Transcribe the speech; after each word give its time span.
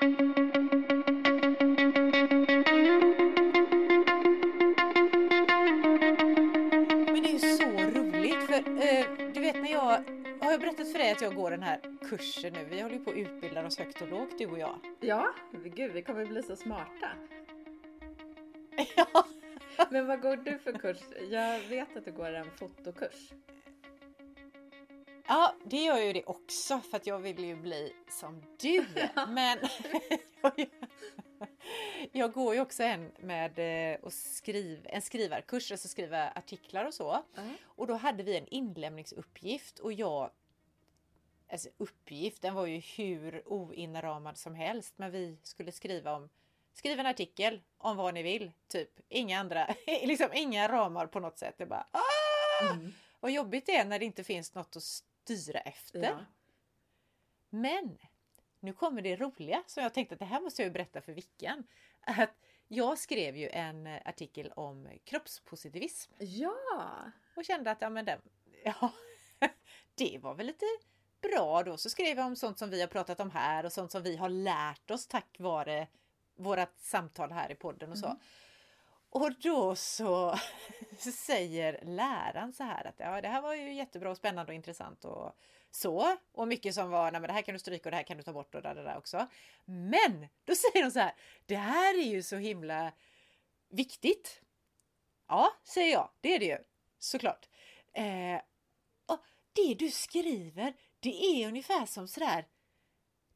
Men 0.00 0.12
det 7.22 7.28
är 7.28 7.32
ju 7.32 7.38
så 7.38 7.64
roligt 8.00 8.42
för 8.42 8.54
eh, 8.54 9.06
du 9.34 9.40
vet 9.40 9.56
när 9.56 9.70
jag 9.72 10.04
har 10.40 10.50
jag 10.50 10.60
berättat 10.60 10.92
för 10.92 10.98
dig 10.98 11.12
att 11.12 11.20
jag 11.20 11.34
går 11.34 11.50
den 11.50 11.62
här 11.62 11.80
kursen 12.08 12.52
nu? 12.52 12.64
Vi 12.70 12.80
håller 12.80 12.94
ju 12.94 13.04
på 13.04 13.10
att 13.10 13.16
utbilda 13.16 13.66
oss 13.66 13.78
högt 13.78 14.02
och 14.02 14.08
lågt 14.08 14.38
du 14.38 14.46
och 14.46 14.58
jag. 14.58 14.78
Ja, 15.00 15.34
gud 15.64 15.92
vi 15.92 16.02
kommer 16.02 16.24
bli 16.26 16.42
så 16.42 16.56
smarta. 16.56 17.10
Ja. 18.96 19.26
Men 19.90 20.06
vad 20.06 20.20
går 20.20 20.36
du 20.36 20.58
för 20.58 20.72
kurs? 20.72 21.00
Jag 21.30 21.60
vet 21.60 21.96
att 21.96 22.04
du 22.04 22.12
går 22.12 22.32
en 22.32 22.50
fotokurs. 22.50 23.32
Ja, 25.30 25.54
det 25.64 25.76
gör 25.76 25.98
ju 25.98 26.12
det 26.12 26.24
också 26.24 26.80
för 26.80 26.96
att 26.96 27.06
jag 27.06 27.18
vill 27.18 27.44
ju 27.44 27.56
bli 27.56 27.92
som 28.08 28.42
du. 28.60 28.86
Men 29.28 29.58
jag 32.12 32.32
går 32.32 32.54
ju 32.54 32.60
också 32.60 32.82
en 32.82 33.12
med 33.18 33.58
eh, 33.92 34.00
och 34.00 34.12
skriv, 34.12 34.86
en 34.88 35.02
skrivarkurs, 35.02 35.72
alltså 35.72 35.88
skriva 35.88 36.30
artiklar 36.30 36.84
och 36.84 36.94
så. 36.94 37.24
Mm. 37.36 37.54
Och 37.64 37.86
då 37.86 37.94
hade 37.94 38.22
vi 38.22 38.36
en 38.36 38.46
inlämningsuppgift 38.46 39.78
och 39.78 39.92
jag 39.92 40.30
Alltså 41.52 41.68
uppgiften 41.78 42.54
var 42.54 42.66
ju 42.66 42.78
hur 42.78 43.42
oinramad 43.46 44.38
som 44.38 44.54
helst 44.54 44.94
men 44.96 45.10
vi 45.10 45.38
skulle 45.42 45.72
skriva 45.72 46.12
om 46.12 46.28
Skriv 46.72 47.00
en 47.00 47.06
artikel 47.06 47.60
om 47.78 47.96
vad 47.96 48.14
ni 48.14 48.22
vill, 48.22 48.52
typ. 48.68 48.90
Inga 49.08 49.40
andra, 49.40 49.74
liksom 49.86 50.28
inga 50.34 50.68
ramar 50.68 51.06
på 51.06 51.20
något 51.20 51.38
sätt. 51.38 51.54
Det 51.58 51.64
är 51.64 51.68
bara 51.68 51.86
ah! 51.90 52.72
Mm. 52.72 52.92
Vad 53.20 53.32
jobbigt 53.32 53.66
det 53.66 53.76
är 53.76 53.84
när 53.84 53.98
det 53.98 54.04
inte 54.04 54.24
finns 54.24 54.54
något 54.54 54.76
att 54.76 54.82
styra 55.36 55.60
efter. 55.60 56.02
Ja. 56.02 56.24
Men 57.50 57.98
nu 58.60 58.72
kommer 58.72 59.02
det 59.02 59.16
roliga 59.16 59.62
som 59.66 59.82
jag 59.82 59.94
tänkte 59.94 60.14
att 60.14 60.18
det 60.18 60.24
här 60.24 60.40
måste 60.40 60.62
jag 60.62 60.72
berätta 60.72 61.00
för 61.00 61.12
Vickan. 61.12 61.66
Att 62.00 62.36
jag 62.68 62.98
skrev 62.98 63.36
ju 63.36 63.48
en 63.48 63.86
artikel 63.86 64.52
om 64.56 64.88
kroppspositivism 65.04 66.12
ja, 66.18 67.12
och 67.36 67.44
kände 67.44 67.70
att 67.70 67.80
ja, 67.80 67.90
men 67.90 68.04
den, 68.04 68.20
ja, 68.64 68.92
det 69.94 70.18
var 70.18 70.34
väl 70.34 70.46
lite 70.46 70.66
bra 71.20 71.62
då. 71.62 71.76
Så 71.76 71.90
skrev 71.90 72.16
jag 72.16 72.26
om 72.26 72.36
sånt 72.36 72.58
som 72.58 72.70
vi 72.70 72.80
har 72.80 72.88
pratat 72.88 73.20
om 73.20 73.30
här 73.30 73.64
och 73.64 73.72
sånt 73.72 73.92
som 73.92 74.02
vi 74.02 74.16
har 74.16 74.28
lärt 74.28 74.90
oss 74.90 75.06
tack 75.06 75.36
vare 75.38 75.88
vårat 76.36 76.80
samtal 76.80 77.32
här 77.32 77.52
i 77.52 77.54
podden 77.54 77.92
och 77.92 77.98
så. 77.98 78.06
Mm. 78.06 78.18
Och 79.10 79.32
då 79.40 79.76
så 79.76 80.38
säger 80.98 81.80
läraren 81.84 82.52
så 82.52 82.64
här 82.64 82.86
att 82.86 82.94
ja, 82.98 83.20
det 83.20 83.28
här 83.28 83.42
var 83.42 83.54
ju 83.54 83.72
jättebra 83.74 84.10
och 84.10 84.16
spännande 84.16 84.52
och 84.52 84.56
intressant 84.56 85.04
och 85.04 85.32
så. 85.70 86.16
Och 86.32 86.48
mycket 86.48 86.74
som 86.74 86.90
var, 86.90 87.12
nej 87.12 87.20
men 87.20 87.28
det 87.28 87.34
här 87.34 87.42
kan 87.42 87.52
du 87.52 87.58
stryka 87.58 87.88
och 87.88 87.90
det 87.90 87.96
här 87.96 88.04
kan 88.04 88.16
du 88.16 88.22
ta 88.22 88.32
bort 88.32 88.54
och 88.54 88.62
det 88.62 88.74
där 88.74 88.96
också. 88.96 89.26
Men 89.64 90.28
då 90.44 90.54
säger 90.72 90.84
de 90.84 90.90
så 90.90 90.98
här, 90.98 91.14
det 91.46 91.56
här 91.56 91.98
är 91.98 92.06
ju 92.06 92.22
så 92.22 92.36
himla 92.36 92.92
viktigt. 93.68 94.40
Ja, 95.28 95.52
säger 95.64 95.92
jag, 95.92 96.10
det 96.20 96.34
är 96.34 96.38
det 96.38 96.46
ju 96.46 96.58
såklart. 96.98 97.48
Eh, 97.92 98.40
och 99.06 99.20
det 99.52 99.74
du 99.74 99.90
skriver, 99.90 100.74
det 101.00 101.24
är 101.24 101.48
ungefär 101.48 101.86
som 101.86 102.08
sådär, 102.08 102.46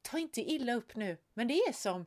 ta 0.02 0.18
inte 0.18 0.40
illa 0.40 0.74
upp 0.74 0.94
nu, 0.94 1.18
men 1.34 1.48
det 1.48 1.54
är 1.54 1.72
som 1.72 2.06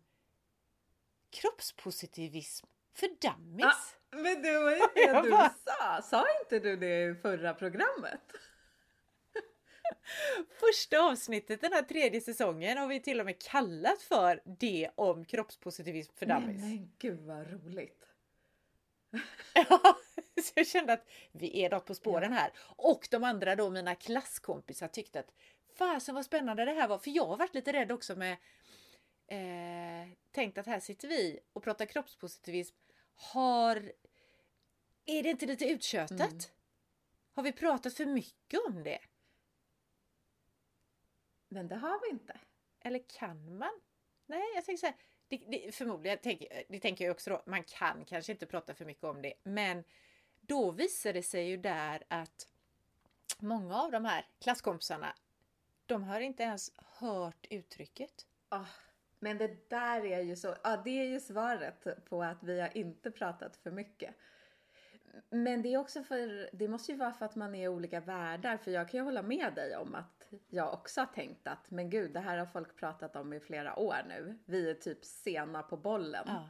kroppspositivism 1.30 2.68
för 3.00 3.08
dummies. 3.22 3.66
Ah, 3.66 4.16
men 4.18 4.42
det 4.42 4.60
var 4.60 4.72
ju 4.72 4.80
det 4.96 5.22
du 5.24 5.30
bara- 5.32 5.54
sa. 5.66 6.02
Sa 6.02 6.26
inte 6.44 6.60
du 6.60 6.76
det 6.76 7.04
i 7.04 7.16
förra 7.16 7.54
programmet? 7.54 8.22
Första 10.60 11.00
avsnittet 11.00 11.62
den 11.62 11.74
här 11.74 11.82
tredje 11.84 12.22
säsongen 12.22 12.78
har 12.78 12.88
vi 12.88 13.00
till 13.02 13.20
och 13.20 13.26
med 13.26 13.42
kallat 13.42 14.02
för 14.02 14.42
det 14.46 14.90
om 14.96 15.26
kroppspositivism 15.26 16.14
för 16.16 16.26
dummies. 16.26 16.62
men 16.62 16.92
gud 16.98 17.20
vad 17.22 17.52
roligt. 17.52 18.04
Ja, 19.54 19.98
så 20.44 20.52
jag 20.56 20.68
kände 20.68 20.94
att 20.94 21.08
vi 21.32 21.64
är 21.64 21.70
något 21.70 21.86
på 21.86 21.96
spåren 21.96 22.34
här. 22.34 22.52
Och 22.60 23.08
de 23.12 23.24
andra 23.24 23.56
då, 23.56 23.70
mina 23.70 23.96
klasskompisar 23.96 24.88
tyckte 24.88 25.20
att 25.20 25.34
fasen 25.78 26.16
vad 26.16 26.26
spännande 26.26 26.66
det 26.66 26.72
här 26.72 26.88
var. 26.88 26.98
För 26.98 27.12
jag 27.12 27.26
har 27.26 27.38
varit 27.38 27.54
lite 27.54 27.74
rädd 27.74 27.92
också 27.92 28.16
med 28.16 28.32
eh, 29.28 30.10
tänkt 30.32 30.58
att 30.58 30.66
här 30.66 30.80
sitter 30.80 31.08
vi 31.08 31.40
och 31.54 31.64
pratar 31.64 31.86
kroppspositivism. 31.86 32.76
Har 33.18 33.92
är 35.06 35.24
det 35.24 35.30
inte 35.30 35.46
lite 35.46 35.66
uttjötat? 35.66 36.20
Mm. 36.20 36.40
Har 37.34 37.44
vi 37.44 37.52
pratat 37.52 37.94
för 37.94 38.06
mycket 38.06 38.60
om 38.68 38.84
det? 38.84 39.00
Men 41.48 41.68
det 41.68 41.76
har 41.76 42.02
vi 42.02 42.10
inte. 42.10 42.40
Eller 42.80 43.04
kan 43.20 43.58
man? 43.58 43.82
Nej, 44.26 44.44
jag 44.56 44.66
tänker 44.66 44.80
så 44.80 44.86
här. 44.86 44.96
Det, 45.28 45.38
det, 45.38 45.76
förmodligen, 45.76 46.18
tänker, 46.18 46.64
det 46.70 46.80
tänker 46.80 47.06
jag 47.06 47.12
också 47.12 47.30
då, 47.30 47.44
man 47.46 47.64
kan 47.64 48.06
kanske 48.06 48.32
inte 48.32 48.46
prata 48.46 48.74
för 48.74 48.86
mycket 48.86 49.04
om 49.04 49.22
det. 49.22 49.34
Men 49.44 49.84
då 50.42 50.72
visar 50.72 51.14
det 51.14 51.24
sig 51.24 51.48
ju 51.48 51.58
där 51.58 52.04
att 52.08 52.48
många 53.40 53.82
av 53.82 53.92
de 53.92 54.06
här 54.06 54.28
klasskompisarna, 54.40 55.16
de 55.86 56.04
har 56.04 56.20
inte 56.20 56.44
ens 56.44 56.72
hört 56.78 57.48
uttrycket. 57.50 58.26
Ah, 58.50 58.66
men 59.20 59.38
det 59.38 59.70
där 59.70 60.06
är 60.06 60.22
ju 60.22 60.36
så, 60.36 60.56
ja 60.64 60.82
det 60.84 61.02
är 61.02 61.06
ju 61.06 61.20
svaret 61.20 62.06
på 62.06 62.24
att 62.24 62.44
vi 62.44 62.60
har 62.62 62.78
inte 62.78 63.12
pratat 63.12 63.58
för 63.58 63.72
mycket. 63.72 64.16
Men 65.30 65.62
det 65.62 65.74
är 65.74 65.78
också 65.78 66.04
för, 66.04 66.50
det 66.54 66.68
måste 66.68 66.92
ju 66.92 66.98
vara 66.98 67.14
för 67.14 67.26
att 67.26 67.36
man 67.36 67.56
är 67.56 67.64
i 67.64 67.68
olika 67.68 68.00
världar. 68.00 68.58
För 68.58 68.72
jag 68.72 68.90
kan 68.90 68.98
ju 68.98 69.04
hålla 69.04 69.22
med 69.22 69.54
dig 69.56 69.76
om 69.76 69.96
att 69.96 70.30
jag 70.50 70.74
också 70.74 71.02
har 71.02 71.06
tänkt 71.06 71.48
att, 71.48 71.72
men 71.72 71.90
gud, 71.90 72.14
det 72.14 72.20
här 72.20 72.38
har 72.38 72.46
folk 72.46 72.76
pratat 72.76 73.16
om 73.16 73.34
i 73.34 73.40
flera 73.40 73.80
år 73.80 74.06
nu. 74.08 74.40
Vi 74.46 74.70
är 74.70 74.74
typ 74.74 75.06
sena 75.06 75.64
på 75.64 75.78
bollen. 75.78 76.24
Ja. 76.28 76.50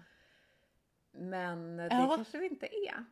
Men 1.12 1.78
det 1.78 1.88
Ja. 1.92 2.14
kanske 2.16 2.38
vi 2.38 2.48
inte 2.48 2.68
är. 2.68 3.06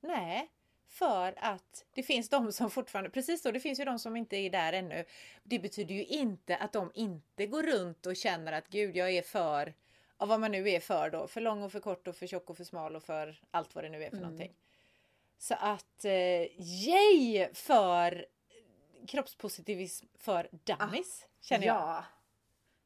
Nej, 0.00 0.50
för 0.92 1.34
att 1.36 1.84
det 1.94 2.02
finns 2.02 2.28
de 2.28 2.52
som 2.52 2.70
fortfarande, 2.70 3.10
precis 3.10 3.42
så, 3.42 3.50
det 3.50 3.60
finns 3.60 3.80
ju 3.80 3.84
de 3.84 3.98
som 3.98 4.16
inte 4.16 4.36
är 4.36 4.50
där 4.50 4.72
ännu. 4.72 5.04
Det 5.42 5.58
betyder 5.58 5.94
ju 5.94 6.04
inte 6.04 6.56
att 6.56 6.72
de 6.72 6.90
inte 6.94 7.46
går 7.46 7.62
runt 7.62 8.06
och 8.06 8.16
känner 8.16 8.52
att 8.52 8.68
gud, 8.68 8.96
jag 8.96 9.10
är 9.10 9.22
för, 9.22 9.74
av 10.16 10.28
vad 10.28 10.40
man 10.40 10.50
nu 10.52 10.70
är 10.70 10.80
för 10.80 11.10
då, 11.10 11.26
för 11.28 11.40
lång 11.40 11.62
och 11.62 11.72
för 11.72 11.80
kort 11.80 12.08
och 12.08 12.16
för 12.16 12.26
tjock 12.26 12.50
och 12.50 12.56
för 12.56 12.64
smal 12.64 12.96
och 12.96 13.02
för 13.02 13.40
allt 13.50 13.74
vad 13.74 13.84
det 13.84 13.88
nu 13.90 14.04
är 14.04 14.10
för 14.10 14.16
Mm. 14.16 14.30
någonting. 14.30 14.54
Så 15.38 15.54
att, 15.54 16.04
eh, 16.04 16.60
yay 16.60 17.48
för 17.54 18.26
kroppspositivism 19.08 20.06
för 20.18 20.48
dummies, 20.52 21.26
känner 21.40 21.66
jag. 21.66 21.76
Ja. 21.76 22.04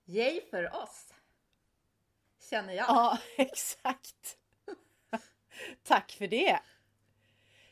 Yay 0.04 0.40
för 0.50 0.76
oss. 0.76 1.14
Känner 2.50 2.72
jag. 2.74 2.86
Ja, 2.88 3.18
exakt. 3.36 4.38
Tack 5.82 6.12
för 6.12 6.26
det. 6.26 6.60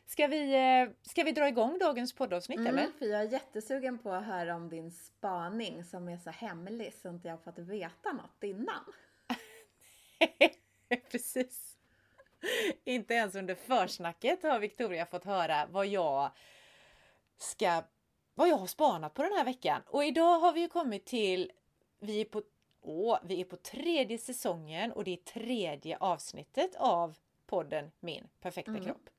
Ska 0.06 0.26
vi, 0.26 0.54
eh, 0.54 0.94
ska 1.03 1.22
vi 1.25 1.32
dra 1.32 1.48
igång 1.48 1.78
dagens 1.78 2.12
poddavsnitt 2.12 2.60
eller? 2.60 2.82
Mm, 2.84 2.92
för 2.98 3.06
jag 3.06 3.20
är 3.20 3.32
jättesugen 3.32 3.98
på 3.98 4.12
att 4.12 4.25
höra 4.25 4.54
om 4.56 4.69
din 4.69 4.91
spaning 4.92 5.84
som 5.84 6.09
är 6.09 6.16
så 6.19 6.31
hemlig 6.31 6.94
så 6.94 7.09
inte 7.09 7.28
jag 7.28 7.32
har 7.37 7.42
fått 7.42 7.59
veta 7.59 8.12
något 8.12 8.44
innan. 8.44 8.84
Precis. 11.10 11.76
Inte 12.84 13.14
ens 13.14 13.34
under 13.34 13.54
försnacket 13.54 14.43
har 14.43 14.59
Victoria 14.59 15.06
fått 15.06 15.25
höra 15.25 15.66
vad 15.70 15.87
jag 15.87 16.31
ska, 17.37 17.82
vad 18.34 18.48
jag 18.48 18.56
har 18.56 18.66
spanat 18.66 19.14
på 19.14 19.22
den 19.22 19.32
här 19.32 19.44
veckan. 19.44 19.82
Och 19.87 20.04
idag 20.04 20.38
har 20.38 20.53
vi 20.53 20.60
ju 20.60 20.69
kommit 20.69 21.06
till, 21.06 21.53
vi 21.98 22.20
är 22.20 22.25
på, 22.25 22.43
åh, 22.81 23.19
vi 23.25 23.41
är 23.41 23.44
på 23.44 23.56
tredje 23.56 24.19
säsongen 24.19 24.93
och 24.93 25.04
det 25.04 25.10
är 25.12 25.16
tredje 25.16 25.97
avsnittet 26.00 26.76
av 26.76 27.16
podden 27.47 27.91
Min 28.00 28.28
perfekta 28.41 28.70
Mm. 28.70 28.84
kropp. 28.84 29.10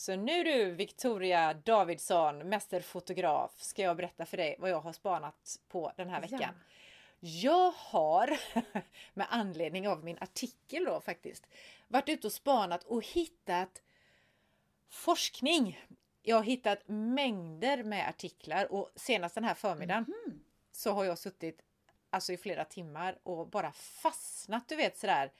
Så 0.00 0.16
nu 0.16 0.44
du 0.44 0.70
Victoria 0.70 1.54
Davidsson, 1.54 2.38
mästerfotograf, 2.38 3.60
ska 3.60 3.82
jag 3.82 3.96
berätta 3.96 4.26
för 4.26 4.36
dig 4.36 4.56
vad 4.58 4.70
jag 4.70 4.80
har 4.80 4.92
spanat 4.92 5.60
på 5.68 5.92
den 5.96 6.08
här 6.08 6.20
veckan. 6.20 6.54
Jag 7.20 7.70
har, 7.70 8.40
med 9.14 9.26
anledning 9.30 9.88
av 9.88 10.04
min 10.04 10.18
artikel 10.20 10.84
då 10.84 11.00
faktiskt, 11.00 11.46
varit 11.88 12.08
ute 12.08 12.26
och 12.26 12.32
spanat 12.32 12.84
och 12.84 13.06
hittat 13.06 13.82
forskning. 14.88 15.84
Jag 16.22 16.36
har 16.36 16.44
hittat 16.44 16.78
mängder 16.86 17.82
med 17.82 18.08
artiklar 18.08 18.72
och 18.72 18.90
senast 18.96 19.34
den 19.34 19.44
här 19.44 19.54
förmiddagen 19.54 20.04
Mhm. 20.08 20.40
så 20.70 20.92
har 20.92 21.04
jag 21.04 21.18
suttit 21.18 21.62
alltså 22.10 22.32
i 22.32 22.36
flera 22.36 22.64
timmar 22.64 23.18
och 23.22 23.48
bara 23.48 23.72
fastnat, 23.72 24.68
du 24.68 24.76
vet 24.76 24.98
sådär 24.98 25.32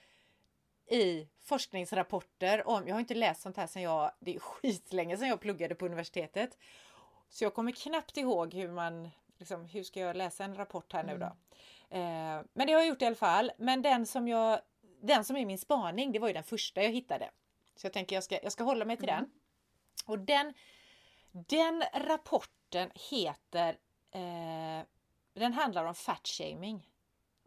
i 0.90 1.28
forskningsrapporter 1.40 2.68
om, 2.68 2.88
jag 2.88 2.94
har 2.94 3.00
inte 3.00 3.14
läst 3.14 3.40
sånt 3.40 3.56
här 3.56 3.66
sen 3.66 3.82
jag, 3.82 4.12
det 4.20 4.34
är 4.34 4.38
skitlänge 4.38 5.16
sedan 5.16 5.28
jag 5.28 5.40
pluggade 5.40 5.74
på 5.74 5.86
universitetet. 5.86 6.58
Så 7.28 7.44
jag 7.44 7.54
kommer 7.54 7.72
knappt 7.72 8.16
ihåg 8.16 8.54
hur 8.54 8.68
man, 8.68 9.10
liksom, 9.38 9.64
hur 9.64 9.82
ska 9.82 10.00
jag 10.00 10.16
läsa 10.16 10.44
en 10.44 10.56
rapport 10.56 10.92
här 10.92 11.04
nu 11.04 11.18
då? 11.18 11.26
Eh, 11.96 12.42
men 12.52 12.66
det 12.66 12.72
har 12.72 12.80
jag 12.80 12.86
gjort 12.86 13.02
i 13.02 13.06
alla 13.06 13.16
fall. 13.16 13.52
Men 13.58 13.82
den 13.82 14.06
som 14.06 14.28
jag, 14.28 14.60
den 15.02 15.24
som 15.24 15.36
är 15.36 15.46
min 15.46 15.58
spaning, 15.58 16.12
det 16.12 16.18
var 16.18 16.28
ju 16.28 16.34
den 16.34 16.44
första 16.44 16.82
jag 16.82 16.90
hittade. 16.90 17.30
Så 17.76 17.86
jag 17.86 17.92
tänker 17.92 18.16
jag 18.16 18.24
ska, 18.24 18.38
jag 18.42 18.52
ska 18.52 18.64
hålla 18.64 18.84
mig 18.84 18.96
till 18.96 19.06
den. 19.06 19.30
Och 20.06 20.18
den, 20.18 20.54
den 21.32 21.84
rapporten 21.94 22.90
heter 22.94 23.78
eh, 24.10 24.86
den 25.34 25.52
handlar 25.52 25.84
om 25.84 25.94
fat 25.94 26.28
shaming. 26.28 26.89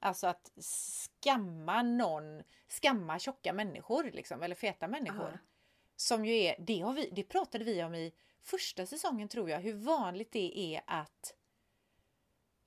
Alltså 0.03 0.27
att 0.27 0.51
skamma 0.57 1.81
någon, 1.81 2.43
skamma 2.67 3.19
tjocka 3.19 3.53
människor 3.53 4.03
liksom, 4.03 4.43
eller 4.43 4.55
feta 4.55 4.87
människor. 4.87 5.27
Aha. 5.27 5.37
Som 5.95 6.25
ju 6.25 6.35
är, 6.35 6.55
det, 6.59 6.79
har 6.79 6.93
vi, 6.93 7.09
det 7.11 7.23
pratade 7.23 7.63
vi 7.63 7.83
om 7.83 7.95
i 7.95 8.13
första 8.41 8.85
säsongen 8.85 9.27
tror 9.27 9.49
jag, 9.49 9.59
hur 9.59 9.73
vanligt 9.73 10.31
det 10.31 10.75
är 10.75 10.81
att 10.87 11.35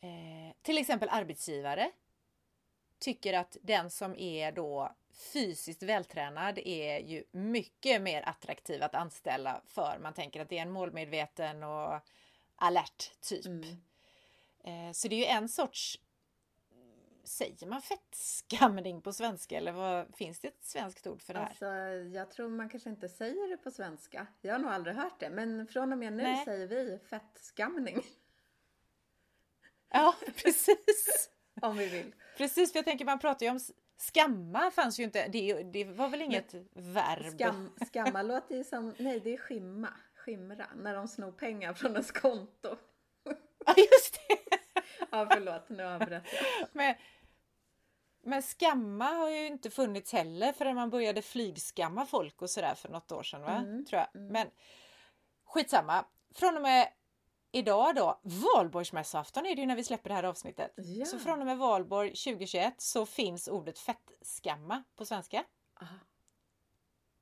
eh, 0.00 0.56
till 0.62 0.78
exempel 0.78 1.08
arbetsgivare 1.08 1.90
tycker 2.98 3.32
att 3.32 3.56
den 3.62 3.90
som 3.90 4.14
är 4.16 4.52
då 4.52 4.96
fysiskt 5.32 5.82
vältränad 5.82 6.58
är 6.58 6.98
ju 6.98 7.24
mycket 7.30 8.02
mer 8.02 8.28
attraktiv 8.28 8.82
att 8.82 8.94
anställa 8.94 9.62
för. 9.66 9.98
Man 10.02 10.14
tänker 10.14 10.40
att 10.40 10.48
det 10.48 10.58
är 10.58 10.62
en 10.62 10.72
målmedveten 10.72 11.62
och 11.62 12.00
alert 12.56 13.20
typ. 13.20 13.46
Mm. 13.46 13.82
Eh, 14.64 14.92
så 14.92 15.08
det 15.08 15.14
är 15.14 15.18
ju 15.18 15.24
en 15.24 15.48
sorts 15.48 16.00
Säger 17.26 17.66
man 17.66 17.82
fettskamning 17.82 19.02
på 19.02 19.12
svenska 19.12 19.56
eller 19.56 19.72
vad, 19.72 20.16
finns 20.16 20.40
det 20.40 20.48
ett 20.48 20.64
svenskt 20.64 21.06
ord 21.06 21.22
för 21.22 21.34
det 21.34 21.38
här? 21.38 21.46
Alltså, 21.46 21.66
jag 22.18 22.30
tror 22.30 22.48
man 22.48 22.68
kanske 22.68 22.90
inte 22.90 23.08
säger 23.08 23.48
det 23.48 23.56
på 23.56 23.70
svenska. 23.70 24.26
Jag 24.40 24.54
har 24.54 24.58
nog 24.58 24.70
aldrig 24.70 24.96
hört 24.96 25.20
det. 25.20 25.30
Men 25.30 25.66
från 25.66 25.92
och 25.92 25.98
med 25.98 26.12
nu 26.12 26.22
Nej. 26.22 26.44
säger 26.44 26.66
vi 26.66 26.98
fettskamning. 26.98 28.02
Ja, 29.90 30.14
precis. 30.36 31.30
Om 31.62 31.76
vi 31.76 31.88
vill. 31.88 32.14
Precis, 32.36 32.72
för 32.72 32.78
jag 32.78 32.84
tänker 32.84 33.04
man 33.04 33.18
pratar 33.18 33.46
ju 33.46 33.52
om 33.52 33.60
skamma 33.96 34.70
fanns 34.70 35.00
ju 35.00 35.04
inte. 35.04 35.28
Det, 35.28 35.62
det 35.62 35.84
var 35.84 36.08
väl 36.08 36.22
inget 36.22 36.54
verb? 36.74 37.34
Skam, 37.34 37.70
skamma 37.86 38.22
låter 38.22 38.56
ju 38.56 38.64
som, 38.64 38.94
nej 38.98 39.20
det 39.20 39.34
är 39.34 39.38
skimma. 39.38 39.88
Skimra. 40.14 40.66
När 40.76 40.94
de 40.94 41.08
snor 41.08 41.32
pengar 41.32 41.74
från 41.74 41.92
ens 41.92 42.12
konto. 42.12 42.76
Ja, 45.10 45.28
förlåt, 45.30 45.68
nu 45.68 45.82
avbröt 45.82 46.24
jag. 46.32 46.68
Men, 46.72 46.94
men 48.22 48.42
skamma 48.42 49.04
har 49.04 49.30
ju 49.30 49.46
inte 49.46 49.70
funnits 49.70 50.12
heller 50.12 50.52
förrän 50.52 50.74
man 50.74 50.90
började 50.90 51.22
flygskamma 51.22 52.06
folk 52.06 52.42
och 52.42 52.50
sådär 52.50 52.74
för 52.74 52.88
något 52.88 53.12
år 53.12 53.22
sedan. 53.22 53.42
Va? 53.42 53.52
Mm, 53.56 53.84
Tror 53.84 54.00
jag. 54.00 54.22
Men 54.22 54.50
skitsamma. 55.44 56.04
Från 56.34 56.56
och 56.56 56.62
med 56.62 56.88
idag 57.52 57.94
då, 57.94 58.20
valborgsmässoafton 58.22 59.46
är 59.46 59.54
det 59.54 59.60
ju 59.60 59.66
när 59.66 59.76
vi 59.76 59.84
släpper 59.84 60.08
det 60.08 60.14
här 60.14 60.22
avsnittet. 60.22 60.72
Ja. 60.76 61.04
Så 61.06 61.18
från 61.18 61.40
och 61.40 61.46
med 61.46 61.58
valborg 61.58 62.08
2021 62.08 62.74
så 62.80 63.06
finns 63.06 63.48
ordet 63.48 63.78
fettskamma 63.78 64.82
på 64.96 65.04
svenska. 65.04 65.44
Aha. 65.80 65.96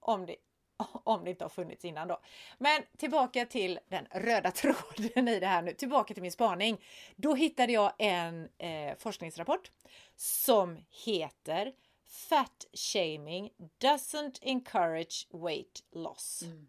Om 0.00 0.26
det, 0.26 0.36
om 1.04 1.24
det 1.24 1.30
inte 1.30 1.44
har 1.44 1.48
funnits 1.48 1.84
innan 1.84 2.08
då. 2.08 2.20
Men 2.58 2.82
tillbaka 2.96 3.46
till 3.46 3.80
den 3.88 4.06
röda 4.10 4.50
tråden 4.50 5.28
i 5.28 5.40
det 5.40 5.46
här 5.46 5.62
nu. 5.62 5.72
Tillbaka 5.72 6.14
till 6.14 6.22
min 6.22 6.32
spaning. 6.32 6.84
Då 7.16 7.34
hittade 7.34 7.72
jag 7.72 7.92
en 7.98 8.48
eh, 8.58 8.96
forskningsrapport 8.98 9.70
som 10.16 10.84
heter 11.04 11.72
Fat 12.06 12.66
shaming 12.72 13.50
doesn't 13.80 14.38
encourage 14.42 15.28
weight 15.30 15.84
loss. 15.92 16.42
Mm. 16.42 16.66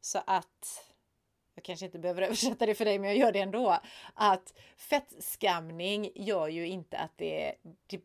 Så 0.00 0.20
att 0.26 0.84
jag 1.54 1.64
kanske 1.64 1.86
inte 1.86 1.98
behöver 1.98 2.22
översätta 2.26 2.66
det 2.66 2.74
för 2.74 2.84
dig 2.84 2.98
men 2.98 3.10
jag 3.10 3.18
gör 3.18 3.32
det 3.32 3.40
ändå. 3.40 3.78
Att 4.14 4.54
fettskamning 4.76 6.10
gör 6.14 6.48
ju 6.48 6.66
inte 6.66 6.98
att 6.98 7.12
det, 7.16 7.54
det 7.86 8.00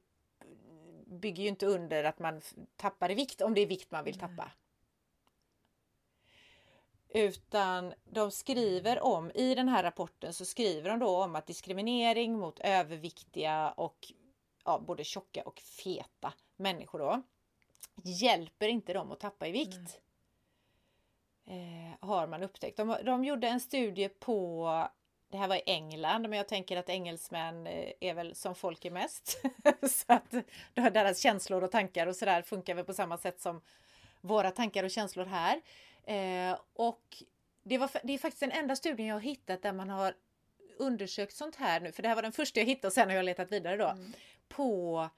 bygger 1.05 1.43
ju 1.43 1.49
inte 1.49 1.65
under 1.65 2.03
att 2.03 2.19
man 2.19 2.41
tappar 2.75 3.11
i 3.11 3.13
vikt 3.13 3.41
om 3.41 3.53
det 3.53 3.61
är 3.61 3.65
vikt 3.65 3.91
man 3.91 4.03
vill 4.03 4.19
tappa. 4.19 4.51
Utan 7.09 7.93
de 8.03 8.31
skriver 8.31 9.03
om, 9.03 9.31
i 9.31 9.55
den 9.55 9.69
här 9.69 9.83
rapporten 9.83 10.33
så 10.33 10.45
skriver 10.45 10.89
de 10.89 10.99
då 10.99 11.23
om 11.23 11.35
att 11.35 11.47
diskriminering 11.47 12.39
mot 12.39 12.59
överviktiga 12.59 13.71
och 13.71 14.13
ja, 14.65 14.79
både 14.79 15.03
tjocka 15.03 15.43
och 15.43 15.59
feta 15.59 16.33
människor 16.55 16.99
då 16.99 17.21
hjälper 18.03 18.67
inte 18.67 18.93
dem 18.93 19.11
att 19.11 19.19
tappa 19.19 19.47
i 19.47 19.51
vikt. 19.51 19.99
Eh, 21.45 22.07
har 22.07 22.27
man 22.27 22.43
upptäckt. 22.43 22.77
De, 22.77 22.97
de 23.05 23.23
gjorde 23.23 23.47
en 23.47 23.59
studie 23.59 24.09
på 24.09 24.89
det 25.29 25.37
här 25.37 25.47
var 25.47 25.55
i 25.55 25.63
England, 25.65 26.21
men 26.21 26.33
jag 26.33 26.47
tänker 26.47 26.77
att 26.77 26.89
engelsmän 26.89 27.67
eh, 27.67 27.91
är 27.99 28.13
väl 28.13 28.35
som 28.35 28.55
folk 28.55 28.85
är 28.85 28.91
mest. 28.91 29.41
så 29.89 30.13
att 30.13 30.31
deras 30.73 31.19
känslor 31.19 31.63
och 31.63 31.71
tankar 31.71 32.07
och 32.07 32.15
sådär 32.15 32.41
funkar 32.41 32.75
väl 32.75 32.85
på 32.85 32.93
samma 32.93 33.17
sätt 33.17 33.41
som 33.41 33.61
våra 34.21 34.51
tankar 34.51 34.83
och 34.83 34.91
känslor 34.91 35.25
här. 35.25 35.61
Eh, 36.03 36.59
och 36.73 37.23
det, 37.63 37.77
var, 37.77 37.89
det 38.03 38.13
är 38.13 38.17
faktiskt 38.17 38.39
den 38.39 38.51
enda 38.51 38.75
studien 38.75 39.07
jag 39.07 39.15
har 39.15 39.21
hittat 39.21 39.61
där 39.61 39.73
man 39.73 39.89
har 39.89 40.15
undersökt 40.77 41.35
sånt 41.35 41.55
här 41.55 41.79
nu, 41.79 41.91
för 41.91 42.01
det 42.01 42.07
här 42.07 42.15
var 42.15 42.21
den 42.21 42.31
första 42.31 42.59
jag 42.59 42.67
hittade 42.67 42.87
och 42.87 42.93
sen 42.93 43.09
har 43.09 43.15
jag 43.15 43.25
letat 43.25 43.51
vidare 43.51 43.77
då. 43.77 43.87
Mm. 43.87 44.13
På 44.47 45.09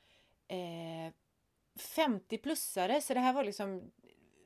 eh, 0.48 1.14
50-plussare, 1.80 3.02
så 3.02 3.14
det 3.14 3.20
här 3.20 3.34
var 3.34 3.44
liksom 3.44 3.92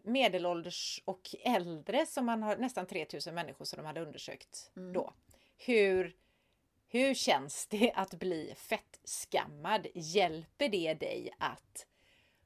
medelålders 0.04 1.02
och 1.06 1.36
äldre 1.44 2.06
som 2.06 2.26
man 2.26 2.44
har 2.44 2.58
nästan 2.58 2.86
3000 2.86 3.36
människor 3.36 3.66
som 3.66 3.78
de 3.78 3.86
hade 3.86 4.02
undersökt 4.02 4.72
Mm. 4.76 4.94
då. 4.94 5.14
Hur, 5.58 6.16
hur 6.88 7.14
känns 7.14 7.68
det 7.68 7.92
att 7.96 8.14
bli 8.14 8.54
fettskammad? 8.58 9.88
Hjälper 9.94 10.70
det 10.70 10.94
dig 10.94 11.34
att 11.40 11.86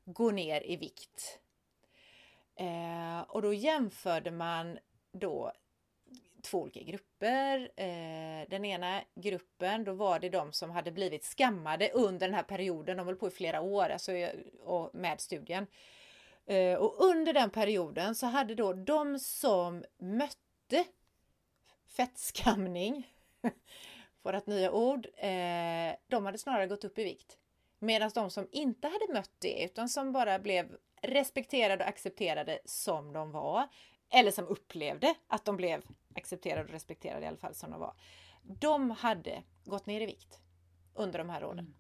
gå 0.05 0.31
ner 0.31 0.71
i 0.71 0.75
vikt? 0.75 1.39
Eh, 2.59 3.21
och 3.27 3.41
då 3.41 3.53
jämförde 3.53 4.31
man 4.31 4.79
då 5.11 5.51
två 6.41 6.61
olika 6.61 6.79
grupper. 6.79 7.71
Eh, 7.75 8.49
den 8.49 8.65
ena 8.65 9.01
gruppen, 9.15 9.83
då 9.83 9.93
var 9.93 10.19
det 10.19 10.29
de 10.29 10.53
som 10.53 10.69
hade 10.71 10.91
blivit 10.91 11.23
skammade 11.23 11.91
under 11.91 12.27
den 12.27 12.35
här 12.35 12.43
perioden. 12.43 12.97
De 12.97 13.05
höll 13.05 13.15
på 13.15 13.27
i 13.27 13.31
flera 13.31 13.61
år 13.61 13.89
alltså, 13.89 14.11
eh, 14.11 14.39
och 14.63 14.95
med 14.95 15.21
studien. 15.21 15.67
Eh, 16.45 16.73
och 16.73 17.05
under 17.05 17.33
den 17.33 17.49
perioden 17.49 18.15
så 18.15 18.25
hade 18.25 18.55
då 18.55 18.73
de 18.73 19.19
som 19.19 19.83
mötte 19.97 20.85
fettskamning, 21.87 23.13
vårt 24.21 24.47
nya 24.47 24.71
ord, 24.71 25.07
eh, 25.17 25.95
de 26.07 26.25
hade 26.25 26.37
snarare 26.37 26.67
gått 26.67 26.83
upp 26.83 26.99
i 26.99 27.03
vikt. 27.03 27.37
Medan 27.79 28.11
de 28.15 28.29
som 28.29 28.47
inte 28.51 28.87
hade 28.87 29.13
mött 29.13 29.35
det 29.39 29.63
utan 29.63 29.89
som 29.89 30.11
bara 30.11 30.39
blev 30.39 30.77
respekterade 31.01 31.83
och 31.83 31.89
accepterade 31.89 32.59
som 32.65 33.13
de 33.13 33.31
var, 33.31 33.67
eller 34.09 34.31
som 34.31 34.47
upplevde 34.47 35.15
att 35.27 35.45
de 35.45 35.57
blev 35.57 35.83
accepterade 36.15 36.63
och 36.63 36.69
respekterade 36.69 37.25
i 37.25 37.27
alla 37.27 37.37
fall 37.37 37.55
som 37.55 37.71
de 37.71 37.79
var. 37.79 37.93
De 38.43 38.91
hade 38.91 39.43
gått 39.65 39.85
ner 39.85 40.01
i 40.01 40.05
vikt 40.05 40.39
under 40.93 41.19
de 41.19 41.29
här 41.29 41.43
åren. 41.43 41.59
Mm. 41.59 41.73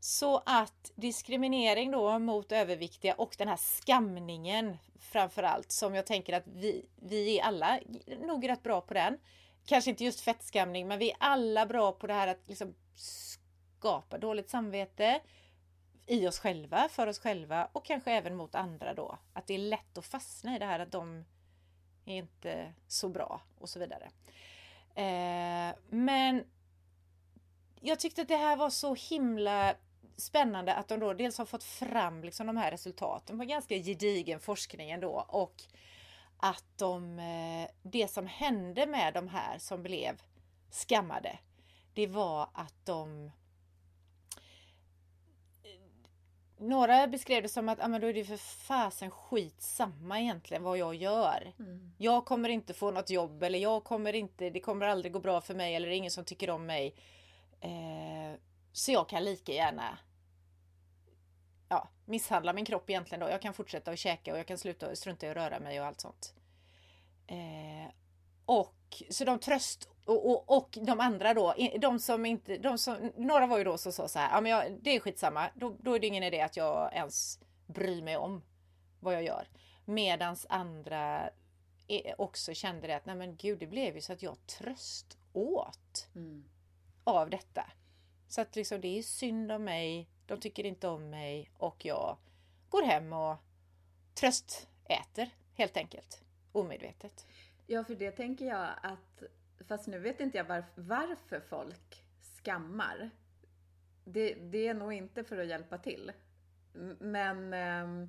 Så 0.00 0.42
att 0.46 0.92
diskriminering 0.94 1.90
då 1.90 2.18
mot 2.18 2.52
överviktiga 2.52 3.14
och 3.14 3.34
den 3.38 3.48
här 3.48 3.56
skamningen 3.56 4.76
framförallt 4.98 5.72
som 5.72 5.94
jag 5.94 6.06
tänker 6.06 6.32
att 6.32 6.46
vi, 6.46 6.86
vi 6.96 7.38
är 7.38 7.44
alla 7.44 7.80
nog 8.26 8.48
rätt 8.48 8.62
bra 8.62 8.80
på 8.80 8.94
den. 8.94 9.18
Kanske 9.66 9.90
inte 9.90 10.04
just 10.04 10.20
fettskamning 10.20 10.88
men 10.88 10.98
vi 10.98 11.10
är 11.10 11.16
alla 11.20 11.66
bra 11.66 11.92
på 11.92 12.06
det 12.06 12.14
här 12.14 12.28
att 12.28 12.48
liksom 12.48 12.74
skapa 12.94 14.18
dåligt 14.18 14.50
samvete 14.50 15.20
i 16.12 16.28
oss 16.28 16.38
själva, 16.38 16.88
för 16.88 17.06
oss 17.06 17.18
själva 17.18 17.68
och 17.72 17.84
kanske 17.84 18.12
även 18.12 18.36
mot 18.36 18.54
andra 18.54 18.94
då. 18.94 19.18
Att 19.32 19.46
det 19.46 19.54
är 19.54 19.58
lätt 19.58 19.98
att 19.98 20.06
fastna 20.06 20.56
i 20.56 20.58
det 20.58 20.66
här 20.66 20.80
att 20.80 20.92
de 20.92 21.24
är 22.04 22.16
inte 22.16 22.72
så 22.88 23.08
bra 23.08 23.40
och 23.58 23.68
så 23.68 23.78
vidare. 23.78 24.10
Eh, 24.94 25.74
men 25.88 26.44
jag 27.80 28.00
tyckte 28.00 28.22
att 28.22 28.28
det 28.28 28.36
här 28.36 28.56
var 28.56 28.70
så 28.70 28.94
himla 28.94 29.74
spännande 30.16 30.74
att 30.74 30.88
de 30.88 31.00
då 31.00 31.12
dels 31.12 31.38
har 31.38 31.44
fått 31.44 31.64
fram 31.64 32.24
liksom 32.24 32.46
de 32.46 32.56
här 32.56 32.70
resultaten 32.70 33.38
på 33.38 33.44
ganska 33.44 33.76
gedigen 33.76 34.40
forskning 34.40 34.90
ändå 34.90 35.26
och 35.28 35.62
att 36.36 36.64
de, 36.78 37.18
eh, 37.18 37.70
det 37.82 38.08
som 38.08 38.26
hände 38.26 38.86
med 38.86 39.14
de 39.14 39.28
här 39.28 39.58
som 39.58 39.82
blev 39.82 40.22
skammade, 40.70 41.38
det 41.94 42.06
var 42.06 42.48
att 42.54 42.74
de 42.84 43.30
några 46.62 47.06
beskrev 47.06 47.42
det 47.42 47.48
som 47.48 47.68
att 47.68 47.80
ah, 47.80 47.88
men 47.88 48.00
då 48.00 48.06
är 48.06 48.14
det 48.14 48.24
för 48.24 48.36
fasen 48.36 49.10
skitsamma 49.10 50.20
egentligen 50.20 50.62
vad 50.62 50.78
jag 50.78 50.94
gör. 50.94 51.52
Mm. 51.58 51.92
Jag 51.98 52.24
kommer 52.24 52.48
inte 52.48 52.74
få 52.74 52.90
något 52.90 53.10
jobb 53.10 53.42
eller 53.42 53.58
jag 53.58 53.84
kommer 53.84 54.12
inte, 54.12 54.50
det 54.50 54.60
kommer 54.60 54.86
aldrig 54.86 55.12
gå 55.12 55.18
bra 55.18 55.40
för 55.40 55.54
mig 55.54 55.74
eller 55.74 55.88
det 55.88 55.94
är 55.94 55.96
ingen 55.96 56.10
som 56.10 56.24
tycker 56.24 56.50
om 56.50 56.66
mig. 56.66 56.94
Eh, 57.60 58.38
så 58.72 58.92
jag 58.92 59.08
kan 59.08 59.24
lika 59.24 59.52
gärna 59.52 59.98
ja, 61.68 61.88
misshandla 62.04 62.52
min 62.52 62.64
kropp 62.64 62.90
egentligen 62.90 63.20
då. 63.20 63.28
Jag 63.30 63.42
kan 63.42 63.54
fortsätta 63.54 63.90
att 63.90 63.98
käka 63.98 64.32
och 64.32 64.38
jag 64.38 64.46
kan 64.46 64.58
sluta 64.58 64.96
strunta 64.96 65.26
i 65.26 65.30
att 65.30 65.36
röra 65.36 65.60
mig 65.60 65.80
och 65.80 65.86
allt 65.86 66.00
sånt. 66.00 66.34
Eh, 67.26 67.92
och 68.46 69.02
så 69.10 69.24
de 69.24 69.38
tröst 69.38 69.88
och, 70.04 70.30
och, 70.30 70.56
och 70.56 70.78
de 70.82 71.00
andra 71.00 71.34
då, 71.34 71.54
de 71.80 71.98
som 71.98 72.26
inte, 72.26 72.58
de 72.58 72.78
som, 72.78 73.12
några 73.16 73.46
var 73.46 73.58
ju 73.58 73.64
då 73.64 73.78
som 73.78 73.92
sa 73.92 74.08
så 74.08 74.18
här, 74.18 74.30
ja 74.34 74.40
men 74.40 74.52
jag, 74.52 74.78
det 74.82 74.96
är 74.96 75.00
skitsamma, 75.00 75.50
då, 75.54 75.76
då 75.80 75.94
är 75.94 76.00
det 76.00 76.06
ingen 76.06 76.22
idé 76.22 76.40
att 76.40 76.56
jag 76.56 76.92
ens 76.94 77.40
bryr 77.66 78.02
mig 78.02 78.16
om 78.16 78.42
vad 79.00 79.14
jag 79.14 79.22
gör. 79.22 79.48
Medans 79.84 80.46
andra 80.48 81.30
också 82.16 82.54
kände 82.54 82.86
det 82.86 82.96
att 82.96 83.06
nej 83.06 83.16
men 83.16 83.36
gud 83.36 83.58
det 83.58 83.66
blev 83.66 83.94
ju 83.94 84.00
så 84.00 84.12
att 84.12 84.22
jag 84.22 84.46
tröst 84.46 85.18
åt 85.32 86.08
Mm. 86.14 86.44
av 87.04 87.30
detta. 87.30 87.70
Så 88.28 88.40
att 88.40 88.56
liksom 88.56 88.80
det 88.80 88.98
är 88.98 89.02
synd 89.02 89.52
om 89.52 89.64
mig, 89.64 90.08
de 90.26 90.40
tycker 90.40 90.66
inte 90.66 90.88
om 90.88 91.10
mig 91.10 91.50
och 91.58 91.84
jag 91.84 92.16
går 92.68 92.82
hem 92.82 93.12
och 93.12 93.36
tröstäter 94.14 95.30
helt 95.54 95.76
enkelt. 95.76 96.22
Omedvetet. 96.52 97.26
Ja, 97.66 97.84
för 97.84 97.94
det 97.94 98.10
tänker 98.10 98.44
jag 98.44 98.68
att, 98.82 99.22
fast 99.64 99.86
nu 99.86 99.98
vet 99.98 100.20
inte 100.20 100.38
jag 100.38 100.44
varf 100.44 100.64
varför 100.74 101.40
folk 101.40 102.04
skammar. 102.44 103.10
Det, 104.04 104.34
det, 104.34 104.68
är 104.68 104.74
nog 104.74 104.92
inte 104.92 105.24
för 105.24 105.38
att 105.38 105.46
hjälpa 105.46 105.78
till. 105.78 106.12
Men 106.98 107.54
eh, 107.54 108.08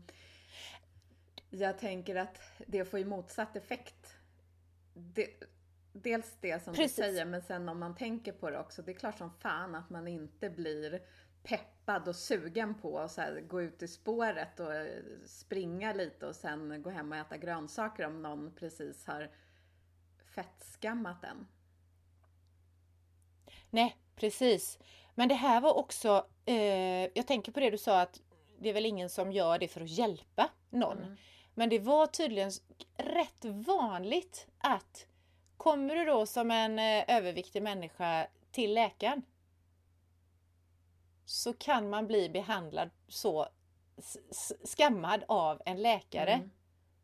jag 1.49 1.79
tänker 1.79 2.15
att 2.15 2.41
det 2.67 2.85
får 2.85 2.99
ju 2.99 3.05
motsatt 3.05 3.55
effekt. 3.55 4.15
Det, 4.93 5.43
dels 5.93 6.37
det 6.41 6.63
som 6.63 6.73
Precis. 6.73 6.95
du 6.95 7.01
säger, 7.01 7.25
men 7.25 7.41
sen 7.41 7.69
om 7.69 7.79
man 7.79 7.95
tänker 7.95 8.31
på 8.31 8.49
det 8.49 8.59
också. 8.59 8.81
Det 8.81 8.91
är 8.91 8.95
klart 8.95 9.17
som 9.17 9.31
fan 9.31 9.75
att 9.75 9.89
man 9.89 10.07
inte 10.07 10.49
blir 10.49 11.01
peppad 11.43 12.07
och 12.07 12.15
sugen 12.15 12.75
på 12.75 12.99
att 12.99 13.11
så 13.11 13.21
här, 13.21 13.41
gå 13.41 13.61
ut 13.61 13.83
i 13.83 13.87
spåret 13.87 14.59
och 14.59 14.71
springa 15.25 15.93
lite 15.93 16.27
och 16.27 16.35
sen 16.35 16.81
gå 16.81 16.89
hem 16.89 17.11
och 17.11 17.17
äta 17.17 17.37
grönsaker 17.37 18.05
om 18.05 18.21
någon 18.21 18.55
precis 18.55 19.07
har 19.07 19.29
fettskammat 20.35 21.23
en. 21.23 21.47
Nej, 23.69 23.97
precis. 24.15 24.79
Men 25.15 25.29
det 25.29 25.35
här 25.35 25.61
var 25.61 25.73
också, 25.73 26.27
eh, 26.45 26.55
jag 27.15 27.27
tänker 27.27 27.51
på 27.51 27.59
det 27.59 27.69
du 27.69 27.77
sa 27.77 28.01
att 28.01 28.21
det 28.59 28.69
är 28.69 28.73
väl 28.73 28.85
ingen 28.85 29.09
som 29.09 29.31
gör 29.31 29.59
det 29.59 29.67
för 29.67 29.81
att 29.81 29.89
hjälpa 29.89 30.49
någon. 30.69 30.97
Mm. 30.97 31.17
Men 31.53 31.69
det 31.69 31.79
var 31.79 32.07
tydligen 32.07 32.51
rätt 32.97 33.45
vanligt 33.45 34.47
att 34.57 35.07
kommer 35.57 35.95
du 35.95 36.05
då 36.05 36.25
som 36.25 36.51
en 36.51 36.79
eh, 36.79 37.03
överviktig 37.07 37.63
människa 37.63 38.27
till 38.51 38.73
läkaren 38.73 39.21
så 41.25 41.53
kan 41.53 41.89
man 41.89 42.07
bli 42.07 42.29
behandlad 42.29 42.89
så 43.07 43.47
skammad 44.63 45.23
av 45.27 45.61
en 45.65 45.81
läkare 45.81 46.33
mm. 46.33 46.51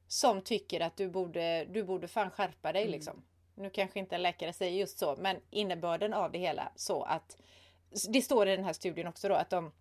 Som 0.09 0.41
tycker 0.41 0.79
att 0.81 0.97
du 0.97 1.09
borde, 1.09 1.65
du 1.65 1.83
borde 1.83 2.07
fan 2.07 2.31
skärpa 2.31 2.73
dig 2.73 2.81
mm. 2.81 2.91
liksom. 2.91 3.23
Nu 3.55 3.69
kanske 3.69 3.99
inte 3.99 4.15
en 4.15 4.21
läkare 4.21 4.53
säger 4.53 4.79
just 4.79 4.99
så, 4.99 5.15
men 5.19 5.37
innebörden 5.49 6.13
av 6.13 6.31
det 6.31 6.39
hela 6.39 6.71
så 6.75 7.03
att 7.03 7.37
det 8.09 8.21
står 8.21 8.47
i 8.47 8.55
den 8.55 8.65
här 8.65 8.73
studien 8.73 9.07
också 9.07 9.29
då 9.29 9.35
att 9.35 9.49
de 9.49 9.71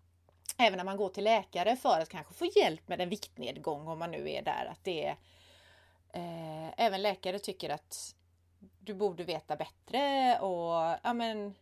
även 0.59 0.77
när 0.77 0.85
man 0.85 0.97
går 0.97 1.09
till 1.09 1.25
läkare 1.25 1.77
för 1.77 2.01
att 2.01 2.09
kanske 2.09 2.35
få 2.35 2.47
hjälp 2.57 2.89
med 2.89 3.01
en 3.01 3.09
viktnedgång 3.09 3.89
om 3.89 3.99
man 3.99 4.11
nu 4.11 4.31
är 4.31 4.43
där, 4.43 4.69
att 4.73 4.85
det 4.85 5.07
är 5.07 5.17
eh, 6.13 6.73
även 6.77 7.03
läkare 7.03 7.39
tycker 7.39 7.71
att 7.71 8.15
du 8.81 8.95
borde 8.95 9.25
veta 9.25 9.57
bättre 9.57 10.39
och 10.39 10.99
ja 11.03 11.13
men 11.15 11.55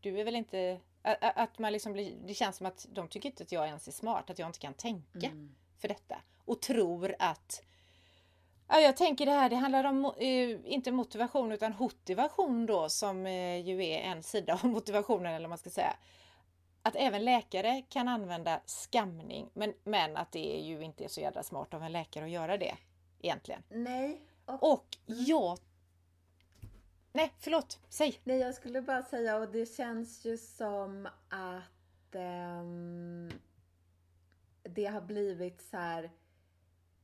du 0.00 0.20
är 0.20 0.24
väl 0.24 0.36
inte 0.36 0.80
att 1.20 1.58
man 1.58 1.72
liksom 1.72 1.92
blir, 1.92 2.16
det 2.26 2.34
känns 2.34 2.56
som 2.56 2.66
att 2.66 2.86
de 2.90 3.08
tycker 3.08 3.28
inte 3.28 3.42
att 3.42 3.52
jag 3.52 3.66
ens 3.66 3.88
är 3.88 3.92
smart, 3.92 4.30
att 4.30 4.38
jag 4.38 4.48
inte 4.48 4.58
kan 4.58 4.74
tänka 4.74 5.26
mm. 5.26 5.54
för 5.78 5.88
detta. 5.88 6.20
Och 6.44 6.62
tror 6.62 7.14
att 7.18 7.62
Ja, 8.72 8.80
jag 8.80 8.96
tänker 8.96 9.26
det 9.26 9.32
här, 9.32 9.50
det 9.50 9.56
handlar 9.56 9.84
om 9.84 10.04
eh, 10.04 10.72
inte 10.72 10.92
motivation 10.92 11.52
utan 11.52 11.74
motivation 11.78 12.66
då 12.66 12.88
som 12.88 13.26
eh, 13.26 13.66
ju 13.68 13.84
är 13.84 13.98
en 13.98 14.22
sida 14.22 14.60
av 14.62 14.64
motivationen 14.70 15.34
eller 15.34 15.44
vad 15.44 15.48
man 15.48 15.58
ska 15.58 15.70
säga. 15.70 15.96
Att 16.82 16.96
även 16.96 17.24
läkare 17.24 17.82
kan 17.88 18.08
använda 18.08 18.60
skamning 18.66 19.50
men, 19.54 19.74
men 19.84 20.16
att 20.16 20.32
det 20.32 20.58
är 20.58 20.64
ju 20.64 20.82
inte 20.82 21.04
är 21.04 21.08
så 21.08 21.20
jävla 21.20 21.42
smart 21.42 21.74
av 21.74 21.82
en 21.82 21.92
läkare 21.92 22.24
att 22.24 22.30
göra 22.30 22.56
det 22.56 22.74
egentligen. 23.20 23.62
Nej. 23.68 24.20
Och, 24.44 24.72
och 24.72 24.86
jag 25.06 25.58
Nej, 27.12 27.32
förlåt. 27.38 27.78
Säg. 27.88 28.20
Nej, 28.24 28.38
jag 28.38 28.54
skulle 28.54 28.82
bara 28.82 29.02
säga 29.02 29.36
och 29.36 29.48
det 29.48 29.66
känns 29.66 30.24
ju 30.24 30.38
som 30.38 31.08
att 31.28 32.14
um, 32.14 33.30
det 34.62 34.86
har 34.86 35.00
blivit 35.00 35.62
så 35.62 35.76
här. 35.76 36.10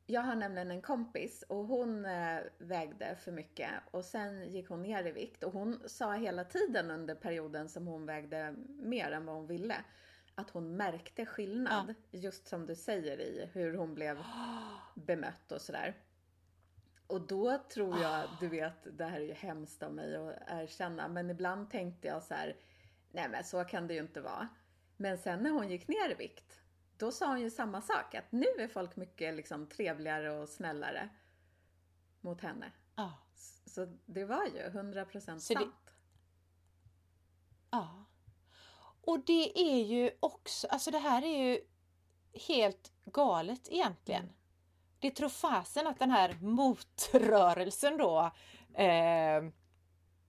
Jag 0.08 0.20
har 0.20 0.34
nämligen 0.34 0.70
en 0.70 0.82
kompis 0.82 1.44
och 1.48 1.66
hon 1.66 2.04
eh, 2.04 2.38
vägde 2.58 3.16
för 3.16 3.32
mycket 3.32 3.70
och 3.90 4.04
sen 4.04 4.52
gick 4.52 4.68
hon 4.68 4.82
ner 4.82 5.06
i 5.06 5.12
vikt 5.12 5.44
och 5.44 5.52
hon 5.52 5.82
sa 5.86 6.14
hela 6.14 6.44
tiden 6.44 6.90
under 6.90 7.14
perioden 7.14 7.68
som 7.68 7.86
hon 7.86 8.06
vägde 8.06 8.54
mer 8.68 9.10
än 9.10 9.26
vad 9.26 9.36
hon 9.36 9.46
ville 9.46 9.76
att 10.34 10.50
hon 10.50 10.76
märkte 10.76 11.26
skillnad. 11.26 11.94
Ja. 12.10 12.18
Just 12.18 12.48
som 12.48 12.66
du 12.66 12.74
säger 12.74 13.20
i 13.20 13.50
hur 13.52 13.74
hon 13.74 13.94
blev 13.94 14.18
bemött 14.94 15.52
och 15.52 15.60
sådär. 15.60 15.94
Och 17.06 17.20
då 17.20 17.58
tror 17.58 18.02
jag, 18.02 18.28
du 18.40 18.48
vet, 18.48 18.98
det 18.98 19.04
här 19.04 19.20
är 19.20 19.24
ju 19.24 19.32
hemskt 19.32 19.82
av 19.82 19.94
mig 19.94 20.16
att 20.16 20.42
erkänna, 20.46 21.08
men 21.08 21.30
ibland 21.30 21.70
tänkte 21.70 22.08
jag 22.08 22.22
så 22.22 22.34
här, 22.34 22.56
nej 23.10 23.28
men 23.28 23.44
så 23.44 23.64
kan 23.64 23.86
det 23.86 23.94
ju 23.94 24.00
inte 24.00 24.20
vara. 24.20 24.48
Men 24.96 25.18
sen 25.18 25.42
när 25.42 25.50
hon 25.50 25.68
gick 25.68 25.88
ner 25.88 26.10
i 26.10 26.14
vikt, 26.14 26.60
då 26.98 27.12
sa 27.12 27.26
hon 27.26 27.40
ju 27.40 27.50
samma 27.50 27.82
sak, 27.82 28.14
att 28.14 28.32
nu 28.32 28.46
är 28.58 28.68
folk 28.68 28.96
mycket 28.96 29.34
liksom 29.34 29.66
trevligare 29.66 30.30
och 30.30 30.48
snällare 30.48 31.08
mot 32.20 32.40
henne. 32.40 32.72
Oh. 32.96 33.12
Så 33.66 33.96
det 34.06 34.24
var 34.24 34.44
ju 34.44 34.68
100% 34.68 35.38
sant. 35.38 35.92
Ja. 37.70 38.04
Och 39.00 39.20
det 39.20 39.58
är 39.60 39.84
ju 39.84 40.10
också, 40.20 40.66
alltså 40.66 40.90
det 40.90 40.98
här 40.98 41.22
är 41.22 41.44
ju 41.44 41.60
helt 42.32 42.92
galet 43.04 43.68
egentligen. 43.68 44.32
Det 44.98 45.10
tror 45.10 45.28
fasen 45.28 45.86
att 45.86 45.98
den 45.98 46.10
här 46.10 46.38
motrörelsen 46.40 47.96
då 47.96 48.30
eh, 48.74 49.42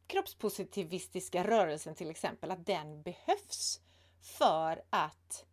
kroppspositivistiska 0.08 1.44
rörelsen 1.48 1.96
till 1.96 2.10
exempel, 2.10 2.52
att 2.52 2.66
den 2.66 3.02
behövs 3.02 3.82
för 4.22 4.84
att 4.90 5.46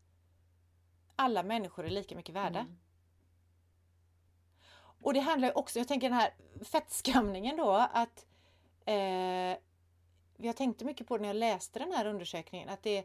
alla 1.16 1.42
människor 1.42 1.87
är 1.87 1.90
lika 1.90 2.16
mycket 2.16 2.35
värda. 2.35 2.59
Mm. 2.59 2.76
Och 5.04 5.14
det 5.14 5.21
handlar 5.21 5.59
också, 5.59 5.78
jag 5.78 5.88
tänker 5.88 6.09
den 6.09 6.18
här 6.18 6.35
fettskamningen 6.64 7.56
då, 7.56 7.88
att 7.92 8.26
eh, 8.87 9.59
jag 10.37 10.56
tänkte 10.56 10.85
mycket 10.85 11.06
på 11.06 11.16
det 11.16 11.23
när 11.23 11.28
jag 11.28 11.37
läste 11.37 11.78
den 11.78 11.92
här 11.92 12.06
undersökningen, 12.06 12.68
att 12.68 12.83
det, 12.83 13.04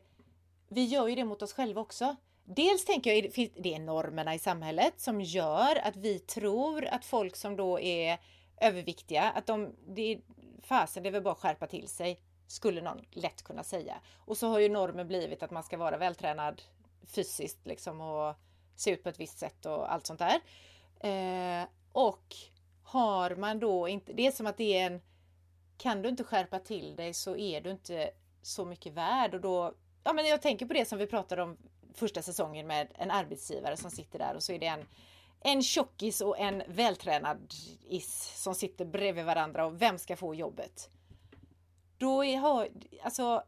vi 0.68 0.86
gör 0.86 1.08
ju 1.08 1.16
det 1.16 1.26
mot 1.26 1.42
oss 1.42 1.54
själva 1.54 1.82
också. 1.82 2.16
Dels 2.44 2.86
tänker 2.86 3.14
jag 3.14 3.32
det 3.56 3.76
är 3.76 3.80
normerna 3.80 4.36
i 4.36 4.40
samhället 4.40 5.00
som 5.00 5.22
gör 5.22 5.76
att 5.76 5.96
vi 5.96 6.20
tror 6.20 6.86
att 6.86 7.06
folk 7.06 7.36
som 7.36 7.56
då 7.56 7.80
är 7.80 8.20
överviktiga, 8.62 9.24
att 9.24 9.46
de, 9.46 9.76
det 9.88 10.02
är 10.14 10.22
fasen, 10.62 11.04
det 11.04 11.10
är 11.10 11.12
väl 11.12 11.22
bara 11.24 11.32
att 11.32 11.40
skärpa 11.40 11.68
till 11.68 11.88
sig, 11.88 12.20
skulle 12.48 12.82
någon 12.82 13.06
lätt 13.12 13.44
kunna 13.44 13.64
säga. 13.64 13.96
Och 14.26 14.38
så 14.38 14.48
har 14.48 14.60
ju 14.60 14.70
normen 14.70 15.08
blivit 15.08 15.44
att 15.44 15.52
man 15.52 15.64
ska 15.64 15.78
vara 15.78 15.98
vältränad 15.98 16.62
fysiskt 17.08 17.68
liksom 17.68 18.02
och 18.02 18.36
se 18.76 18.92
ut 18.92 19.04
på 19.04 19.10
ett 19.10 19.20
visst 19.20 19.40
sätt 19.40 19.66
och 19.66 19.94
allt 19.94 20.08
sånt 20.08 20.20
där. 20.20 20.42
Eh, 21.00 21.68
och 21.92 22.36
har 22.84 23.36
man 23.36 23.60
då 23.60 23.88
inte, 23.88 24.14
det 24.14 24.28
är 24.28 24.32
som 24.32 24.48
att 24.48 24.58
det 24.58 24.78
är 24.78 24.86
en, 24.86 25.02
kan 25.78 26.02
du 26.02 26.10
inte 26.10 26.24
skärpa 26.24 26.60
till 26.60 26.96
dig 26.96 27.14
så 27.14 27.36
är 27.36 27.62
du 27.62 27.72
inte 27.72 28.12
så 28.42 28.66
mycket 28.66 28.94
värd 28.94 29.34
och 29.34 29.42
då, 29.42 29.74
ja 30.04 30.14
men 30.14 30.26
jag 30.26 30.42
tänker 30.42 30.66
på 30.66 30.74
det 30.74 30.86
som 30.86 30.98
vi 30.98 31.08
pratade 31.08 31.44
om 31.44 31.58
första 31.94 32.22
säsongen 32.22 32.68
med 32.68 32.88
en 32.96 33.12
arbetsgivare 33.12 33.78
som 33.78 33.92
sitter 33.92 34.20
där 34.20 34.36
och 34.36 34.44
så 34.44 34.52
är 34.52 34.60
det 34.60 34.66
en 34.66 34.86
en 35.42 35.64
tjockis 35.64 36.22
och 36.22 36.40
en 36.40 36.64
vältränad 36.68 37.54
is 37.88 38.42
som 38.44 38.56
sitter 38.56 38.86
bredvid 38.86 39.26
varandra 39.26 39.66
och 39.66 39.82
vem 39.82 39.98
ska 39.98 40.16
få 40.16 40.36
jobbet? 40.36 40.90
Då 41.98 42.26
är, 42.26 42.70
alltså, 43.04 43.44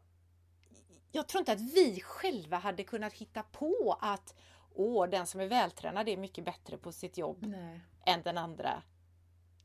jag 1.12 1.28
tror 1.28 1.40
inte 1.40 1.52
att 1.52 1.60
vi 1.60 2.00
själva 2.00 2.56
hade 2.56 2.84
kunnat 2.84 3.12
hitta 3.12 3.42
på 3.42 3.98
att 4.00 4.34
åh, 4.74 5.08
den 5.08 5.26
som 5.26 5.40
är 5.40 5.46
vältränad 5.46 6.08
är 6.08 6.16
mycket 6.16 6.44
bättre 6.44 6.78
på 6.78 6.92
sitt 6.92 7.18
jobb 7.18 7.46
Nej. 7.46 7.80
än 8.06 8.22
den 8.22 8.38
andra 8.38 8.82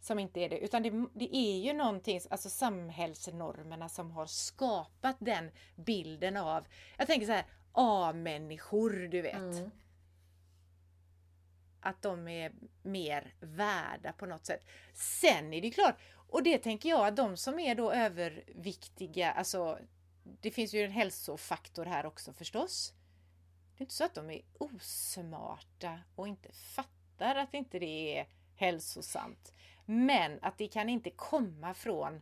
som 0.01 0.20
inte 0.20 0.39
är 0.39 0.50
det. 0.50 0.58
Utan 0.60 0.84
det, 0.84 0.89
det, 1.13 1.36
är 1.36 1.58
ju 1.58 1.74
någonting, 1.74 2.22
alltså 2.30 2.50
samhällsnormerna 2.50 3.89
som 3.89 4.12
har 4.12 4.25
skapat 4.25 5.16
den 5.20 5.51
bilden 5.75 6.38
av, 6.38 6.68
jag 6.98 7.08
tänker 7.08 7.25
så 7.25 7.34
här, 7.34 7.46
A-människor, 7.72 8.89
du 8.89 9.22
vet. 9.22 9.36
Mm. 9.36 9.72
Att 11.82 12.01
de 12.01 12.27
är 12.27 12.51
mer 12.84 13.36
värda 13.39 14.13
på 14.13 14.25
något 14.25 14.46
sätt. 14.46 14.66
Sen 14.94 15.54
är 15.54 15.62
det 15.62 15.72
klart, 15.72 15.96
och 16.30 16.44
det 16.44 16.58
tänker 16.58 16.89
jag 16.89 17.08
att 17.08 17.16
de 17.16 17.38
som 17.38 17.60
är 17.60 17.75
då 17.75 17.92
överviktiga, 17.92 19.32
alltså 19.32 19.80
det 20.42 20.52
finns 20.52 20.74
ju 20.74 20.84
en 20.84 20.92
hälsofaktor 20.92 21.86
här 21.86 22.06
också 22.06 22.34
förstås. 22.34 22.94
Det 23.78 23.82
är 23.82 23.86
inte 23.86 23.96
så 23.96 24.04
att 24.04 24.16
de 24.16 24.30
är 24.30 24.42
osmarta 24.58 26.00
och 26.16 26.28
inte 26.28 26.52
fattar 26.52 27.36
att 27.36 27.54
inte 27.54 27.80
det 27.80 28.18
är 28.18 28.28
hälsosamt. 28.56 29.54
Men 29.86 30.40
att 30.42 30.58
det 30.58 30.68
kan 30.68 30.90
inte 30.90 31.10
komma 31.10 31.74
från 31.74 32.22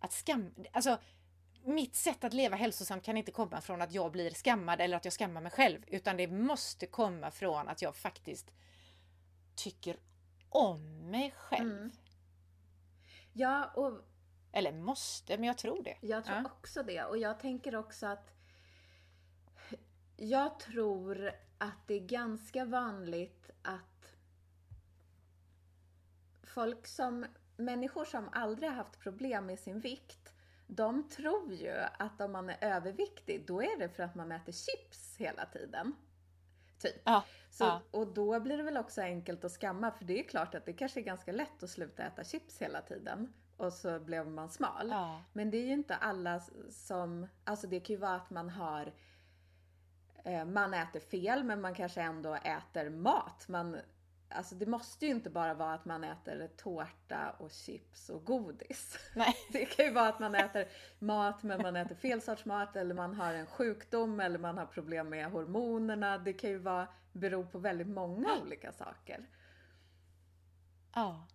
att 0.00 0.12
skam... 0.12 0.54
Alltså 0.72 0.98
mitt 1.64 1.94
sätt 1.94 2.24
att 2.24 2.32
leva 2.32 2.56
hälsosamt 2.56 3.04
kan 3.04 3.16
inte 3.16 3.32
komma 3.32 3.60
från 3.60 3.82
att 3.82 3.92
jag 3.92 4.12
blir 4.12 4.30
skammad 4.30 4.80
eller 4.80 4.96
att 4.96 5.04
jag 5.04 5.14
skammar 5.14 5.40
mig 5.40 5.52
själv. 5.52 5.84
Utan 5.86 6.16
det 6.16 6.26
måste 6.26 6.86
komma 6.86 7.30
från 7.30 7.68
att 7.68 7.82
jag 7.82 7.96
faktiskt 7.96 8.50
tycker 9.54 9.96
om 10.48 11.10
mig 11.10 11.30
själv. 11.30 11.78
Mm. 11.78 11.90
Ja, 13.32 13.64
och 13.74 14.09
eller 14.52 14.72
måste, 14.72 15.36
men 15.36 15.44
jag 15.46 15.58
tror 15.58 15.82
det. 15.82 15.96
Jag 16.00 16.24
tror 16.24 16.36
Ja. 16.36 16.44
också 16.44 16.82
det. 16.82 17.04
Och 17.04 17.18
jag 17.18 17.40
tänker 17.40 17.76
också 17.76 18.06
att 18.06 18.32
jag 20.16 20.60
tror 20.60 21.32
att 21.58 21.86
det 21.86 21.94
är 21.94 22.06
ganska 22.06 22.64
vanligt 22.64 23.50
att 23.62 24.16
folk 26.42 26.86
som, 26.86 27.26
människor 27.56 28.04
som 28.04 28.28
aldrig 28.32 28.68
har 28.70 28.76
haft 28.76 28.98
problem 28.98 29.46
med 29.46 29.58
sin 29.58 29.80
vikt, 29.80 30.34
de 30.66 31.08
tror 31.08 31.52
ju 31.54 31.74
att 31.98 32.20
om 32.20 32.32
man 32.32 32.50
är 32.50 32.58
överviktig, 32.60 33.46
då 33.46 33.62
är 33.62 33.78
det 33.78 33.88
för 33.88 34.02
att 34.02 34.14
man 34.14 34.32
äter 34.32 34.52
chips 34.52 35.16
hela 35.16 35.46
tiden. 35.46 35.96
Typ. 36.78 37.02
Ja, 37.04 37.24
Så, 37.50 37.64
ja. 37.64 37.82
Och 37.90 38.06
då 38.06 38.40
blir 38.40 38.56
det 38.56 38.62
väl 38.62 38.76
också 38.76 39.00
enkelt 39.00 39.44
att 39.44 39.52
skamma, 39.52 39.90
för 39.90 40.04
det 40.04 40.20
är 40.20 40.28
klart 40.28 40.54
att 40.54 40.66
det 40.66 40.72
kanske 40.72 41.00
är 41.00 41.04
ganska 41.04 41.32
lätt 41.32 41.62
att 41.62 41.70
sluta 41.70 42.02
äta 42.02 42.24
chips 42.24 42.58
hela 42.58 42.82
tiden. 42.82 43.32
Och 43.60 43.72
så 43.72 43.98
blev 43.98 44.26
man 44.26 44.48
smal. 44.48 44.88
Ja. 44.90 45.22
Men 45.32 45.50
det 45.50 45.56
är 45.56 45.66
ju 45.66 45.72
inte 45.72 45.96
alla 45.96 46.40
som, 46.70 47.26
alltså 47.44 47.66
det 47.66 47.80
kan 47.80 47.94
ju 47.94 48.00
vara 48.00 48.14
att 48.14 48.30
man 48.30 48.50
har, 48.50 48.92
eh, 50.24 50.44
man 50.44 50.74
äter 50.74 51.00
fel 51.00 51.44
men 51.44 51.60
man 51.60 51.74
kanske 51.74 52.02
ändå 52.02 52.34
äter 52.34 52.90
mat. 52.90 53.48
Man, 53.48 53.76
alltså 54.28 54.54
det 54.54 54.66
måste 54.66 55.06
ju 55.06 55.10
inte 55.10 55.30
bara 55.30 55.54
vara 55.54 55.74
att 55.74 55.84
man 55.84 56.04
äter 56.04 56.50
tårta 56.56 57.30
och 57.38 57.50
chips 57.50 58.08
och 58.08 58.24
godis. 58.24 58.98
Nej. 59.14 59.34
Det 59.52 59.64
kan 59.64 59.84
ju 59.84 59.92
vara 59.92 60.08
att 60.08 60.20
man 60.20 60.34
äter 60.34 60.68
mat 60.98 61.42
men 61.42 61.62
man 61.62 61.76
äter 61.76 61.94
fel 61.94 62.22
sorts 62.22 62.44
mat 62.44 62.76
eller 62.76 62.94
man 62.94 63.14
har 63.14 63.34
en 63.34 63.46
sjukdom 63.46 64.20
eller 64.20 64.38
man 64.38 64.58
har 64.58 64.66
problem 64.66 65.08
med 65.08 65.30
hormonerna. 65.30 66.18
Det 66.18 66.32
kan 66.32 66.50
ju 66.50 66.58
vara, 66.58 66.88
bero 67.12 67.46
på 67.46 67.58
väldigt 67.58 67.88
många 67.88 68.28
olika 68.42 68.72
saker. 68.72 69.28
Ja. 70.94 71.26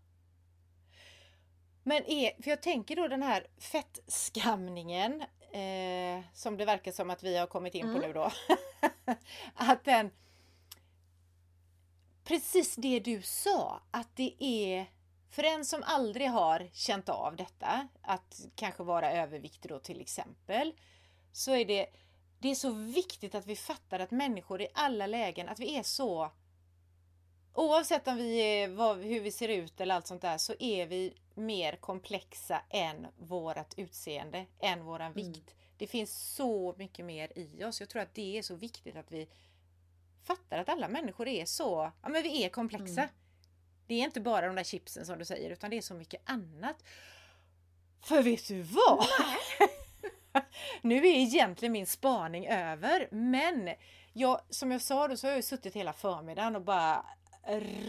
Men 1.88 2.06
är, 2.06 2.42
för 2.44 2.50
jag 2.50 2.62
tänker 2.62 2.96
då 2.96 3.08
den 3.08 3.24
här 3.24 3.48
fettskamningen 3.58 5.22
eh, 5.52 6.24
som 6.34 6.58
det 6.58 6.66
verkar 6.66 6.92
som 6.92 7.10
att 7.10 7.24
vi 7.24 7.38
har 7.38 7.48
kommit 7.48 7.76
in 7.76 7.82
på 7.82 7.98
Mm. 7.98 8.02
nu 8.02 8.14
då. 8.14 8.32
att 9.56 9.84
den 9.84 10.12
Precis 12.24 12.76
det 12.76 13.00
du 13.00 13.22
sa 13.22 13.82
att 13.92 14.16
det 14.16 14.36
är 14.40 14.86
för 15.30 15.44
en 15.44 15.66
som 15.66 15.84
aldrig 15.86 16.30
har 16.30 16.70
känt 16.74 17.10
av 17.10 17.36
detta, 17.36 17.88
att 18.02 18.42
kanske 18.56 18.84
vara 18.84 19.12
överviktig 19.12 19.72
då 19.72 19.80
till 19.80 20.02
exempel, 20.02 20.74
så 21.32 21.52
är 21.52 21.66
det, 21.66 21.88
det 22.40 22.52
är 22.52 22.56
så 22.56 22.70
viktigt 22.70 23.36
att 23.36 23.46
vi 23.46 23.56
fattar 23.56 24.00
att 24.00 24.12
människor 24.12 24.62
i 24.62 24.68
alla 24.74 25.08
lägen, 25.08 25.50
att 25.50 25.60
vi 25.60 25.78
är 25.78 25.84
så 25.84 26.32
Oavsett 27.58 28.08
om 28.08 28.18
vi 28.18 28.38
är, 28.38 28.68
vad, 28.68 28.98
hur 28.98 29.20
vi 29.20 29.32
ser 29.32 29.48
ut 29.48 29.82
eller 29.82 29.96
allt 29.96 30.08
sånt 30.08 30.22
där 30.22 30.38
så 30.38 30.54
är 30.60 30.88
vi 30.88 31.14
mer 31.34 31.76
komplexa 31.76 32.62
än 32.70 33.08
vårat 33.18 33.74
utseende, 33.78 34.46
än 34.60 34.86
våran 34.86 35.14
vikt. 35.14 35.56
Det 35.78 35.88
finns 35.88 36.36
så 36.36 36.76
mycket 36.78 37.06
mer 37.06 37.32
i 37.36 37.64
oss. 37.64 37.80
Jag 37.80 37.90
tror 37.90 38.02
att 38.02 38.14
det 38.14 38.38
är 38.38 38.42
så 38.42 38.56
viktigt 38.56 38.96
att 38.96 39.12
vi 39.12 39.28
fattar 40.24 40.60
att 40.60 40.70
alla 40.70 40.88
människor 40.88 41.28
är 41.28 41.46
så, 41.46 41.92
ja 42.02 42.10
men 42.10 42.24
vi 42.24 42.44
är 42.44 42.50
komplexa. 42.50 43.02
Mm. 43.02 43.14
Det 43.88 43.94
är 43.96 44.04
inte 44.04 44.22
bara 44.22 44.48
de 44.48 44.56
där 44.56 44.64
chipsen 44.64 45.06
som 45.06 45.20
du 45.20 45.26
säger 45.26 45.50
utan 45.50 45.70
det 45.70 45.78
är 45.78 45.82
så 45.82 45.94
mycket 45.94 46.22
annat. 46.26 46.84
För 48.02 48.24
vet 48.24 48.48
du 48.48 48.62
vad? 48.62 49.06
nu 50.82 50.98
är 50.98 51.16
egentligen 51.16 51.72
min 51.72 51.88
spaning 51.88 52.48
över 52.48 53.08
men 53.12 53.70
jag, 54.14 54.42
som 54.50 54.72
jag 54.72 54.82
sa 54.82 55.08
då 55.08 55.18
så 55.18 55.28
har 55.28 55.34
jag 55.34 55.44
suttit 55.44 55.76
hela 55.76 55.94
förmiddagen 55.94 56.56
och 56.56 56.62
bara 56.62 57.06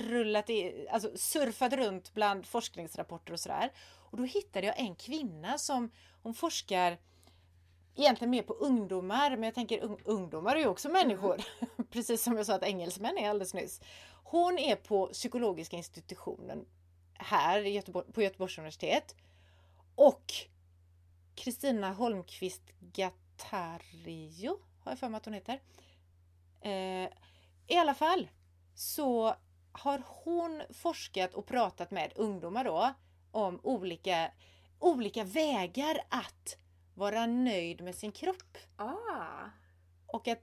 rullat 0.09 0.51
i, 0.51 0.87
alltså 0.91 1.11
surfat 1.15 1.73
runt 1.73 2.15
bland 2.15 2.47
forskningsrapporter 2.47 3.33
och 3.33 3.41
sådär. 3.41 3.73
Och 4.11 4.17
då 4.17 4.25
hittade 4.25 4.67
jag 4.67 4.79
en 4.79 4.95
kvinna 4.95 5.59
som 5.59 5.91
hon 6.23 6.35
forskar 6.35 6.99
egentligen 7.95 8.31
mer 8.31 8.43
på 8.43 8.53
ungdomar, 8.53 9.31
men 9.31 9.43
jag 9.43 9.55
tänker 9.55 9.81
un- 9.81 10.01
ungdomar 10.05 10.57
är 10.57 10.61
ju 10.61 10.67
också 10.67 10.89
människor. 10.89 11.43
Precis 11.91 12.23
som 12.23 12.37
jag 12.37 12.47
sa 12.47 12.55
att 12.55 12.62
engelsmän 12.62 13.19
är 13.19 13.31
alldeles 13.31 13.55
nyss. 13.55 13.81
Hon 14.25 14.59
är 14.59 14.77
på 14.77 15.07
psykologiska 15.07 15.77
institutionen 15.77 16.66
här 17.14 17.66
i 17.66 17.71
Göteborg, 17.71 18.12
på 18.12 18.23
Göteborgs 18.23 18.59
universitet. 18.59 19.14
Och 19.95 20.33
Kristina 21.35 21.92
Holmqvist 21.92 22.62
Gattario 22.81 24.59
har 24.81 24.92
jag 24.92 24.99
för 24.99 25.09
mig 25.09 25.19
att 25.19 25.25
hon 25.25 25.35
heter. 25.35 25.61
Eh, 26.61 27.09
I 27.66 27.77
alla 27.77 27.95
fall 27.95 28.29
så 28.75 29.37
har 29.79 30.03
hon 30.07 30.62
forskat 30.71 31.35
och 31.35 31.47
pratat 31.47 31.91
med 31.91 32.12
ungdomar 32.17 32.65
då 32.65 32.95
om 33.31 33.61
olika, 33.62 34.31
olika 34.79 35.25
vägar 35.25 35.99
att 36.09 36.57
vara 36.95 37.27
nöjd 37.27 37.81
med 37.85 37.95
sin 37.95 38.12
kropp. 38.12 38.59
Ah, 38.77 39.51
Och 40.07 40.29
att 40.29 40.43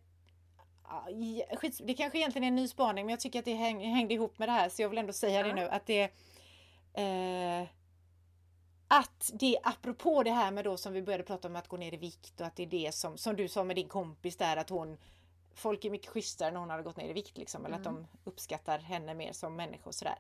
skits, 1.58 1.78
det 1.78 1.94
kanske 1.94 2.18
egentligen 2.18 2.44
är 2.44 2.48
en 2.48 2.56
ny 2.56 2.68
spaning 2.68 3.06
men 3.06 3.12
jag 3.12 3.20
tycker 3.20 3.40
att 3.40 3.46
det 3.46 3.54
häng, 3.54 3.94
hängde 3.94 4.14
ihop 4.14 4.40
med 4.40 4.48
det 4.48 4.52
här 4.54 4.70
så 4.70 4.82
jag 4.82 4.90
vill 4.90 4.98
ändå 5.00 5.14
säga 5.14 5.44
det 5.44 5.50
Ja. 5.50 5.56
nu 5.56 5.68
att 5.70 5.86
det 5.86 6.04
eh, 6.94 7.68
att 8.88 9.32
det 9.34 9.58
apropå 9.64 10.24
det 10.24 10.32
här 10.32 10.52
med 10.52 10.64
då 10.64 10.78
som 10.78 10.94
vi 10.94 11.02
började 11.02 11.24
prata 11.24 11.48
om 11.48 11.56
att 11.56 11.68
gå 11.68 11.78
ner 11.78 11.94
i 11.94 11.98
vikt 11.98 12.42
och 12.42 12.48
att 12.48 12.56
det 12.56 12.64
är 12.64 12.68
det 12.68 12.96
som, 12.96 13.18
som 13.18 13.36
du 13.36 13.48
sa 13.48 13.64
med 13.64 13.76
din 13.76 13.88
kompis 13.88 14.38
där 14.38 14.58
att 14.58 14.70
hon 14.70 14.98
Folk 15.54 15.86
är 15.86 15.90
mycket 15.90 16.10
schysstare 16.10 16.52
när 16.52 16.60
hon 16.60 16.70
hade 16.70 16.84
gått 16.84 16.98
ner 16.98 17.10
i 17.10 17.14
vikt 17.14 17.38
liksom 17.38 17.66
eller 17.66 17.76
att 17.76 17.84
de 17.84 18.08
uppskattar 18.24 18.80
henne 18.80 19.14
mer 19.14 19.32
som 19.32 19.56
människa 19.56 19.84
och 19.86 19.96
sådär. 19.96 20.20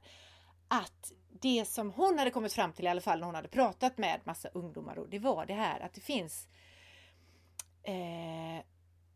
Att 0.67 1.11
det 1.29 1.65
som 1.65 1.91
hon 1.91 2.19
hade 2.19 2.31
kommit 2.31 2.53
fram 2.53 2.73
till 2.73 2.85
i 2.85 2.87
alla 2.87 3.01
fall 3.01 3.19
när 3.19 3.25
hon 3.25 3.35
hade 3.35 3.47
pratat 3.47 3.97
med 3.97 4.19
massa 4.23 4.49
ungdomar 4.49 4.95
då, 4.95 5.05
det 5.05 5.19
var 5.19 5.45
det 5.45 5.53
här 5.53 5.79
att 5.79 5.93
det 5.93 6.01
finns 6.01 6.47
eh, 7.83 8.65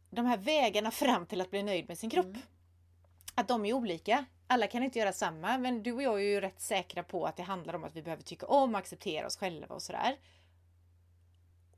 de 0.10 0.26
här 0.26 0.38
vägarna 0.38 0.92
fram 0.92 1.26
till 1.26 1.42
att 1.42 1.50
bli 1.50 1.64
nöjd 1.64 1.88
med 1.88 1.98
sin 1.98 2.10
kropp. 2.10 2.26
Mm. 2.26 2.42
Att 3.36 3.48
de 3.48 3.66
är 3.66 3.74
olika. 3.74 4.26
Alla 4.48 4.68
kan 4.68 4.84
inte 4.84 5.00
göra 5.00 5.14
samma 5.14 5.58
men 5.58 5.84
du 5.84 5.92
och 5.92 6.02
jag 6.02 6.16
är 6.16 6.26
ju 6.26 6.42
rätt 6.42 6.62
säkra 6.62 7.04
på 7.04 7.26
att 7.26 7.38
det 7.38 7.44
handlar 7.44 7.74
om 7.74 7.84
att 7.84 7.96
vi 7.96 8.02
behöver 8.02 8.24
tycka 8.24 8.46
om 8.46 8.74
och 8.74 8.80
acceptera 8.80 9.28
oss 9.28 9.38
själva 9.38 9.76
och 9.76 9.82
sådär. 9.82 10.18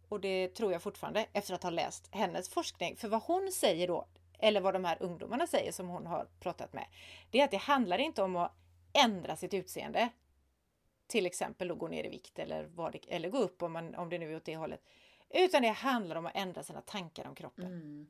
Och 0.09 0.19
det 0.19 0.47
tror 0.47 0.71
jag 0.71 0.81
fortfarande 0.81 1.25
efter 1.33 1.53
att 1.53 1.63
ha 1.63 1.69
läst 1.69 2.07
hennes 2.11 2.49
forskning. 2.49 2.95
För 2.95 3.07
vad 3.07 3.21
hon 3.21 3.51
säger 3.51 3.87
då, 3.87 4.07
eller 4.39 4.61
vad 4.61 4.73
de 4.73 4.85
här 4.85 4.97
ungdomarna 5.03 5.47
säger 5.47 5.71
som 5.71 5.87
hon 5.87 6.05
har 6.07 6.27
pratat 6.39 6.73
med. 6.73 6.87
Det 7.31 7.39
är 7.39 7.45
att 7.45 7.51
det 7.51 7.57
handlar 7.57 7.97
inte 7.97 8.21
om 8.23 8.35
att 8.35 8.51
ändra 8.93 9.35
sitt 9.35 9.53
utseende. 9.53 10.09
Till 11.07 11.25
exempel 11.25 11.67
då 11.67 11.75
gå 11.75 11.87
ner 11.87 12.03
i 12.03 12.09
vikt 12.09 12.39
eller, 12.39 12.63
vad 12.65 12.91
det, 12.91 12.99
eller 13.07 13.29
gå 13.29 13.37
upp 13.37 13.63
om, 13.63 13.71
man, 13.73 13.95
om 13.95 14.09
det 14.09 14.17
nu 14.17 14.31
är 14.31 14.35
åt 14.35 14.45
det 14.45 14.55
hållet. 14.55 14.83
Utan 15.29 15.61
det 15.61 15.69
handlar 15.69 16.15
om 16.15 16.25
att 16.25 16.35
ändra 16.35 16.63
sina 16.63 16.81
tankar 16.81 17.27
om 17.27 17.35
kroppen. 17.35 17.65
mm. 17.65 18.07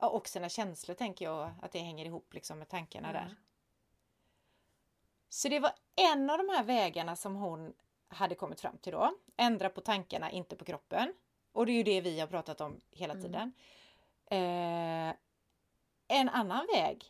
Ja, 0.00 0.08
och 0.08 0.28
sina 0.28 0.48
känslor 0.48 0.94
tänker 0.94 1.24
jag 1.24 1.54
att 1.62 1.72
det 1.72 1.78
hänger 1.78 2.04
ihop 2.04 2.34
liksom 2.34 2.58
med 2.58 2.68
tankarna 2.68 3.08
Ja. 3.08 3.12
där. 3.12 3.36
Så 5.28 5.48
det 5.48 5.60
var 5.60 5.72
en 5.96 6.30
av 6.30 6.38
de 6.38 6.48
här 6.48 6.64
vägarna 6.64 7.16
som 7.16 7.34
hon 7.36 7.74
hade 8.08 8.34
kommit 8.34 8.60
fram 8.60 8.78
till 8.78 8.92
då. 8.92 9.14
Ändra 9.36 9.68
på 9.68 9.80
tankarna, 9.80 10.30
inte 10.30 10.56
på 10.56 10.64
kroppen. 10.64 11.14
Och 11.52 11.66
det 11.66 11.72
är 11.72 11.76
ju 11.76 11.82
det 11.82 12.00
vi 12.00 12.20
har 12.20 12.26
pratat 12.26 12.60
om 12.60 12.80
hela 12.90 13.12
Mm. 13.12 13.24
tiden. 13.24 13.52
Eh, 14.30 15.14
en 16.08 16.28
annan 16.28 16.66
väg 16.74 17.04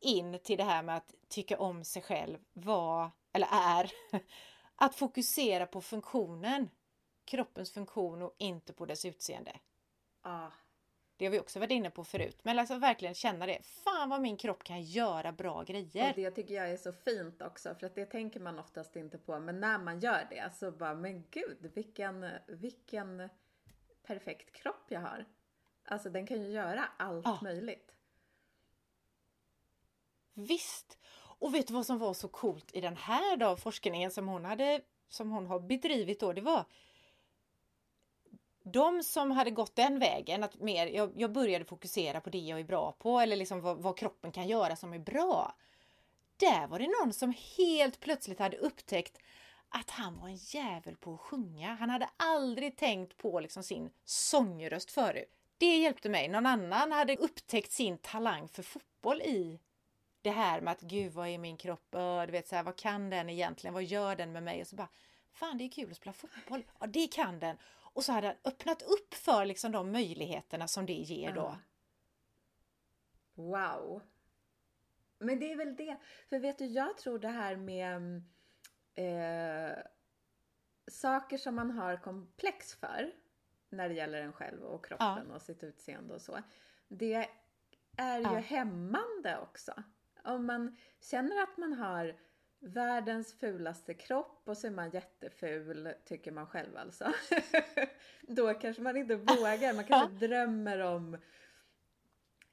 in 0.00 0.38
till 0.44 0.58
det 0.58 0.64
här 0.64 0.82
med 0.82 0.96
att 0.96 1.14
tycka 1.28 1.58
om 1.58 1.84
sig 1.84 2.02
själv 2.02 2.38
var, 2.52 3.10
eller 3.32 3.48
är, 3.52 3.90
att 4.76 4.94
fokusera 4.94 5.66
på 5.66 5.80
funktionen. 5.80 6.70
Kroppens 7.24 7.72
funktion 7.72 8.22
och 8.22 8.34
inte 8.38 8.72
på 8.72 8.86
dess 8.86 9.04
utseende. 9.04 9.58
Ah, 10.22 10.50
Det 11.16 11.24
har 11.24 11.32
vi 11.32 11.40
också 11.40 11.58
varit 11.58 11.70
inne 11.70 11.90
på 11.90 12.04
förut. 12.04 12.40
Men 12.42 12.58
alltså 12.58 12.78
verkligen 12.78 13.14
känna 13.14 13.46
det. 13.46 13.62
Fan 13.62 14.08
vad 14.08 14.20
min 14.20 14.36
kropp 14.36 14.64
kan 14.64 14.82
göra 14.82 15.32
bra 15.32 15.62
grejer. 15.62 16.08
Och 16.10 16.16
det 16.16 16.30
tycker 16.30 16.54
jag 16.54 16.70
är 16.70 16.76
så 16.76 16.92
fint 16.92 17.42
också 17.42 17.74
för 17.74 17.86
att 17.86 17.94
det 17.94 18.06
tänker 18.06 18.40
man 18.40 18.58
oftast 18.58 18.96
inte 18.96 19.18
på. 19.18 19.38
Men 19.40 19.60
när 19.60 19.78
man 19.78 20.00
gör 20.00 20.26
det 20.30 20.54
så 20.54 20.72
bara, 20.72 20.94
men 20.94 21.24
gud 21.30 21.70
vilken, 21.74 22.30
vilken 22.46 23.28
perfekt 24.02 24.52
kropp 24.52 24.84
jag 24.88 25.00
har. 25.00 25.24
Alltså 25.84 26.10
den 26.10 26.26
kan 26.26 26.42
ju 26.42 26.48
göra 26.50 26.88
allt 26.96 27.24
Ja. 27.26 27.38
möjligt. 27.42 27.92
Visst! 30.34 30.98
Och 31.38 31.54
vet 31.54 31.66
du 31.66 31.74
vad 31.74 31.86
som 31.86 31.98
var 31.98 32.14
så 32.14 32.28
coolt 32.28 32.74
i 32.74 32.80
den 32.80 32.96
här 32.96 33.36
då, 33.36 33.56
forskningen 33.56 34.10
som 34.10 34.28
hon, 34.28 34.44
hade, 34.44 34.80
som 35.08 35.30
hon 35.30 35.46
har 35.46 35.60
bedrivit 35.60 36.20
då? 36.20 36.32
Det 36.32 36.40
var 36.40 36.64
de 38.62 39.02
som 39.02 39.30
hade 39.30 39.50
gått 39.50 39.76
den 39.76 39.98
vägen, 39.98 40.44
att 40.44 40.60
mer, 40.60 40.86
jag, 40.86 41.12
jag 41.16 41.32
började 41.32 41.64
fokusera 41.64 42.20
på 42.20 42.30
det 42.30 42.38
jag 42.38 42.60
är 42.60 42.64
bra 42.64 42.92
på 42.98 43.20
eller 43.20 43.36
liksom 43.36 43.60
vad, 43.60 43.78
vad 43.78 43.98
kroppen 43.98 44.32
kan 44.32 44.48
göra 44.48 44.76
som 44.76 44.92
är 44.92 44.98
bra. 44.98 45.54
Där 46.36 46.66
var 46.66 46.78
det 46.78 46.88
någon 47.02 47.12
som 47.12 47.34
helt 47.56 48.00
plötsligt 48.00 48.38
hade 48.38 48.56
upptäckt 48.56 49.18
att 49.68 49.90
han 49.90 50.18
var 50.18 50.28
en 50.28 50.36
jävel 50.36 50.96
på 50.96 51.14
att 51.14 51.20
sjunga. 51.20 51.74
Han 51.74 51.90
hade 51.90 52.08
aldrig 52.16 52.76
tänkt 52.76 53.16
på 53.16 53.40
liksom 53.40 53.62
sin 53.62 53.90
sångröst 54.04 54.90
förut. 54.90 55.41
Det 55.62 55.76
hjälpte 55.76 56.08
mig. 56.08 56.28
Någon 56.28 56.46
annan 56.46 56.92
hade 56.92 57.16
upptäckt 57.16 57.72
sin 57.72 57.98
talang 57.98 58.48
för 58.48 58.62
fotboll 58.62 59.22
i 59.22 59.60
det 60.22 60.30
här 60.30 60.60
med 60.60 60.72
att 60.72 60.80
gud 60.80 61.12
vad 61.12 61.28
är 61.28 61.38
min 61.38 61.56
kropp, 61.56 61.86
du 62.26 62.32
vet 62.32 62.48
så 62.48 62.56
här, 62.56 62.62
vad 62.62 62.76
kan 62.76 63.10
den 63.10 63.30
egentligen, 63.30 63.74
vad 63.74 63.84
gör 63.84 64.16
den 64.16 64.32
med 64.32 64.42
mig? 64.42 64.60
Och 64.60 64.66
så 64.66 64.76
bara, 64.76 64.88
fan 65.32 65.58
det 65.58 65.64
är 65.64 65.68
kul 65.68 65.90
att 65.90 65.96
spela 65.96 66.12
fotboll. 66.12 66.64
Ja, 66.80 66.86
det 66.86 67.06
kan 67.12 67.40
den. 67.40 67.56
Och 67.64 68.04
så 68.04 68.12
hade 68.12 68.26
han 68.26 68.36
öppnat 68.44 68.82
upp 68.82 69.14
för 69.14 69.44
liksom 69.44 69.72
de 69.72 69.92
möjligheterna 69.92 70.68
som 70.68 70.86
det 70.86 70.92
ger 70.92 71.32
då. 71.32 71.56
Wow. 73.34 74.02
Men 75.18 75.40
det 75.40 75.52
är 75.52 75.56
väl 75.56 75.76
det. 75.76 75.96
För 76.28 76.38
vet 76.38 76.58
du, 76.58 76.66
jag 76.66 76.98
tror 76.98 77.18
det 77.18 77.28
här 77.28 77.56
med 77.56 78.22
eh, 78.94 79.78
saker 80.90 81.38
som 81.38 81.54
man 81.54 81.70
har 81.70 81.96
komplex 81.96 82.74
för 82.74 83.21
när 83.72 83.88
det 83.88 83.94
gäller 83.94 84.22
en 84.22 84.32
själv 84.32 84.62
och 84.64 84.84
kroppen 84.86 85.30
och 85.30 85.42
sitt 85.42 85.64
utseende 85.64 86.14
och 86.14 86.22
så. 86.22 86.38
Det 86.88 87.28
är 87.96 88.18
ju 88.18 88.22
Ja. 88.24 88.28
hämmande 88.38 89.38
också. 89.42 89.82
Om 90.24 90.46
man 90.46 90.76
känner 91.00 91.42
att 91.42 91.56
man 91.56 91.72
har 91.72 92.14
världens 92.58 93.34
fulaste 93.38 93.94
kropp 93.94 94.40
och 94.44 94.56
så 94.58 94.66
är 94.66 94.70
man 94.70 94.90
jätteful, 94.90 95.94
tycker 96.04 96.32
man 96.32 96.46
själv 96.46 96.76
alltså. 96.76 97.12
Då 98.22 98.54
kanske 98.54 98.82
man 98.82 98.96
inte 98.96 99.16
vågar, 99.16 99.74
man 99.74 99.84
kanske 99.84 100.14
drömmer 100.26 100.78
om 100.78 101.18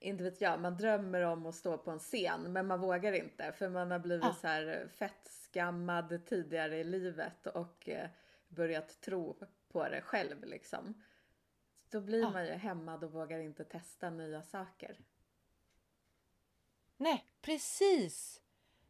inte 0.01 0.23
vet 0.23 0.41
jag, 0.41 0.59
man 0.61 0.77
drömmer 0.77 1.21
om 1.21 1.45
att 1.45 1.55
stå 1.55 1.77
på 1.77 1.91
en 1.91 1.99
scen 1.99 2.53
men 2.53 2.67
man 2.67 2.79
vågar 2.79 3.13
inte 3.13 3.51
för 3.51 3.69
man 3.69 3.91
har 3.91 3.99
blivit 3.99 4.25
Ja. 4.25 4.33
så 4.41 4.47
här 4.47 4.87
fett 4.97 5.27
skammad 5.51 6.25
tidigare 6.25 6.77
i 6.77 6.83
livet 6.83 7.47
och 7.47 7.89
eh, 7.89 8.09
börjat 8.47 9.01
tro 9.01 9.37
på 9.71 9.89
det 9.89 10.01
själv 10.01 10.43
liksom. 10.43 11.03
Då 11.89 12.01
blir 12.01 12.21
Ja. 12.21 12.29
man 12.29 12.45
ju 12.45 12.51
hämmad 12.51 13.03
och 13.03 13.11
vågar 13.11 13.39
inte 13.39 13.63
testa 13.63 14.09
nya 14.09 14.41
saker. 14.43 14.97
Nej, 16.97 17.25
precis! 17.41 18.41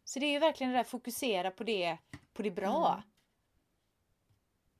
Så 0.03 0.19
det 0.19 0.25
är 0.25 0.31
ju 0.31 0.39
verkligen 0.39 0.71
det 0.73 0.79
där 0.79 0.83
fokusera 0.83 1.51
på 1.51 1.63
det, 1.63 1.97
på 2.33 2.41
det 2.41 2.51
bra. 2.51 2.93
Mm. 2.93 3.09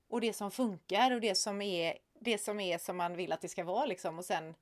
Och 0.07 0.21
det 0.21 0.33
som 0.33 0.51
funkar 0.51 1.11
och 1.11 1.21
det 1.21 1.35
som 1.35 1.61
är 1.61 1.97
det 2.19 2.37
som 2.37 2.59
är 2.59 2.77
som 2.77 2.97
man 2.97 3.15
vill 3.15 3.31
att 3.31 3.41
det 3.41 3.47
ska 3.49 3.63
vara 3.63 3.85
liksom 3.85 4.17
och 4.19 4.25
sen 4.25 4.55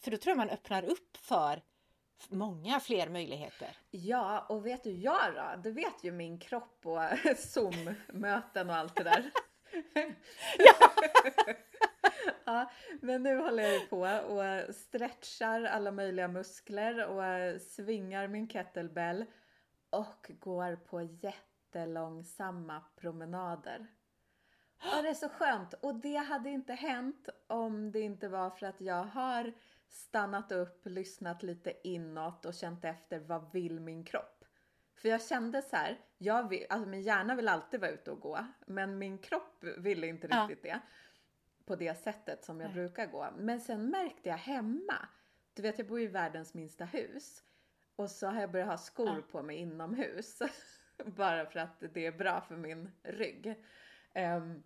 för 0.00 0.10
då 0.10 0.16
tror 0.16 0.30
jag 0.30 0.36
man 0.36 0.50
öppnar 0.50 0.84
upp 0.84 1.16
för 1.16 1.62
många 2.28 2.80
fler 2.80 3.08
möjligheter. 3.08 3.76
Ja, 3.90 4.46
och 4.48 4.66
vet 4.66 4.84
du 4.84 4.90
jag 4.92 5.34
då? 5.34 5.60
Du 5.62 5.72
vet 5.72 6.04
ju 6.04 6.12
min 6.12 6.38
kropp 6.38 6.86
och 6.86 7.00
Zoom-möten 7.38 8.70
och 8.70 8.76
allt 8.76 8.96
det 8.96 9.04
där. 9.04 9.30
ja, 10.58 10.74
men 13.00 13.22
nu 13.22 13.36
håller 13.36 13.62
jag 13.62 13.90
på 13.90 14.00
och 14.34 14.74
stretchar 14.74 15.62
alla 15.64 15.92
möjliga 15.92 16.28
muskler 16.28 17.06
och 17.06 17.60
svingar 17.60 18.28
min 18.28 18.48
kettlebell 18.48 19.24
och 19.90 20.30
går 20.40 20.76
på 20.76 21.02
jättelångsamma 21.02 22.82
promenader. 22.96 23.86
Och 24.96 25.02
det 25.02 25.08
är 25.08 25.14
så 25.14 25.28
skönt. 25.28 25.74
Och 25.74 25.94
det 25.94 26.16
hade 26.16 26.50
inte 26.50 26.72
hänt 26.72 27.28
om 27.46 27.92
det 27.92 28.00
inte 28.00 28.28
var 28.28 28.50
för 28.50 28.66
att 28.66 28.80
jag 28.80 29.04
har 29.04 29.52
stannat 29.88 30.52
upp, 30.52 30.86
lyssnat 30.86 31.42
lite 31.42 31.88
inåt 31.88 32.44
och 32.44 32.54
känt 32.54 32.84
efter 32.84 33.18
vad 33.18 33.52
vill 33.52 33.80
min 33.80 34.04
kropp? 34.04 34.44
För 34.94 35.08
jag 35.08 35.22
kände 35.22 35.62
så 35.62 35.76
här, 35.76 35.98
jag 36.18 36.48
vill, 36.48 36.66
alltså 36.68 36.88
min 36.88 37.02
hjärna 37.02 37.34
vill 37.34 37.48
alltid 37.48 37.80
vara 37.80 37.90
ute 37.90 38.10
och 38.10 38.20
gå, 38.20 38.38
men 38.66 38.98
min 38.98 39.18
kropp 39.18 39.64
ville 39.78 40.06
inte 40.06 40.28
Ja. 40.30 40.42
riktigt 40.42 40.62
det. 40.62 40.80
På 41.68 41.76
det 41.76 41.94
sättet 41.98 42.44
som 42.44 42.60
jag 42.60 42.68
Nej. 42.68 42.74
brukar 42.74 43.06
gå. 43.06 43.28
Men 43.38 43.60
sen 43.60 43.90
märkte 43.90 44.28
jag 44.28 44.36
hemma, 44.36 45.08
du 45.54 45.62
vet 45.62 45.78
jag 45.78 45.88
bor 45.88 46.00
i 46.00 46.06
världens 46.06 46.54
minsta 46.54 46.84
hus. 46.84 47.42
Och 47.96 48.10
så 48.10 48.26
har 48.26 48.40
jag 48.40 48.50
börjat 48.50 48.68
ha 48.68 48.78
skor 48.78 49.08
Ja. 49.08 49.22
på 49.32 49.42
mig 49.42 49.56
inomhus. 49.56 50.38
Bara 51.04 51.46
för 51.46 51.60
att 51.60 51.82
det 51.94 52.06
är 52.06 52.12
bra 52.12 52.40
för 52.40 52.56
min 52.56 52.90
rygg. 53.02 53.54
Ehm, 54.14 54.62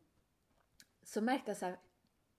så 1.03 1.21
märkte 1.21 1.51
jag 1.51 1.57
så 1.57 1.67
här, 1.67 1.79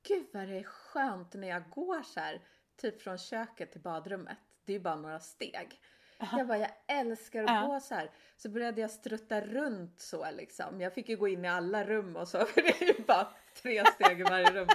gud 0.07 0.25
vad 0.33 0.47
det 0.47 0.59
är 0.59 0.63
skönt 0.63 1.33
när 1.33 1.47
jag 1.47 1.69
går 1.69 2.03
så 2.03 2.19
här, 2.19 2.41
typ 2.75 3.01
från 3.01 3.17
köket 3.17 3.71
till 3.71 3.81
badrummet. 3.81 4.37
Det 4.65 4.71
är 4.71 4.77
ju 4.77 4.83
bara 4.83 4.95
några 4.95 5.19
steg. 5.19 5.81
Jag 6.31 6.47
bara, 6.47 6.57
jag 6.57 6.71
älskar 6.87 7.43
att 7.43 7.49
Ja. 7.49 7.67
gå 7.67 7.79
så 7.79 7.95
här. 7.95 8.11
Så 8.37 8.49
började 8.49 8.81
jag 8.81 8.91
strutta 8.91 9.41
runt 9.41 9.99
så 9.99 10.31
liksom. 10.31 10.81
Jag 10.81 10.93
fick 10.93 11.09
ju 11.09 11.17
gå 11.17 11.27
in 11.27 11.45
i 11.45 11.47
alla 11.47 11.85
rum 11.85 12.15
och 12.15 12.27
så, 12.27 12.45
för 12.45 12.61
det 12.61 12.81
är 12.81 12.97
ju 12.97 13.03
bara 13.03 13.33
tre 13.55 13.85
steg 13.85 14.19
i 14.19 14.23
varje 14.23 14.51
rum. 14.51 14.67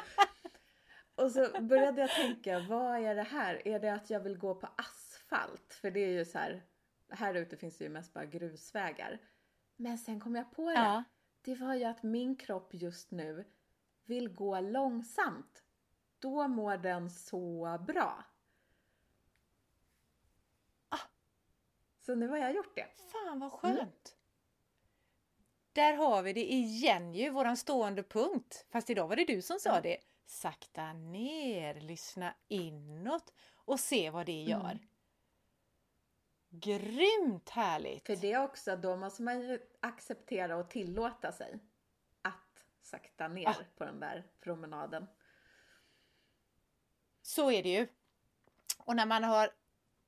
Och 1.15 1.31
så 1.31 1.61
började 1.61 2.01
jag 2.01 2.11
tänka, 2.11 2.61
vad 2.69 3.05
är 3.05 3.15
det 3.15 3.23
här? 3.23 3.69
Är 3.69 3.81
det 3.81 3.95
att 3.95 4.11
jag 4.11 4.21
vill 4.21 4.39
gå 4.39 4.55
på 4.55 4.69
asfalt? 4.77 5.75
För 5.75 5.91
det 5.91 6.01
är 6.01 6.11
ju 6.11 6.25
så 6.25 6.39
här, 6.39 6.63
här 7.09 7.35
ute 7.35 7.57
finns 7.57 7.79
det 7.79 7.85
ju 7.85 7.91
mest 7.91 8.15
bara 8.15 8.25
grusvägar. 8.25 9.19
Men 9.77 9.99
sen 9.99 10.21
kom 10.21 10.37
jag 10.37 10.53
på 10.53 10.71
det. 10.71 10.75
Ja. 10.75 11.05
Det 11.43 11.55
var 11.55 11.75
ju 11.75 11.85
att 11.85 12.03
min 12.03 12.37
kropp 12.37 12.75
just 12.75 13.11
nu 13.11 13.45
vill 14.05 14.29
gå 14.29 14.61
långsamt. 14.61 15.63
Då 16.19 16.49
mår 16.49 16.77
den 16.77 17.11
så 17.11 17.79
bra. 17.87 18.25
Ah. 20.89 20.99
Så 21.99 22.15
nu 22.15 22.29
har 22.29 22.37
jag 22.37 22.55
gjort 22.55 22.75
det. 22.75 22.87
Fan 23.13 23.41
vad 23.41 23.53
skönt! 23.53 24.18
Där 25.79 25.95
har 25.95 26.23
vi 26.23 26.33
det 26.33 26.53
igen 26.53 27.15
ju, 27.15 27.31
våran 27.31 27.57
stående 27.57 28.03
punkt. 28.03 28.67
Fast 28.71 28.91
idag 28.91 29.09
var 29.09 29.17
det 29.17 29.25
du 29.25 29.43
som 29.43 29.59
sa 29.59 29.81
det. 29.81 29.97
Sakta 30.27 30.93
ner, 30.93 31.75
lyssna 31.81 32.35
inåt 32.49 33.33
och 33.55 33.81
se 33.81 34.11
vad 34.11 34.27
det 34.27 34.43
gör. 34.43 34.71
Mm. 34.71 34.79
Grymt 36.49 37.49
härligt! 37.49 38.07
För 38.07 38.17
det 38.17 38.39
också, 38.39 38.77
då 38.77 38.97
måste 38.97 39.23
man 39.23 39.41
ju 39.41 39.61
acceptera 39.81 40.57
och 40.57 40.71
tillåta 40.71 41.33
sig 41.33 41.59
att 42.23 42.65
sakta 42.83 43.29
ner 43.29 43.49
Ah. 43.49 43.55
på 43.77 43.85
den 43.85 44.01
där 44.01 44.27
promenaden. 44.41 45.07
Så 47.23 47.51
är 47.51 47.63
det 47.63 47.73
ju. 47.73 47.89
Och 48.79 48.97
när 48.97 49.07
man 49.07 49.25
har 49.25 49.51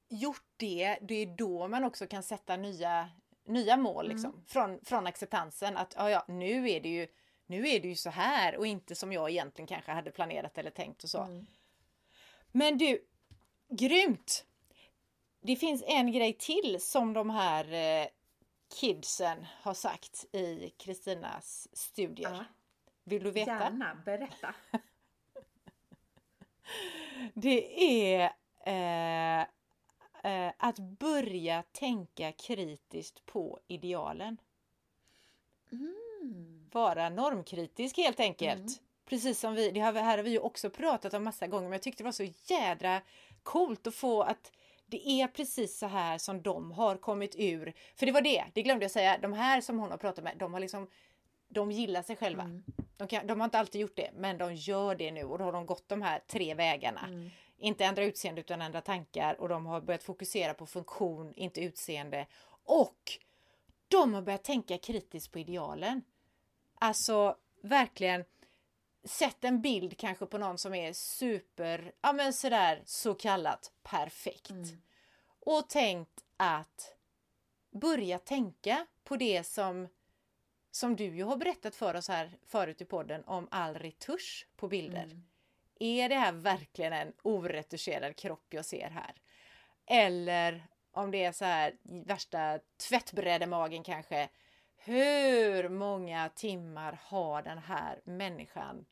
gjort 0.08 0.46
det, 0.56 0.98
det 1.02 1.14
är 1.14 1.36
då 1.36 1.68
man 1.68 1.84
också 1.84 2.06
kan 2.06 2.22
sätta 2.22 2.56
nya, 2.56 3.10
nya 3.44 3.76
mål 3.76 4.04
Mm. 4.06 4.16
liksom. 4.16 4.44
Från, 4.46 4.84
från 4.84 5.06
acceptansen 5.06 5.76
att 5.76 5.94
ja, 5.96 6.10
ja, 6.10 6.24
nu 6.28 6.70
är 6.70 6.80
det 6.80 6.88
ju 6.88 7.08
nu 7.46 7.68
är 7.68 7.80
det 7.80 7.88
ju 7.88 7.96
så 7.96 8.10
här 8.10 8.56
och 8.56 8.66
inte 8.66 8.94
som 8.94 9.12
jag 9.12 9.30
egentligen 9.30 9.66
kanske 9.66 9.92
hade 9.92 10.10
planerat 10.10 10.58
eller 10.58 10.70
tänkt 10.70 11.04
och 11.04 11.10
så. 11.10 11.22
Mm. 11.22 11.46
Men 12.52 12.78
du, 12.78 13.04
grymt! 13.68 14.46
Det 15.40 15.56
finns 15.56 15.82
en 15.86 16.12
grej 16.12 16.32
till 16.32 16.80
som 16.80 17.12
de 17.12 17.30
här 17.30 17.72
eh, 17.72 18.06
kidsen 18.80 19.46
har 19.62 19.74
sagt 19.74 20.24
i 20.32 20.70
Kristinas 20.78 21.68
studier. 21.72 22.30
Ja, 22.30 22.44
Vill 23.04 23.22
du 23.22 23.30
veta? 23.30 23.50
gärna, 23.50 23.94
berätta. 24.04 24.54
Det 27.34 27.82
är 27.84 28.24
eh, 29.40 29.46
eh, 30.24 30.52
att 30.56 30.78
börja 30.78 31.62
tänka 31.72 32.32
kritiskt 32.32 33.26
på 33.26 33.58
idealen. 33.68 34.36
Mm. 35.72 36.68
Vara 36.72 37.08
normkritisk 37.08 37.96
helt 37.96 38.20
enkelt. 38.20 38.60
Mm. 38.60 38.72
Precis 39.06 39.40
som 39.40 39.54
vi, 39.54 39.70
det 39.70 39.80
har, 39.80 39.92
här 39.92 40.16
har 40.16 40.24
vi 40.24 40.30
ju 40.30 40.38
också 40.38 40.70
pratat 40.70 41.14
om 41.14 41.24
massa 41.24 41.46
gånger 41.46 41.64
men 41.64 41.72
jag 41.72 41.82
tyckte 41.82 42.02
det 42.02 42.04
var 42.04 42.12
så 42.12 42.32
jädra 42.44 43.00
coolt 43.42 43.86
att 43.86 43.94
få 43.94 44.22
att 44.22 44.52
det 44.86 45.08
är 45.08 45.28
precis 45.28 45.78
så 45.78 45.86
här 45.86 46.18
som 46.18 46.42
de 46.42 46.72
har 46.72 46.96
kommit 46.96 47.34
ur. 47.38 47.72
För 47.96 48.06
det 48.06 48.12
var 48.12 48.20
det, 48.20 48.44
det 48.54 48.62
glömde 48.62 48.84
jag 48.84 48.90
säga. 48.90 49.18
De 49.18 49.32
här 49.32 49.60
som 49.60 49.78
hon 49.78 49.90
har 49.90 49.98
pratat 49.98 50.24
med, 50.24 50.36
de 50.38 50.52
har 50.52 50.60
liksom 50.60 50.88
de 51.48 51.70
gillar 51.70 52.02
sig 52.02 52.16
själva. 52.16 52.42
Mm. 52.42 52.62
De, 52.96 53.08
kan, 53.08 53.26
de 53.26 53.40
har 53.40 53.44
inte 53.44 53.58
alltid 53.58 53.80
gjort 53.80 53.96
det, 53.96 54.10
men 54.14 54.38
de 54.38 54.54
gör 54.54 54.94
det 54.94 55.10
nu 55.10 55.24
och 55.24 55.38
då 55.38 55.44
har 55.44 55.52
de 55.52 55.66
gått 55.66 55.88
de 55.88 56.02
här 56.02 56.20
tre 56.26 56.54
vägarna. 56.54 57.06
Mm. 57.06 57.30
Inte 57.60 57.84
ändra 57.84 58.04
utseende 58.04 58.40
utan 58.40 58.62
ändra 58.62 58.80
tankar 58.80 59.40
och 59.40 59.48
de 59.48 59.66
har 59.66 59.80
börjat 59.80 60.02
fokusera 60.02 60.54
på 60.54 60.66
funktion, 60.66 61.34
inte 61.34 61.60
utseende. 61.60 62.26
Och 62.64 63.18
de 63.88 64.14
har 64.14 64.22
börjat 64.22 64.44
tänka 64.44 64.78
kritiskt 64.78 65.32
på 65.32 65.38
idealen. 65.38 66.02
Alltså 66.74 67.36
verkligen 67.60 68.24
sett 69.04 69.44
en 69.44 69.62
bild 69.62 69.98
kanske 69.98 70.26
på 70.26 70.38
någon 70.38 70.58
som 70.58 70.74
är 70.74 70.92
super, 70.92 71.92
ja 72.00 72.12
men 72.12 72.32
sådär 72.32 72.82
så 72.84 73.14
kallat 73.14 73.72
perfekt. 73.82 74.50
Mm. 74.50 74.82
Och 75.40 75.68
tänkt 75.68 76.24
att 76.36 76.96
börja 77.70 78.18
tänka 78.18 78.86
på 79.04 79.16
det 79.16 79.44
som 79.44 79.88
som 80.70 80.96
du 80.96 81.04
ju 81.04 81.24
har 81.24 81.36
berättat 81.36 81.74
för 81.74 81.94
oss 81.94 82.08
här 82.08 82.38
förut 82.46 82.80
i 82.80 82.84
podden 82.84 83.24
om 83.24 83.48
all 83.50 83.74
retusch 83.74 84.48
på 84.56 84.68
bilder. 84.68 85.04
Mm. 85.04 85.22
Är 85.82 86.08
det 86.08 86.14
här 86.14 86.32
verkligen 86.32 86.92
en 86.92 87.12
oretuscherad 87.22 88.16
kropp 88.16 88.46
jag 88.50 88.64
ser 88.64 88.90
här? 88.90 89.14
Eller 89.86 90.66
om 90.90 91.10
det 91.10 91.24
är 91.24 91.32
så 91.32 91.44
här 91.44 91.76
värsta 91.82 92.60
tvättbrädemagen 92.88 93.82
kanske. 93.82 94.28
Hur 94.76 95.68
många 95.68 96.28
timmar 96.28 97.00
har 97.02 97.42
den 97.42 97.58
här 97.58 98.00
människan 98.04 98.86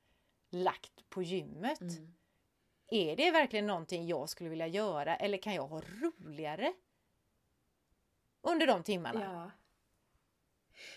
lagt 0.50 1.08
på 1.08 1.22
gymmet? 1.22 1.80
Mm. 1.80 2.14
Är 2.90 3.16
det 3.16 3.30
verkligen 3.30 3.66
någonting 3.66 4.06
jag 4.06 4.28
skulle 4.28 4.50
vilja 4.50 4.66
göra 4.66 5.16
eller 5.16 5.38
kan 5.38 5.54
jag 5.54 5.66
ha 5.66 5.80
roligare 5.80 6.72
under 8.42 8.66
de 8.66 8.82
timmarna? 8.82 9.24
Ja. 9.24 9.50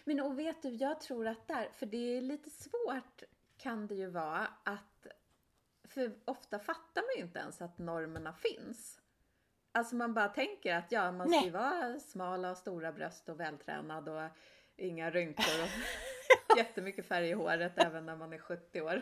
Men 0.04 0.20
och 0.20 0.40
vet 0.40 0.62
du, 0.62 0.70
jag 0.70 1.02
tror 1.02 1.28
att 1.28 1.48
där, 1.48 1.70
för 1.74 1.86
det 1.86 2.18
är 2.18 2.22
lite 2.22 2.50
svårt 2.50 3.24
kan 3.58 3.88
det 3.88 3.96
ju 3.96 4.10
vara 4.10 4.48
att, 4.64 5.08
för 5.94 6.16
ofta 6.26 6.60
fattar 6.60 7.02
man 7.02 7.16
ju 7.18 7.22
inte 7.22 7.40
ens 7.40 7.62
att 7.62 7.78
normerna 7.78 8.34
finns. 8.34 9.00
Alltså 9.72 9.96
man 9.96 10.14
bara 10.14 10.28
tänker 10.28 10.76
att 10.76 10.92
ja, 10.92 11.12
man 11.12 11.30
ska 11.30 11.44
ju 11.44 11.50
vara 11.50 12.00
smal 12.00 12.46
och 12.46 12.58
stora 12.58 12.92
bröst 12.92 13.30
och 13.30 13.40
vältränad 13.40 14.10
och 14.10 14.30
inga 14.78 15.12
rynkor 15.12 15.64
och 15.64 16.58
jättemycket 16.58 17.06
färg 17.06 17.30
i 17.30 17.34
håret 17.34 17.74
även 17.76 18.06
när 18.06 18.16
man 18.16 18.34
är 18.34 18.38
70 18.38 18.82
år. 18.82 19.02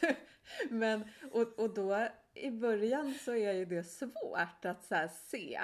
Men, 0.70 1.08
och, 1.32 1.58
och 1.58 1.74
då 1.74 2.08
i 2.34 2.50
början 2.50 3.14
så 3.14 3.34
är 3.34 3.52
ju 3.52 3.64
det 3.64 3.84
svårt 3.84 4.64
att 4.64 4.84
så 4.84 5.08
se. 5.12 5.60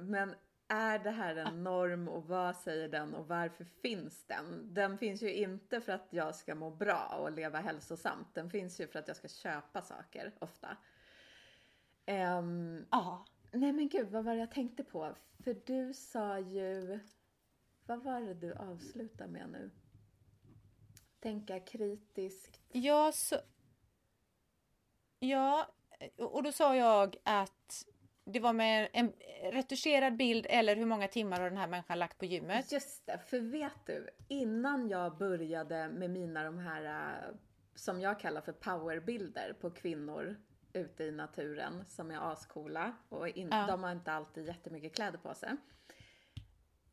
Men 0.00 0.34
är 0.68 0.98
det 0.98 1.10
här 1.10 1.36
en 1.36 1.64
norm 1.64 2.08
och 2.08 2.24
vad 2.26 2.56
säger 2.56 2.88
den 2.88 3.14
och 3.14 3.28
varför 3.28 3.64
finns 3.64 4.24
den? 4.26 4.74
Den 4.74 4.98
finns 4.98 5.22
ju 5.22 5.34
inte 5.34 5.80
för 5.80 5.92
att 5.92 6.08
jag 6.10 6.34
ska 6.34 6.54
må 6.54 6.70
bra 6.70 7.18
och 7.20 7.32
leva 7.32 7.60
hälsosamt. 7.60 8.34
Den 8.34 8.50
finns 8.50 8.80
ju 8.80 8.86
för 8.86 8.98
att 8.98 9.08
jag 9.08 9.16
ska 9.16 9.28
köpa 9.28 9.82
saker 9.82 10.34
ofta. 10.38 10.76
Um, 12.06 12.86
ja. 12.90 13.26
Nej 13.52 13.72
men 13.72 13.88
gud, 13.88 14.08
vad 14.10 14.24
var 14.24 14.34
det 14.34 14.40
jag 14.40 14.50
tänkte 14.50 14.84
på? 14.84 15.16
För 15.44 15.56
du 15.66 15.94
sa 15.94 16.38
ju... 16.38 17.00
Vad 17.86 18.02
var 18.02 18.20
det 18.20 18.34
du 18.34 18.54
avslutade 18.54 19.30
med 19.30 19.48
nu? 19.50 19.70
Tänka 21.20 21.60
kritiskt. 21.60 22.60
Ja, 22.72 23.12
så... 23.14 23.36
Ja, 25.18 25.74
och 26.16 26.42
då 26.42 26.52
sa 26.52 26.76
jag 26.76 27.16
att 27.24 27.86
det 28.26 28.40
var 28.40 28.52
med 28.52 28.88
en 28.92 29.12
retuscherad 29.52 30.16
bild 30.16 30.46
eller 30.48 30.76
hur 30.76 30.86
många 30.86 31.08
timmar 31.08 31.40
har 31.40 31.50
den 31.50 31.58
här 31.58 31.66
människan 31.66 31.98
lagt 31.98 32.18
på 32.18 32.24
gymmet. 32.24 32.72
Just 32.72 33.06
det, 33.06 33.18
för 33.18 33.40
vet 33.40 33.86
du, 33.86 34.08
innan 34.28 34.88
jag 34.88 35.16
började 35.16 35.88
med 35.88 36.10
mina 36.10 36.44
de 36.44 36.58
här 36.58 36.84
äh, 36.84 37.34
som 37.74 38.00
jag 38.00 38.20
kallar 38.20 38.40
för 38.40 38.52
powerbilder 38.52 39.52
på 39.60 39.70
kvinnor 39.70 40.36
ute 40.72 41.04
i 41.04 41.12
naturen 41.12 41.84
som 41.86 42.10
är 42.10 42.32
ascoola 42.32 42.92
och 43.08 43.28
in, 43.28 43.48
ja. 43.50 43.66
de 43.66 43.82
har 43.82 43.92
inte 43.92 44.12
alltid 44.12 44.46
jättemycket 44.46 44.94
kläder 44.94 45.18
på 45.18 45.34
sig. 45.34 45.56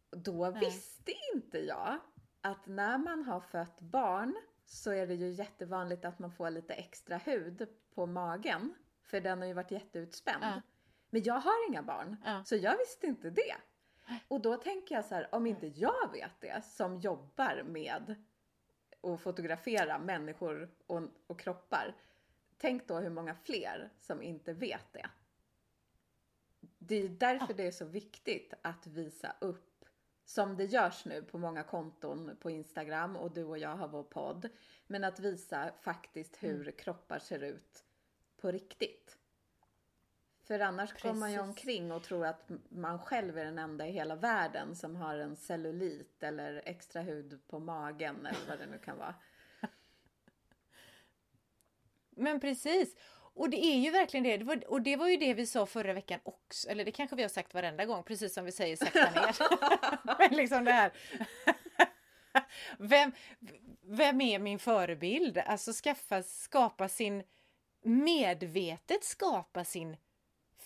Då 0.09 0.49
Nej. 0.49 0.59
visste 0.59 1.11
inte 1.33 1.57
jag 1.57 1.99
att 2.41 2.67
när 2.67 2.97
man 2.97 3.23
har 3.23 3.39
fött 3.39 3.79
barn 3.79 4.35
så 4.65 4.91
är 4.91 5.07
det 5.07 5.13
ju 5.13 5.29
jättevanligt 5.29 6.05
att 6.05 6.19
man 6.19 6.31
får 6.31 6.49
lite 6.49 6.73
extra 6.73 7.17
hud 7.17 7.67
på 7.95 8.05
magen. 8.05 8.73
För 9.03 9.21
den 9.21 9.39
har 9.39 9.47
ju 9.47 9.53
varit 9.53 9.71
jätteutspänd. 9.71 10.43
Ja. 10.43 10.61
Men 11.13 11.23
jag 11.23 11.39
har 11.39 11.69
inga 11.69 11.84
barn, 11.84 12.17
ja. 12.26 12.43
så 12.45 12.56
jag 12.56 12.78
visste 12.78 13.08
inte 13.08 13.30
det. 13.30 13.56
Och 14.28 14.41
då 14.41 14.58
tänker 14.58 14.95
jag 14.95 15.06
så 15.06 15.15
här, 15.15 15.36
om 15.36 15.47
inte 15.47 15.67
jag 15.67 16.12
vet 16.12 16.41
det 16.41 16.65
som 16.65 16.99
jobbar 16.99 17.63
med 17.63 18.15
att 19.02 19.21
fotografera 19.21 19.99
människor 19.99 20.69
och, 20.88 21.02
och 21.28 21.39
kroppar. 21.39 21.95
Tänk 22.58 22.88
då 22.88 22.99
hur 22.99 23.10
många 23.10 23.36
fler 23.36 23.89
som 23.99 24.21
inte 24.21 24.54
vet 24.54 24.93
det. 24.93 25.10
Det 26.78 26.95
är 26.95 27.10
därför 27.10 27.54
det 27.54 27.67
är 27.67 27.71
så 27.71 27.86
viktigt 27.86 28.54
att 28.62 28.88
visa 28.88 29.36
upp, 29.41 29.86
som 30.26 30.58
det 30.58 30.65
görs 30.65 31.06
nu 31.06 31.23
på 31.23 31.38
många 31.38 31.63
konton 31.63 32.38
på 32.39 32.52
Instagram 32.52 33.15
och 33.15 33.32
du 33.32 33.43
och 33.43 33.58
jag 33.58 33.76
har 33.76 33.88
vår 33.88 34.04
podd. 34.04 34.49
Men 34.88 35.04
att 35.04 35.19
visa 35.19 35.71
faktiskt 35.82 36.43
hur 36.43 36.62
mm. 36.62 36.73
kroppar 36.78 37.19
ser 37.19 37.43
ut 37.43 37.84
på 38.38 38.52
riktigt. 38.52 39.17
För 40.43 40.60
annars 40.60 41.01
går 41.01 41.13
man 41.13 41.32
ju 41.32 41.39
omkring 41.39 41.91
och 41.91 42.03
tror 42.03 42.25
att 42.25 42.49
man 42.69 42.99
själv 42.99 43.38
är 43.38 43.45
den 43.45 43.60
enda 43.60 43.88
i 43.88 43.91
hela 43.91 44.15
världen 44.15 44.75
som 44.75 44.95
har 44.95 45.15
en 45.15 45.36
cellulit 45.36 46.23
eller 46.23 46.62
extra 46.65 47.01
hud 47.01 47.39
på 47.47 47.60
magen 47.60 48.25
eller 48.25 48.47
vad 48.49 48.60
det 48.60 48.65
nu 48.65 48.79
kan 48.79 48.97
vara. 48.97 49.15
Men 52.10 52.39
precis. 52.39 52.95
Och 53.36 53.49
det 53.49 53.65
är 53.65 53.77
ju 53.77 53.91
verkligen 53.91 54.23
det. 54.23 54.38
det 54.38 54.45
var, 54.45 54.67
och 54.67 54.82
det 54.82 54.95
var 54.95 55.08
ju 55.08 55.17
det 55.17 55.34
vi 55.34 55.45
sa 55.45 55.65
förra 55.65 55.93
veckan 55.93 56.19
också. 56.23 56.69
Eller 56.69 56.86
det 56.86 56.91
kanske 56.91 57.15
vi 57.15 57.21
har 57.21 57.29
sagt 57.29 57.53
varenda 57.53 57.86
gång, 57.86 58.03
precis 58.03 58.34
som 58.34 58.45
vi 58.45 58.51
säger 58.51 58.75
sakta 58.75 59.12
ner. 59.12 59.36
Men 60.19 60.38
liksom 60.38 60.65
det 60.65 60.71
här. 60.71 60.91
vem, 62.77 63.12
vem 63.82 64.21
är 64.21 64.39
min 64.39 64.60
förebild? 64.60 65.38
Alltså 65.38 65.73
skaffa, 65.73 66.23
skapa 66.23 66.89
sin 66.89 67.23
medvetet 67.84 69.03
skapa 69.03 69.63
sin 69.63 69.97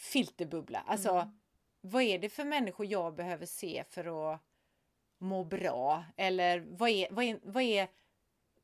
filterbubbla. 0.07 0.83
Alltså, 0.87 1.09
mm. 1.09 1.27
vad 1.81 2.03
är 2.03 2.19
det 2.19 2.29
för 2.29 2.45
människor 2.45 2.85
jag 2.85 3.15
behöver 3.15 3.45
se 3.45 3.83
för 3.89 4.33
att 4.33 4.41
må 5.17 5.43
bra? 5.43 6.05
Eller 6.17 6.59
vad 6.59 6.89
är, 6.89 7.07
vad 7.11 7.25
är, 7.25 7.39
vad 7.43 7.63
är 7.63 7.87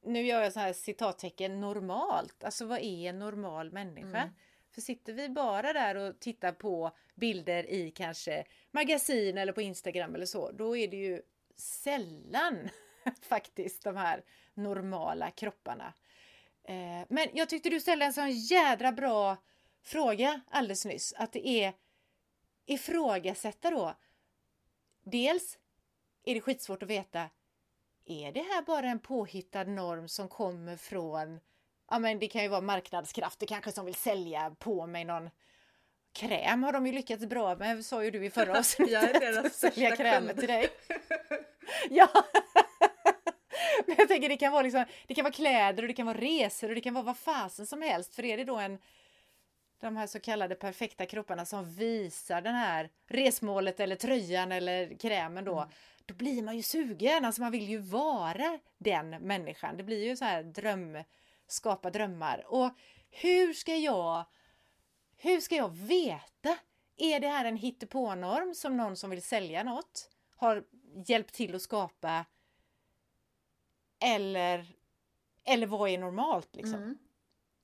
nu 0.06 0.22
gör 0.22 0.42
jag 0.42 0.54
så 0.54 0.60
här 0.60 0.74
citattecken, 0.74 1.60
normalt. 1.60 2.44
Alltså 2.44 2.66
vad 2.66 2.80
är 2.80 3.10
en 3.10 3.20
normal 3.20 3.72
människa? 3.72 4.18
Mm. 4.18 4.34
För 4.72 4.82
sitter 4.82 5.14
vi 5.14 5.30
bara 5.30 5.74
där 5.74 5.96
och 5.96 6.20
tittar 6.20 6.52
på 6.52 6.92
bilder 7.16 7.70
i 7.70 7.92
kanske 7.92 8.44
magasin 8.72 9.38
eller 9.38 9.54
på 9.54 9.62
Instagram 9.62 10.16
eller 10.16 10.26
så, 10.26 10.52
då 10.52 10.78
är 10.78 10.88
det 10.88 10.98
ju 10.98 11.22
sällan 11.56 12.70
faktiskt 13.22 13.84
de 13.84 13.96
här 13.96 14.24
normala 14.54 15.32
kropparna. 15.32 15.94
Eh, 16.64 17.06
men 17.10 17.28
jag 17.34 17.50
tyckte 17.50 17.70
du 17.70 17.80
ställde 17.80 18.06
en 18.06 18.14
sån 18.14 18.32
jädra 18.32 18.92
bra 18.92 19.38
fråga 19.84 20.42
alldeles 20.50 20.86
nyss. 20.86 21.14
Att 21.18 21.32
det 21.32 21.48
är 21.48 21.74
ifrågasätta 22.66 23.72
då. 23.72 23.96
Dels 25.04 25.58
är 26.24 26.34
det 26.34 26.42
skitsvårt 26.42 26.84
att 26.84 26.90
veta. 26.90 27.30
Är 28.06 28.32
det 28.32 28.42
här 28.42 28.62
bara 28.62 28.88
en 28.88 29.00
påhittad 29.00 29.64
norm 29.64 30.08
som 30.08 30.30
kommer 30.30 30.78
från 30.78 31.40
Ja 31.90 32.00
men 32.00 32.20
det 32.20 32.28
kan 32.28 32.44
ju 32.44 32.48
vara 32.48 32.62
marknadskrafter 32.62 33.48
kanske 33.48 33.72
som 33.72 33.86
vill 33.86 33.96
sälja 33.96 34.56
på 34.60 34.88
mig 34.88 35.06
någon 35.06 35.30
kräm 36.14 36.64
har 36.64 36.74
de 36.74 36.88
ju 36.88 36.94
lyckats 36.94 37.26
bra 37.26 37.56
med, 37.56 37.86
sa 37.86 38.04
ju 38.04 38.12
du 38.12 38.26
i 38.26 38.30
förra 38.30 38.58
avsnittet. 38.60 38.94
Jag 38.94 39.04
är 39.16 39.20
deras 39.20 39.54
sälja 39.54 39.96
krämer 39.96 40.34
till 40.34 40.48
dig. 40.48 40.70
ja! 41.90 42.10
Men 43.86 43.96
jag 43.98 44.08
tänker 44.08 44.30
det 44.30 44.38
kan 44.38 44.52
vara 44.52 44.62
liksom, 44.62 44.86
det 45.08 45.16
kan 45.16 45.24
vara 45.24 45.34
kläder 45.34 45.84
och 45.84 45.88
det 45.88 45.94
kan 45.94 46.06
vara 46.06 46.18
resor 46.18 46.70
och 46.70 46.76
det 46.76 46.82
kan 46.82 46.94
vara 46.94 47.04
vad 47.04 47.18
fasen 47.18 47.68
som 47.68 47.82
helst. 47.82 48.16
För 48.16 48.26
är 48.26 48.38
det 48.38 48.44
då 48.44 48.56
en 48.56 48.80
de 49.84 49.98
här 49.98 50.08
så 50.08 50.20
kallade 50.20 50.56
perfekta 50.56 51.06
kropparna 51.06 51.46
som 51.46 51.66
visar 51.66 52.42
den 52.42 52.56
här 52.56 52.90
resmålet 53.08 53.80
eller 53.80 53.96
tröjan 53.96 54.52
eller 54.52 54.98
krämen 54.98 55.46
då. 55.46 55.58
Mm. 55.58 55.70
Då 56.06 56.14
blir 56.14 56.44
man 56.44 56.56
ju 56.56 56.64
sugen, 56.64 57.26
alltså 57.26 57.42
man 57.42 57.52
vill 57.52 57.70
ju 57.70 57.78
vara 57.78 58.60
den 58.78 59.10
människan. 59.10 59.78
Det 59.78 59.84
blir 59.84 60.04
ju 60.06 60.16
så 60.16 60.26
här 60.26 60.44
dröm, 60.44 61.04
skapa 61.48 61.90
drömmar. 61.90 62.44
Och 62.48 62.72
hur 63.10 63.54
ska 63.54 63.76
jag, 63.76 64.26
hur 65.18 65.40
ska 65.40 65.56
jag 65.56 65.70
veta? 65.70 66.58
Är 66.98 67.20
det 67.20 67.28
här 67.28 67.46
en 67.46 67.58
hittepånorm 67.58 68.56
som 68.56 68.78
någon 68.78 68.96
som 68.96 69.10
vill 69.10 69.24
sälja 69.24 69.64
något 69.64 70.10
har 70.36 70.64
hjälpt 71.06 71.34
till 71.34 71.56
att 71.56 71.62
skapa? 71.62 72.26
Eller, 74.00 74.66
eller 75.44 75.68
vad 75.68 75.90
är 75.90 75.98
normalt 75.98 76.56
liksom? 76.56 76.76
Mm. 76.76 76.98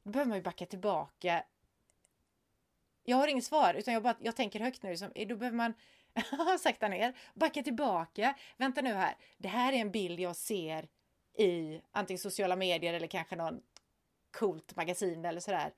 Då 0.04 0.12
behöver 0.12 0.30
man 0.30 0.38
ju 0.38 0.44
backa 0.44 0.66
tillbaka 0.66 1.44
jag 3.10 3.17
har 3.17 3.28
inget 3.28 3.45
svar 3.45 3.74
utan 3.74 3.93
jag, 3.93 4.04
bara, 4.04 4.15
jag 4.19 4.36
tänker 4.36 4.60
högt 4.60 4.84
nu. 4.84 4.98
Som, 4.98 5.12
då 5.28 5.36
behöver 5.36 5.58
man 5.58 5.74
sakta 6.60 6.88
ner, 6.88 7.13
backa 7.34 7.63
tillbaka. 7.63 8.36
Vänta 8.58 8.82
nu 8.82 8.93
här, 8.93 9.15
det 9.38 9.48
här 9.48 9.74
är 9.74 9.78
en 9.78 9.91
bild 9.91 10.19
jag 10.19 10.36
ser 10.36 10.88
i 11.38 11.82
antingen 11.91 12.19
sociala 12.19 12.56
medier 12.56 12.93
eller 12.93 13.08
kanske 13.08 13.36
någon 13.36 13.62
coolt 14.32 14.76
magasin 14.76 15.26
eller 15.26 15.39
sådär. 15.39 15.74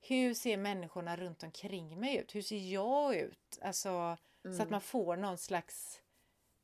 Hur 0.00 0.34
ser 0.34 0.56
människorna 0.56 1.16
runt 1.16 1.42
omkring 1.42 2.00
mig 2.00 2.16
ut? 2.16 2.34
Hur 2.34 2.42
ser 2.42 2.72
jag 2.72 3.16
ut? 3.16 3.58
Alltså, 3.62 3.88
mm. 3.88 4.16
så 4.42 4.50
att 4.50 4.60
mm. 4.60 4.70
man 4.70 4.80
får 4.80 5.16
någon 5.16 5.38
slags 5.38 6.00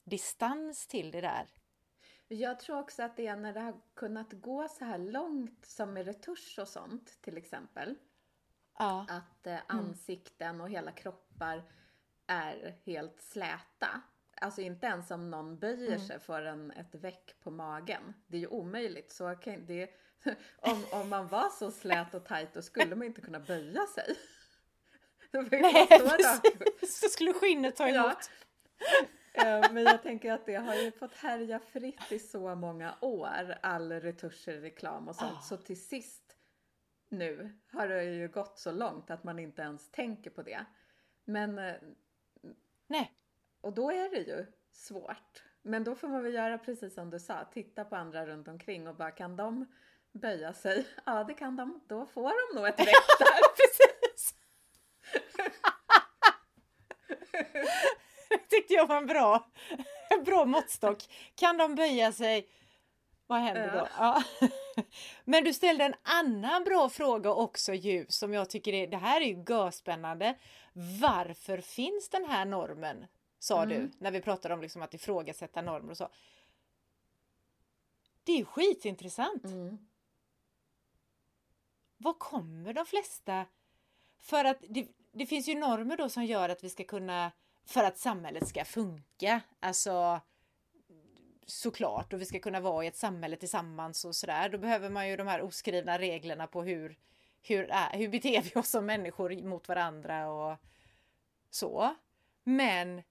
distans 0.05 0.87
till 0.87 1.11
det 1.11 1.21
där. 1.21 1.47
Jag 2.29 2.61
tror 2.61 2.79
också 2.79 3.03
att 3.03 3.17
det 3.17 3.27
är 3.27 3.37
när 3.37 3.53
det 3.53 3.61
har 3.61 3.81
kunnat 3.95 4.33
gå 4.33 4.69
så 4.69 4.85
här 4.85 4.99
långt 4.99 5.67
som 5.67 5.93
med 5.93 6.07
retusch 6.07 6.59
och 6.59 6.69
sånt 6.69 7.19
till 7.21 7.37
exempel. 7.37 7.97
Ja. 8.79 9.07
Att 9.09 9.47
eh, 9.47 9.59
ansikten 9.67 10.61
och 10.61 10.71
hela 10.71 10.93
kroppar 10.93 11.63
är 12.27 12.79
helt 12.85 13.21
släta. 13.21 14.01
Alltså 14.41 14.61
inte 14.61 14.87
ens 14.87 15.11
om 15.11 15.31
någon 15.31 15.59
böjer 15.59 15.95
mm. 15.95 16.07
sig 16.07 16.21
för 16.21 16.43
en, 16.43 16.71
ett 16.71 16.95
veck 16.95 17.35
på 17.43 17.51
magen. 17.51 18.15
Det 18.27 18.37
är 18.37 18.41
ju 18.41 18.47
omöjligt. 18.47 19.13
Så 19.13 19.35
kan, 19.35 19.67
det, 19.67 19.91
om, 20.57 20.85
om 20.93 21.09
man 21.09 21.29
var 21.29 21.49
så 21.51 21.71
slät 21.71 22.15
och 22.15 22.25
tajt 22.25 22.55
då 22.55 22.63
skulle 22.63 22.97
man 22.97 23.07
inte 23.07 23.21
kunna 23.21 23.41
böja 23.41 23.87
sig. 23.87 24.17
Nej 25.51 25.87
precis, 25.89 27.01
då 27.01 27.09
skulle 27.09 27.33
skinnet 27.33 27.77
ta 27.77 27.89
emot. 27.89 28.07
Ja. 28.79 29.07
Eh, 29.39 29.73
men 29.73 29.85
jag 29.85 30.03
tänker 30.03 30.33
att 30.33 30.47
det 30.47 30.55
har 30.55 30.75
ju 30.75 30.93
fått 30.93 31.15
härja 31.15 31.59
fritt 31.59 32.13
i 32.13 32.19
så 32.19 32.55
många 32.55 32.95
år, 33.01 33.59
all 33.63 33.93
retuscher, 33.93 34.61
reklam 34.61 35.09
och 35.09 35.17
sånt. 35.17 35.33
Oh. 35.33 35.43
Så 35.43 35.57
till 35.57 35.85
sist 35.85 36.36
nu 37.09 37.59
har 37.73 37.89
det 37.89 38.05
ju 38.05 38.29
gått 38.29 38.59
så 38.59 38.73
långt 38.73 39.11
att 39.11 39.25
man 39.25 39.39
inte 39.39 39.63
ens 39.63 39.91
tänker 39.91 40.31
på 40.31 40.43
det. 40.43 40.65
Men... 41.25 41.59
Eh, 41.59 41.75
Nej. 42.87 43.13
Och 43.61 43.73
då 43.73 43.91
är 43.91 44.11
det 44.11 44.21
ju 44.21 44.47
svårt. 44.73 45.43
Men 45.63 45.85
då 45.85 45.95
får 45.95 46.09
man 46.09 46.23
väl 46.23 46.35
göra 46.35 46.59
precis 46.59 46.95
som 46.95 47.11
du 47.11 47.21
sa, 47.21 47.45
titta 47.45 47.85
på 47.85 47.97
andra 47.97 48.27
runt 48.27 48.49
omkring 48.49 48.89
och 48.89 48.97
bara 48.97 49.11
kan 49.11 49.37
de 49.37 49.67
böja 50.13 50.53
sig? 50.53 50.87
Ja, 51.07 51.25
det 51.25 51.35
kan 51.35 51.57
de. 51.57 51.81
Då 51.87 52.07
får 52.07 52.55
de 52.55 52.59
nog 52.59 52.69
ett 52.69 52.81
rätt 52.81 52.87
där. 53.19 53.41
Precis! 53.57 54.35
det 58.29 58.39
tyckte 58.49 58.75
jag 58.75 58.87
var 58.87 58.97
en 58.97 59.07
bra, 59.07 59.51
en 60.11 60.25
bra 60.25 60.45
måttstock. 60.45 61.03
Kan 61.35 61.57
de 61.57 61.75
böja 61.75 62.13
sig? 62.13 62.49
Vad 63.27 63.41
händer 63.41 63.73
då? 63.73 63.89
Ja. 63.99 64.23
Men 65.25 65.45
du 65.45 65.53
ställde 65.53 65.85
en 65.85 65.95
annan 66.03 66.65
bra 66.65 66.89
fråga 66.89 67.31
också 67.33 67.75
ju 67.75 68.07
som 68.09 68.33
jag 68.35 68.51
tycker 68.51 68.73
är, 68.73 68.87
det 68.87 68.97
här 68.97 69.21
är 69.21 69.25
ju 69.25 69.45
görspännande. 69.49 70.39
Varför 71.01 71.61
finns 71.61 72.09
den 72.09 72.25
här 72.25 72.45
normen? 72.45 73.07
Sa 73.39 73.63
Mm. 73.63 73.69
du 73.69 73.91
när 73.99 74.11
vi 74.11 74.21
pratade 74.21 74.55
om 74.55 74.61
liksom 74.63 74.83
att 74.83 74.95
ifrågasätta 74.95 75.63
normer 75.63 75.91
och 75.91 75.97
så. 75.97 76.09
Det 78.25 78.41
är 78.41 78.45
skitintressant. 78.45 79.45
Mm. 79.45 79.79
Var 81.97 82.13
kommer 82.13 82.73
de 82.73 82.87
flesta? 82.87 83.47
För 84.19 84.45
att 84.45 84.59
det, 84.69 84.89
det 85.13 85.27
finns 85.27 85.49
ju 85.49 85.55
normer 85.55 85.97
då 85.97 86.09
som 86.09 86.25
gör 86.25 86.49
att 86.49 86.65
vi 86.65 86.71
ska 86.71 86.85
kunna, 86.85 87.33
för 87.65 87.85
att 87.85 87.99
samhället 87.99 88.49
ska 88.49 88.65
funka, 88.65 89.41
alltså 89.61 90.21
såklart, 91.47 92.13
och 92.13 92.21
vi 92.21 92.25
ska 92.25 92.39
kunna 92.39 92.61
vara 92.61 92.85
i 92.85 92.89
ett 92.89 92.97
samhälle 92.97 93.37
tillsammans 93.37 94.05
och 94.05 94.17
sådär, 94.17 94.49
då 94.49 94.59
behöver 94.59 94.91
man 94.91 95.09
ju 95.09 95.17
de 95.17 95.27
här 95.27 95.43
oskrivna 95.43 95.99
reglerna 95.99 96.47
på 96.47 96.63
hur, 96.63 96.99
hur, 97.43 97.97
hur 97.97 98.09
beter 98.09 98.43
vi 98.43 98.61
oss 98.61 98.71
som 98.71 98.87
människor 98.87 99.43
mot 99.43 99.69
varandra 99.69 100.29
och 100.29 100.59
så. 101.51 101.95
Men 102.45 103.03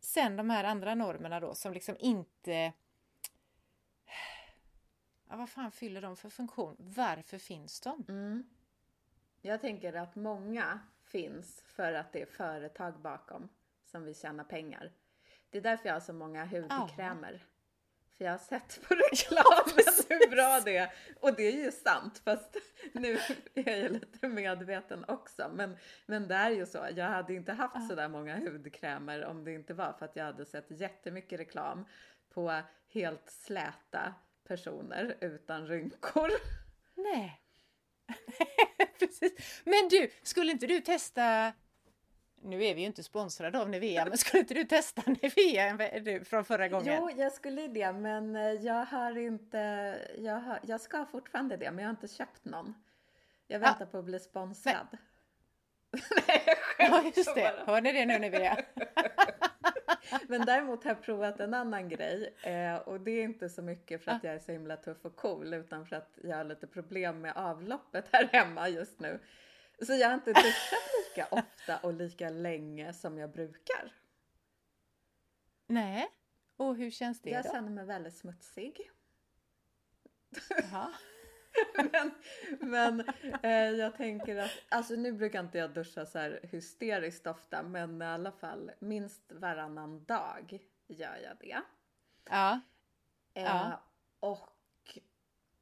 sen 0.00 0.36
de 0.36 0.50
här 0.50 0.64
andra 0.64 0.94
normerna 0.94 1.40
då 1.40 1.54
som 1.54 1.72
liksom 1.72 1.96
inte 1.98 2.72
Ja, 5.30 5.36
vad 5.36 5.50
fan 5.50 5.72
fyller 5.72 6.00
de 6.00 6.16
för 6.16 6.30
funktion? 6.30 6.76
Varför 6.78 7.38
finns 7.38 7.80
de? 7.80 8.04
Mm. 8.08 8.44
Jag 9.40 9.60
tänker 9.60 9.92
att 9.92 10.16
många 10.16 10.80
finns 11.04 11.62
för 11.66 11.92
att 11.92 12.12
det 12.12 12.22
är 12.22 12.26
företag 12.26 13.00
bakom 13.00 13.48
som 13.84 14.04
vill 14.04 14.14
tjäna 14.14 14.44
pengar. 14.44 14.92
Det 15.50 15.58
är 15.58 15.62
därför 15.62 15.88
jag 15.88 15.94
har 15.94 16.00
så 16.00 16.12
många 16.12 16.44
hudkrämer. 16.44 17.44
För 18.20 18.24
jag 18.24 18.32
har 18.32 18.38
sett 18.38 18.88
på 18.88 18.94
reklamen 19.10 19.94
hur 20.08 20.30
bra 20.30 20.60
det 20.64 20.76
är. 20.76 20.92
Och 21.20 21.34
det 21.36 21.42
är 21.42 21.64
ju 21.64 21.72
sant, 21.72 22.22
fast 22.24 22.56
nu 22.92 23.18
är 23.54 23.82
jag 23.82 23.92
lite 23.92 24.28
medveten 24.28 25.04
också. 25.08 25.50
Men, 25.54 25.76
men 26.06 26.28
det 26.28 26.34
är 26.34 26.50
ju 26.50 26.66
så. 26.66 26.88
Jag 26.96 27.08
hade 27.08 27.34
inte 27.34 27.52
haft 27.52 27.88
så 27.88 27.94
där 27.94 28.08
många 28.08 28.38
hudkrämer 28.38 29.24
om 29.24 29.44
det 29.44 29.52
inte 29.52 29.74
var 29.74 29.92
för 29.92 30.04
att 30.04 30.16
jag 30.16 30.24
hade 30.24 30.46
sett 30.46 30.70
jättemycket 30.70 31.40
reklam 31.40 31.86
på 32.34 32.60
helt 32.88 33.30
släta 33.30 34.14
personer 34.48 35.16
utan 35.20 35.66
rynkor. 35.66 36.30
Nej. 36.94 37.40
Precis. 38.98 39.62
Men 39.64 39.88
du, 39.90 40.10
skulle 40.22 40.52
inte 40.52 40.66
du 40.66 40.80
testa 40.80 41.52
nu 42.42 42.64
är 42.64 42.74
vi 42.74 42.80
ju 42.80 42.86
inte 42.86 43.02
sponsrade 43.02 43.60
av 43.60 43.68
Nivea, 43.68 44.04
men 44.04 44.18
skulle 44.18 44.40
inte 44.40 44.54
du 44.54 44.64
testa 44.64 45.02
Nivea 45.06 45.78
från 46.24 46.44
förra 46.44 46.68
gången? 46.68 46.98
Jo, 46.98 47.10
jag 47.16 47.32
skulle 47.32 47.68
det, 47.68 47.92
men 47.92 48.36
eh, 48.36 48.42
jag 48.42 48.84
har 48.84 49.18
inte... 49.18 49.58
Jag, 50.18 50.40
har, 50.40 50.58
jag 50.62 50.80
ska 50.80 51.06
fortfarande 51.06 51.56
det, 51.56 51.70
men 51.70 51.78
jag 51.78 51.86
har 51.86 51.90
inte 52.02 52.08
köpt 52.08 52.44
någon. 52.44 52.74
Jag 53.46 53.60
väntar 53.60 53.86
på 53.86 53.98
att 53.98 54.04
bli 54.04 54.20
sponsrad. 54.20 54.86
Nej, 56.26 56.42
jag 56.78 56.88
Ja, 56.88 56.92
skämtar 56.92 57.12
just 57.16 57.34
det. 57.34 57.52
Hör 57.66 57.80
ni 57.80 57.92
det 57.92 58.06
nu 58.06 58.18
Nivea? 58.18 58.56
Men 60.28 60.44
däremot 60.46 60.84
har 60.84 60.90
jag 60.90 61.02
provat 61.02 61.40
en 61.40 61.54
annan 61.54 61.88
grej 61.88 62.34
eh, 62.42 62.76
och 62.76 63.00
det 63.00 63.10
är 63.10 63.22
inte 63.22 63.48
så 63.48 63.62
mycket 63.62 64.04
för 64.04 64.10
att 64.10 64.24
jag 64.24 64.34
är 64.34 64.38
så 64.38 64.52
himla 64.52 64.76
tuff 64.76 65.04
och 65.04 65.16
cool 65.16 65.54
utan 65.54 65.86
för 65.86 65.96
att 65.96 66.18
jag 66.22 66.36
har 66.36 66.44
lite 66.44 66.66
problem 66.66 67.20
med 67.20 67.32
avloppet 67.36 68.04
här 68.12 68.28
hemma 68.32 68.68
just 68.68 69.00
nu. 69.00 69.20
Så 69.86 69.92
jag 69.94 70.08
har 70.08 70.14
inte 70.14 70.32
duschat 70.32 70.80
lika 71.08 71.28
ofta 71.30 71.78
och 71.78 71.92
lika 71.94 72.30
länge 72.30 72.92
som 72.92 73.18
jag 73.18 73.30
brukar. 73.30 73.92
Nej. 75.66 76.08
Och 76.56 76.76
hur 76.76 76.90
känns 76.90 77.20
det 77.20 77.30
Jag 77.30 77.44
då? 77.44 77.50
känner 77.50 77.70
mig 77.70 77.84
väldigt 77.84 78.16
smutsig. 78.16 78.90
Jaha. 80.48 80.92
men 81.92 82.10
men 82.60 83.08
eh, 83.42 83.70
jag 83.70 83.96
tänker 83.96 84.36
att, 84.36 84.50
alltså 84.68 84.94
nu 84.94 85.12
brukar 85.12 85.40
inte 85.40 85.58
jag 85.58 85.72
duscha 85.74 86.06
så 86.06 86.18
här 86.18 86.40
hysteriskt 86.42 87.26
ofta 87.26 87.62
men 87.62 88.02
i 88.02 88.04
alla 88.04 88.32
fall 88.32 88.70
minst 88.78 89.32
varannan 89.32 90.04
dag 90.04 90.58
gör 90.86 91.16
jag 91.16 91.36
det. 91.40 91.62
Ja. 92.30 92.60
Eh, 93.34 93.42
Ja. 93.44 93.82
Och 94.20 94.98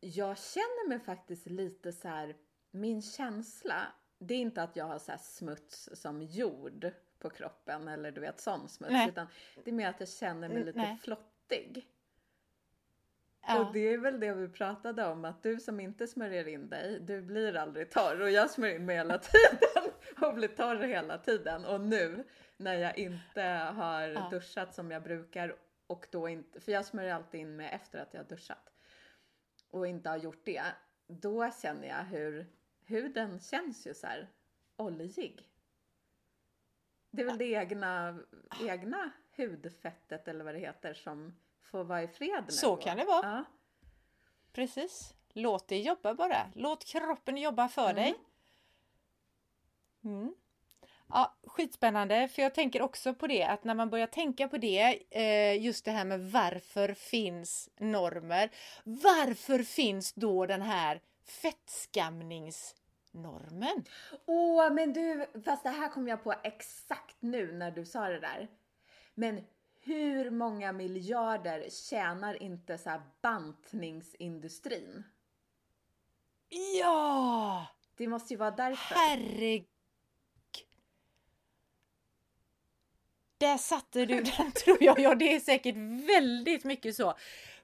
jag 0.00 0.38
känner 0.38 0.88
mig 0.88 1.00
faktiskt 1.00 1.46
lite 1.46 1.92
så 1.92 2.08
här, 2.08 2.36
min 2.70 3.02
känsla, 3.02 3.92
det 4.18 4.34
är 4.34 4.38
inte 4.38 4.62
att 4.62 4.76
jag 4.76 4.84
har 4.84 4.98
så 4.98 5.12
smuts 5.20 5.88
som 5.92 6.22
jord 6.22 6.90
på 7.18 7.30
kroppen 7.30 7.88
eller 7.88 8.10
du 8.12 8.20
vet 8.20 8.40
sån 8.40 8.68
smuts 8.68 8.92
Nej. 8.92 9.08
utan 9.08 9.26
det 9.64 9.70
är 9.70 9.74
mer 9.74 9.88
att 9.88 10.00
jag 10.00 10.08
känner 10.08 10.48
mig 10.48 10.64
lite 10.64 10.78
nej. 10.78 10.98
flottig. 11.02 11.88
ja. 13.46 13.60
Och 13.60 13.72
det 13.72 13.80
är 13.92 13.98
väl 13.98 14.20
det 14.20 14.34
vi 14.34 14.48
pratade 14.48 15.06
om, 15.06 15.24
att 15.24 15.42
du 15.42 15.60
som 15.60 15.80
inte 15.80 16.06
smörjer 16.06 16.48
in 16.48 16.68
dig, 16.68 17.00
du 17.00 17.22
blir 17.22 17.56
aldrig 17.56 17.90
torr. 17.90 18.20
Och 18.20 18.30
jag 18.30 18.50
smörjer 18.50 18.76
in 18.76 18.86
mig 18.86 18.96
hela 18.96 19.18
tiden 19.18 19.92
och 20.20 20.34
blir 20.34 20.48
torr 20.48 20.76
hela 20.82 21.18
tiden. 21.18 21.64
Och 21.64 21.80
nu 21.80 22.24
när 22.56 22.74
jag 22.74 22.98
inte 22.98 23.42
har 23.74 24.08
Ja. 24.08 24.28
duschat 24.30 24.74
som 24.74 24.90
jag 24.90 25.02
brukar 25.02 25.56
och 25.86 26.06
då 26.10 26.28
inte, 26.28 26.60
för 26.60 26.72
jag 26.72 26.84
smörjer 26.84 27.14
alltid 27.14 27.40
in 27.40 27.56
mig 27.56 27.68
efter 27.72 27.98
att 27.98 28.14
jag 28.14 28.20
har 28.20 28.28
duschat 28.28 28.72
och 29.70 29.86
inte 29.86 30.08
har 30.08 30.16
gjort 30.16 30.44
det, 30.44 30.62
då 31.06 31.50
känner 31.62 31.88
jag 31.88 32.04
hur 32.04 32.46
huden 32.88 33.40
känns 33.40 33.86
ju 33.86 33.94
så 33.94 34.06
här 34.06 34.28
oljig. 34.76 35.48
Det 37.10 37.22
är 37.22 37.26
väl 37.26 37.38
det 37.38 37.44
egna, 37.52 38.18
egna 38.62 39.10
hudfettet 39.36 40.28
eller 40.28 40.44
vad 40.44 40.54
det 40.54 40.58
heter 40.60 40.94
som 40.94 41.34
får 41.62 41.84
vara 41.84 42.02
i 42.02 42.08
fred 42.08 42.44
nu. 42.46 42.52
Så 42.52 42.76
kan 42.76 42.96
det 42.96 43.04
vara. 43.04 43.26
Ja. 43.26 43.44
Precis. 44.52 45.14
Låt 45.32 45.68
det 45.68 45.78
jobba 45.78 46.14
bara. 46.14 46.50
Låt 46.54 46.84
kroppen 46.84 47.36
jobba 47.36 47.68
för 47.68 47.90
Mm. 47.90 47.94
dig. 47.96 48.14
Mm. 50.04 50.34
Ja, 51.08 51.36
skitspännande, 51.46 52.28
för 52.28 52.42
jag 52.42 52.54
tänker 52.54 52.82
också 52.82 53.14
på 53.14 53.26
det 53.26 53.42
att 53.44 53.64
när 53.64 53.74
man 53.74 53.90
börjar 53.90 54.06
tänka 54.06 54.48
på 54.48 54.58
det, 54.58 55.02
eh, 55.10 55.62
just 55.64 55.84
det 55.84 55.90
här 55.90 56.04
med 56.04 56.30
varför 56.30 56.94
finns 56.94 57.70
normer? 57.78 58.50
Varför 58.84 59.62
finns 59.62 60.12
då 60.12 60.46
den 60.46 60.62
här 60.62 61.00
fettskamningsnormen? 61.30 63.84
Åh, 64.26 64.72
men 64.72 64.92
du, 64.92 65.26
fast 65.44 65.62
det 65.62 65.70
här 65.70 65.88
kom 65.88 66.08
jag 66.08 66.24
på 66.24 66.34
exakt 66.42 67.16
nu 67.20 67.52
när 67.52 67.70
du 67.70 67.84
sa 67.84 68.08
det 68.08 68.20
där. 68.20 68.48
Men 69.14 69.44
hur 69.80 70.30
många 70.30 70.72
miljarder 70.72 71.70
tjänar 71.70 72.42
inte 72.42 72.78
så 72.78 73.02
bantningsindustrin? 73.22 75.04
Ja! 76.80 77.66
Det 77.96 78.08
måste 78.08 78.34
ju 78.34 78.38
vara 78.38 78.50
därför. 78.50 78.94
Herregud! 78.94 79.66
Där 83.38 83.58
satte 83.58 84.04
du 84.04 84.20
den 84.20 84.52
tror 84.64 84.76
jag. 84.80 84.98
Ja, 84.98 85.14
det 85.14 85.34
är 85.34 85.40
säkert 85.40 85.76
väldigt 86.08 86.64
mycket 86.64 86.96
så. 86.96 87.14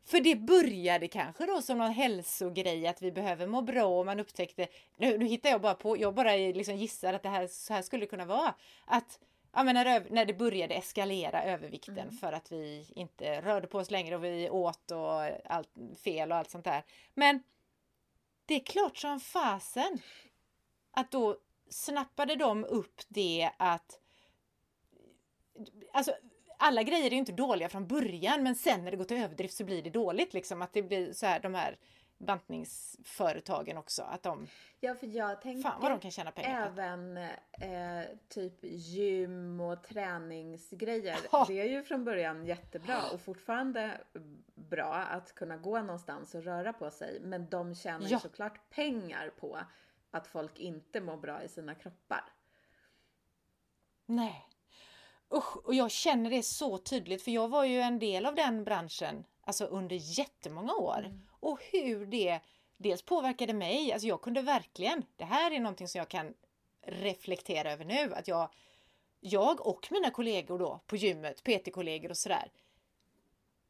För 0.04 0.20
det 0.20 0.36
började 0.36 1.08
kanske 1.08 1.46
då 1.46 1.62
som 1.62 1.78
någon 1.78 1.92
hälsogrej 1.92 2.86
att 2.86 3.02
vi 3.02 3.12
behöver 3.12 3.46
må 3.46 3.62
bra 3.62 3.86
och 3.86 4.06
man 4.06 4.20
upptäckte, 4.20 4.66
nu, 4.96 5.18
nu 5.18 5.24
hittar 5.24 5.50
jag 5.50 5.60
bara 5.60 5.74
på, 5.74 5.96
jag 5.96 6.14
bara 6.14 6.36
liksom 6.36 6.76
gissar 6.76 7.12
att 7.12 7.22
det 7.22 7.28
här, 7.28 7.46
så 7.46 7.74
här 7.74 7.82
skulle 7.82 8.06
kunna 8.06 8.24
vara. 8.24 8.54
Att 8.84 9.20
ja, 9.52 9.62
men 9.62 9.74
när, 9.74 10.10
när 10.10 10.24
det 10.24 10.34
började 10.34 10.74
eskalera 10.74 11.44
övervikten 11.44 12.12
för 12.12 12.32
att 12.32 12.52
vi 12.52 12.86
inte 12.94 13.40
rörde 13.40 13.66
på 13.66 13.78
oss 13.78 13.90
längre 13.90 14.16
och 14.16 14.24
vi 14.24 14.50
åt 14.50 14.90
och 14.90 15.22
allt 15.44 15.70
fel 16.04 16.32
och 16.32 16.38
allt 16.38 16.50
sånt 16.50 16.64
där. 16.64 16.82
Men 17.14 17.42
det 18.46 18.54
är 18.54 18.64
klart 18.64 18.96
som 18.96 19.20
fasen 19.20 19.98
att 20.90 21.10
då 21.10 21.36
snappade 21.70 22.36
de 22.36 22.64
upp 22.64 23.00
det 23.08 23.50
att 23.56 24.00
Alltså 25.92 26.16
alla 26.64 26.82
grejer 26.82 27.06
är 27.06 27.10
ju 27.10 27.16
inte 27.16 27.32
dåliga 27.32 27.68
från 27.68 27.86
början 27.86 28.42
men 28.42 28.54
sen 28.54 28.84
när 28.84 28.90
det 28.90 28.96
går 28.96 29.04
till 29.04 29.16
överdrift 29.22 29.56
så 29.56 29.64
blir 29.64 29.82
det 29.82 29.90
dåligt 29.90 30.34
liksom. 30.34 30.62
Att 30.62 30.72
det 30.72 30.82
blir 30.82 31.12
så 31.12 31.26
här 31.26 31.40
de 31.40 31.54
här 31.54 31.78
bantningsföretagen 32.18 33.76
också. 33.76 34.02
Att 34.02 34.22
de, 34.22 34.46
Ja, 34.80 34.94
för 34.94 35.06
jag 35.06 35.42
tänker 35.42 35.62
fan 35.70 35.80
vad 35.80 35.90
de 35.90 36.00
kan 36.00 36.10
tjäna 36.10 36.30
pengar 36.30 36.66
även 36.66 37.16
eh, 37.16 38.06
typ 38.28 38.54
gym 38.62 39.60
och 39.60 39.82
träningsgrejer. 39.82 41.18
Ja. 41.32 41.44
Det 41.48 41.60
är 41.60 41.64
ju 41.68 41.82
från 41.82 42.04
början 42.04 42.46
jättebra 42.46 42.98
och 43.12 43.20
fortfarande 43.20 44.00
bra 44.54 44.94
att 44.94 45.34
kunna 45.34 45.56
gå 45.56 45.80
någonstans 45.80 46.34
och 46.34 46.44
röra 46.44 46.72
på 46.72 46.90
sig. 46.90 47.20
Men 47.22 47.48
de 47.48 47.74
tjänar 47.74 48.06
Ja. 48.10 48.18
såklart 48.18 48.70
pengar 48.70 49.30
på 49.40 49.58
att 50.10 50.26
folk 50.26 50.58
inte 50.58 51.00
mår 51.00 51.16
bra 51.16 51.42
i 51.42 51.48
sina 51.48 51.74
kroppar. 51.74 52.24
Nej. 54.06 54.48
Usch, 55.32 55.56
och 55.56 55.74
jag 55.74 55.90
känner 55.90 56.30
det 56.30 56.42
så 56.42 56.78
tydligt 56.78 57.22
för 57.22 57.30
jag 57.30 57.48
var 57.48 57.64
ju 57.64 57.80
en 57.80 57.98
del 57.98 58.26
av 58.26 58.34
den 58.34 58.64
branschen 58.64 59.24
alltså 59.44 59.64
under 59.64 59.96
jättemånga 60.18 60.74
år. 60.74 60.98
Mm. 60.98 61.20
Och 61.40 61.60
hur 61.72 62.06
det 62.06 62.40
dels 62.76 63.02
påverkade 63.02 63.52
mig, 63.52 63.92
alltså 63.92 64.08
jag 64.08 64.22
kunde 64.22 64.42
verkligen, 64.42 65.04
det 65.16 65.24
här 65.24 65.50
är 65.50 65.60
någonting 65.60 65.88
som 65.88 65.98
jag 65.98 66.08
kan 66.08 66.34
reflektera 66.82 67.72
över 67.72 67.84
nu, 67.84 68.14
att 68.14 68.28
jag, 68.28 68.48
jag 69.20 69.66
och 69.66 69.88
mina 69.90 70.10
kollegor 70.10 70.58
då 70.58 70.80
på 70.86 70.96
gymmet, 70.96 71.44
PT-kollegor 71.44 72.10
och 72.10 72.16
sådär. 72.16 72.52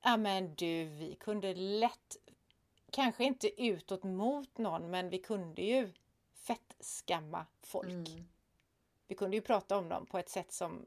Ja 0.02 0.16
men 0.16 0.54
du, 0.54 0.84
vi 0.84 1.16
kunde 1.20 1.54
lätt, 1.54 2.16
kanske 2.90 3.24
inte 3.24 3.62
utåt 3.62 4.02
mot 4.02 4.58
någon, 4.58 4.90
men 4.90 5.10
vi 5.10 5.18
kunde 5.18 5.62
ju 5.62 5.92
fettskamma 6.34 7.46
folk. 7.62 7.88
Mm. 7.88 8.28
Vi 9.06 9.14
kunde 9.14 9.36
ju 9.36 9.40
prata 9.40 9.78
om 9.78 9.88
dem 9.88 10.06
på 10.06 10.18
ett 10.18 10.28
sätt 10.28 10.52
som 10.52 10.86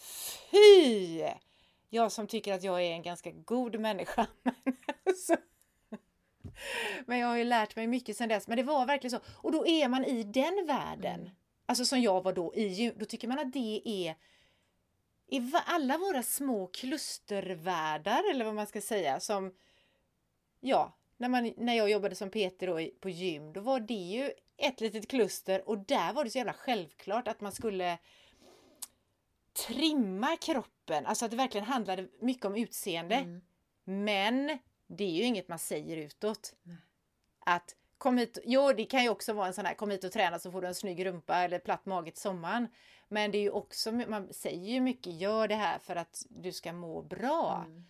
Fy! 0.00 1.22
Jag 1.88 2.12
som 2.12 2.26
tycker 2.26 2.54
att 2.54 2.62
jag 2.62 2.82
är 2.82 2.92
en 2.92 3.02
ganska 3.02 3.30
god 3.30 3.80
människa. 3.80 4.26
Men 7.06 7.18
jag 7.18 7.28
har 7.28 7.36
ju 7.36 7.44
lärt 7.44 7.76
mig 7.76 7.86
mycket 7.86 8.16
sedan 8.16 8.28
dess. 8.28 8.48
Men 8.48 8.56
det 8.56 8.62
var 8.62 8.86
verkligen 8.86 9.10
så. 9.10 9.20
Och 9.32 9.52
då 9.52 9.66
är 9.66 9.88
man 9.88 10.04
i 10.04 10.22
den 10.22 10.66
världen. 10.66 11.20
Mm. 11.20 11.32
Alltså 11.66 11.84
som 11.84 12.00
jag 12.00 12.22
var 12.22 12.32
då 12.32 12.54
i 12.54 12.92
Då 12.96 13.04
tycker 13.04 13.28
man 13.28 13.38
att 13.38 13.52
det 13.52 13.82
är 13.84 14.14
i 15.32 15.52
alla 15.66 15.98
våra 15.98 16.22
små 16.22 16.66
klustervärldar 16.66 18.30
eller 18.30 18.44
vad 18.44 18.54
man 18.54 18.66
ska 18.66 18.80
säga 18.80 19.20
som 19.20 19.54
Ja, 20.60 20.96
när, 21.16 21.28
man, 21.28 21.52
när 21.56 21.74
jag 21.74 21.90
jobbade 21.90 22.14
som 22.14 22.30
Peter 22.30 22.66
då 22.66 22.90
på 23.00 23.08
gym, 23.08 23.52
då 23.52 23.60
var 23.60 23.80
det 23.80 23.94
ju 23.94 24.32
ett 24.56 24.80
litet 24.80 25.08
kluster 25.08 25.68
och 25.68 25.78
där 25.78 26.12
var 26.12 26.24
det 26.24 26.30
så 26.30 26.38
jävla 26.38 26.52
självklart 26.52 27.28
att 27.28 27.40
man 27.40 27.52
skulle 27.52 27.98
trimma 29.52 30.36
kroppen, 30.36 31.06
alltså 31.06 31.24
att 31.24 31.30
det 31.30 31.36
verkligen 31.36 31.66
handlade 31.66 32.08
mycket 32.20 32.44
om 32.44 32.56
utseende. 32.56 33.14
Mm. 33.14 33.40
Men 33.84 34.58
det 34.86 35.04
är 35.04 35.10
ju 35.10 35.22
inget 35.22 35.48
man 35.48 35.58
säger 35.58 35.96
utåt. 35.96 36.54
Nej. 36.62 36.76
Att 37.46 37.76
kom 37.98 38.18
hit, 38.18 38.38
jo 38.44 38.72
det 38.72 38.84
kan 38.84 39.02
ju 39.02 39.08
också 39.08 39.32
vara 39.32 39.46
en 39.46 39.54
sån 39.54 39.66
här 39.66 39.74
kom 39.74 39.90
hit 39.90 40.04
och 40.04 40.12
träna 40.12 40.38
så 40.38 40.50
får 40.50 40.62
du 40.62 40.68
en 40.68 40.74
snygg 40.74 41.06
rumpa 41.06 41.36
eller 41.36 41.58
platt 41.58 41.86
mage 41.86 42.10
till 42.10 42.20
sommaren. 42.20 42.68
Men 43.08 43.30
det 43.30 43.38
är 43.38 43.42
ju 43.42 43.50
också, 43.50 43.92
man 43.92 44.32
säger 44.32 44.72
ju 44.72 44.80
mycket, 44.80 45.12
gör 45.20 45.48
det 45.48 45.54
här 45.54 45.78
för 45.78 45.96
att 45.96 46.26
du 46.28 46.52
ska 46.52 46.72
må 46.72 47.02
bra. 47.02 47.64
Mm. 47.66 47.86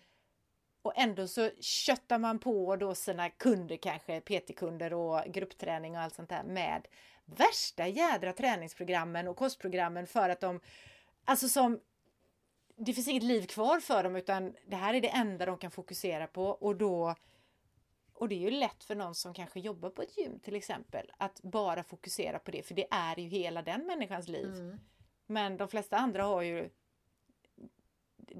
Och 0.81 0.93
ändå 0.95 1.27
så 1.27 1.49
köttar 1.59 2.17
man 2.17 2.39
på 2.39 2.75
då 2.75 2.95
sina 2.95 3.29
kunder 3.29 3.77
kanske, 3.77 4.21
PT-kunder 4.21 4.93
och 4.93 5.23
gruppträning 5.25 5.95
och 5.95 6.01
allt 6.01 6.15
sånt 6.15 6.29
där 6.29 6.43
med 6.43 6.87
värsta 7.25 7.87
jädra 7.87 8.33
träningsprogrammen 8.33 9.27
och 9.27 9.37
kostprogrammen 9.37 10.07
för 10.07 10.29
att 10.29 10.39
de, 10.39 10.59
alltså 11.25 11.49
som 11.49 11.79
det 12.75 12.93
finns 12.93 13.07
inget 13.07 13.23
liv 13.23 13.45
kvar 13.45 13.79
för 13.79 14.03
dem 14.03 14.15
utan 14.15 14.55
det 14.65 14.75
här 14.75 14.93
är 14.93 15.01
det 15.01 15.09
enda 15.09 15.45
de 15.45 15.57
kan 15.57 15.71
fokusera 15.71 16.27
på 16.27 16.45
och 16.45 16.75
då 16.75 17.15
och 18.13 18.29
det 18.29 18.35
är 18.35 18.39
ju 18.39 18.51
lätt 18.51 18.83
för 18.83 18.95
någon 18.95 19.15
som 19.15 19.33
kanske 19.33 19.59
jobbar 19.59 19.89
på 19.89 20.01
ett 20.01 20.17
gym 20.17 20.39
till 20.39 20.55
exempel 20.55 21.11
att 21.17 21.41
bara 21.41 21.83
fokusera 21.83 22.39
på 22.39 22.51
det 22.51 22.63
för 22.63 22.75
det 22.75 22.87
är 22.91 23.19
ju 23.19 23.27
hela 23.27 23.61
den 23.61 23.85
människans 23.85 24.27
liv. 24.27 24.53
Mm. 24.53 24.79
Men 25.25 25.57
de 25.57 25.67
flesta 25.67 25.97
andra 25.97 26.23
har 26.23 26.41
ju 26.41 26.69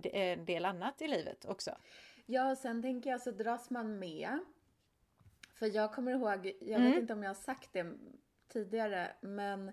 en 0.03 0.45
del 0.45 0.65
annat 0.65 1.01
i 1.01 1.07
livet 1.07 1.45
också. 1.45 1.77
Ja, 2.25 2.55
sen 2.55 2.81
tänker 2.81 3.09
jag 3.09 3.21
så 3.21 3.31
dras 3.31 3.69
man 3.69 3.99
med. 3.99 4.39
För 5.53 5.75
jag 5.75 5.93
kommer 5.93 6.11
ihåg, 6.11 6.53
jag 6.61 6.81
mm. 6.81 6.91
vet 6.91 6.99
inte 6.99 7.13
om 7.13 7.23
jag 7.23 7.29
har 7.29 7.35
sagt 7.35 7.73
det 7.73 7.93
tidigare, 8.47 9.15
men 9.21 9.71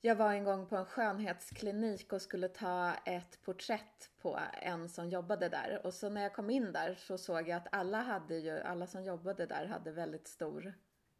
jag 0.00 0.16
var 0.16 0.32
en 0.32 0.44
gång 0.44 0.66
på 0.66 0.76
en 0.76 0.86
skönhetsklinik 0.86 2.12
och 2.12 2.22
skulle 2.22 2.48
ta 2.48 2.94
ett 2.94 3.42
porträtt 3.42 4.10
på 4.18 4.40
en 4.62 4.88
som 4.88 5.08
jobbade 5.08 5.48
där. 5.48 5.80
Och 5.84 5.94
så 5.94 6.08
när 6.08 6.22
jag 6.22 6.34
kom 6.34 6.50
in 6.50 6.72
där 6.72 6.94
så 6.94 7.18
såg 7.18 7.48
jag 7.48 7.56
att 7.56 7.68
alla 7.72 8.02
hade 8.02 8.36
ju, 8.36 8.60
alla 8.60 8.86
som 8.86 9.04
jobbade 9.04 9.46
där 9.46 9.66
hade 9.66 9.92
väldigt 9.92 10.28
stor, 10.28 10.74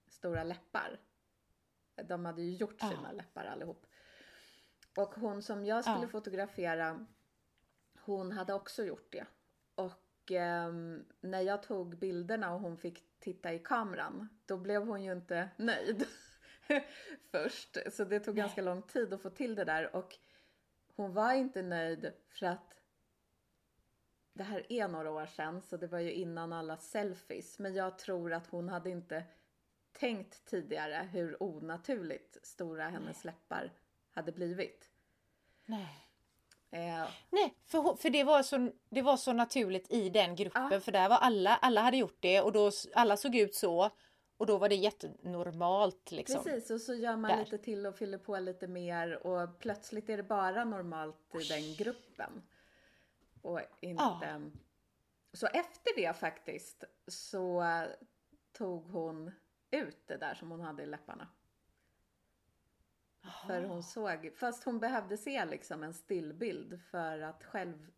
stora 0.08 0.44
läppar. 0.44 1.00
De 2.04 2.24
hade 2.24 2.42
ju 2.42 2.56
gjort 2.56 2.80
sina 2.80 3.08
ah. 3.08 3.12
läppar 3.12 3.44
allihop. 3.44 3.86
Och 4.96 5.14
hon 5.14 5.42
som 5.42 5.66
jag 5.66 5.84
skulle 5.84 6.06
ah. 6.06 6.08
fotografera, 6.08 7.06
hon 8.00 8.32
hade 8.32 8.54
också 8.54 8.84
gjort 8.84 9.12
det. 9.12 9.26
Och 9.74 10.32
eh, 10.32 10.72
när 11.20 11.40
jag 11.40 11.62
tog 11.62 11.98
bilderna 11.98 12.54
och 12.54 12.60
hon 12.60 12.76
fick 12.76 13.18
titta 13.18 13.52
i 13.52 13.58
kameran, 13.58 14.28
då 14.46 14.56
blev 14.56 14.86
hon 14.86 15.04
ju 15.04 15.12
inte 15.12 15.48
nöjd. 15.56 16.06
först. 17.30 17.76
Så 17.92 18.04
det 18.04 18.20
tog 18.20 18.36
ganska 18.36 18.62
lång 18.62 18.82
tid 18.82 19.12
att 19.12 19.22
få 19.22 19.30
till 19.30 19.54
det 19.54 19.64
där 19.64 19.96
och 19.96 20.16
hon 20.96 21.12
var 21.12 21.32
inte 21.32 21.62
nöjd 21.62 22.12
för 22.28 22.46
att 22.46 22.80
det 24.32 24.42
här 24.42 24.66
är 24.72 24.88
några 24.88 25.10
år 25.10 25.26
sedan 25.26 25.62
så 25.62 25.76
det 25.76 25.86
var 25.86 25.98
ju 25.98 26.12
innan 26.12 26.52
alla 26.52 26.76
selfies. 26.76 27.58
Men 27.58 27.74
jag 27.74 27.98
tror 27.98 28.32
att 28.32 28.46
hon 28.46 28.68
hade 28.68 28.90
inte 28.90 29.24
tänkt 29.92 30.44
tidigare 30.44 31.08
hur 31.12 31.42
onaturligt 31.42 32.46
stora 32.46 32.88
hennes 32.88 33.24
läppar 33.24 33.72
hade 34.10 34.32
blivit. 34.32 34.90
Nej. 35.66 36.06
Eh. 36.70 37.08
Nej, 37.30 37.54
för, 37.66 37.96
för 37.96 38.10
det, 38.10 38.24
var 38.24 38.42
så, 38.42 38.72
det 38.88 39.02
var 39.02 39.16
så 39.16 39.32
naturligt 39.32 39.92
i 39.92 40.08
den 40.08 40.36
gruppen. 40.36 40.72
Ah. 40.72 40.80
För 40.80 40.92
där 40.92 41.08
var 41.08 41.16
alla, 41.16 41.56
alla 41.56 41.80
hade 41.80 41.96
gjort 41.96 42.18
det 42.20 42.40
och 42.40 42.52
då 42.52 42.70
alla 42.94 43.16
såg 43.16 43.36
ut 43.36 43.54
så. 43.54 43.90
Och 44.40 44.46
då 44.46 44.58
var 44.58 44.68
det 44.68 44.74
jättenormalt. 44.74 46.10
Liksom, 46.10 46.44
Precis, 46.44 46.70
och 46.70 46.80
så 46.80 46.94
gör 46.94 47.16
man 47.16 47.30
där. 47.30 47.38
lite 47.38 47.58
till 47.58 47.86
och 47.86 47.96
fyller 47.96 48.18
på 48.18 48.38
lite 48.38 48.66
mer 48.66 49.26
och 49.26 49.58
plötsligt 49.58 50.08
är 50.08 50.16
det 50.16 50.22
bara 50.22 50.64
normalt 50.64 51.34
i 51.34 51.48
den 51.48 51.74
gruppen. 51.74 52.42
Och 53.42 53.60
inte... 53.80 54.02
Ja. 54.02 54.40
Så 55.32 55.46
efter 55.46 55.96
det 55.96 56.16
faktiskt 56.16 56.84
så 57.06 57.64
tog 58.52 58.86
hon 58.86 59.32
ut 59.70 60.06
det 60.06 60.16
där 60.16 60.34
som 60.34 60.50
hon 60.50 60.60
hade 60.60 60.82
i 60.82 60.86
läpparna. 60.86 61.28
Aha. 63.24 63.46
För 63.46 63.62
hon 63.62 63.82
såg, 63.82 64.32
fast 64.36 64.64
hon 64.64 64.78
behövde 64.78 65.16
se 65.16 65.44
liksom 65.44 65.82
en 65.82 65.94
stillbild 65.94 66.80
för 66.90 67.20
att 67.20 67.44
själv 67.44 67.90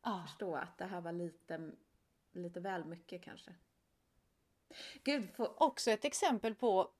ah. 0.00 0.22
förstå 0.22 0.56
att 0.56 0.78
det 0.78 0.84
här 0.84 1.00
var 1.00 1.12
lite, 1.12 1.72
lite 2.32 2.60
väl 2.60 2.84
mycket 2.84 3.22
kanske. 3.22 3.54
Gud, 5.04 5.30
för... 5.34 5.62
Också 5.62 5.90
ett 5.90 6.04
exempel 6.04 6.54
på 6.54 6.90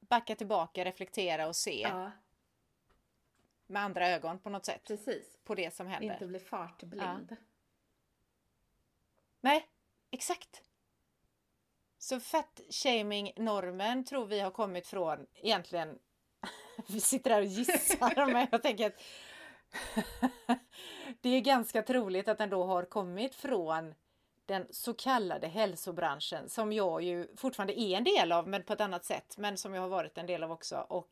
backa 0.00 0.36
tillbaka, 0.36 0.84
reflektera 0.84 1.48
och 1.48 1.56
se. 1.56 1.80
Ja. 1.80 2.10
Med 3.66 3.82
andra 3.82 4.08
ögon 4.08 4.38
på 4.38 4.50
något 4.50 4.64
sätt. 4.64 4.84
Precis. 4.84 5.38
På 5.44 5.54
det 5.54 5.74
som 5.74 5.86
händer. 5.86 6.12
Inte 6.12 6.26
bli 6.26 6.38
fartblind. 6.38 7.26
Ja. 7.30 7.36
Nej, 9.40 9.68
exakt. 10.10 10.62
Så 11.98 12.20
fat-shaming-normen 12.20 14.04
tror 14.04 14.26
vi 14.26 14.40
har 14.40 14.50
kommit 14.50 14.86
från 14.86 15.26
egentligen 15.34 15.98
vi 16.88 17.00
sitter 17.00 17.30
här 17.30 17.40
och 17.40 17.46
gissar 17.46 18.26
men 18.32 18.46
jag 18.52 18.62
tänker 18.62 18.86
att 18.86 19.02
det 21.20 21.28
är 21.28 21.40
ganska 21.40 21.82
troligt 21.82 22.28
att 22.28 22.38
den 22.38 22.50
då 22.50 22.64
har 22.64 22.84
kommit 22.84 23.34
från 23.34 23.94
den 24.52 24.66
så 24.70 24.94
kallade 24.94 25.48
hälsobranschen 25.48 26.48
som 26.48 26.72
jag 26.72 27.02
ju 27.02 27.36
fortfarande 27.36 27.80
är 27.80 27.96
en 27.96 28.04
del 28.04 28.32
av 28.32 28.48
men 28.48 28.62
på 28.62 28.72
ett 28.72 28.80
annat 28.80 29.04
sätt 29.04 29.34
men 29.38 29.58
som 29.58 29.74
jag 29.74 29.82
har 29.82 29.88
varit 29.88 30.18
en 30.18 30.26
del 30.26 30.42
av 30.42 30.52
också 30.52 30.86
och 30.88 31.10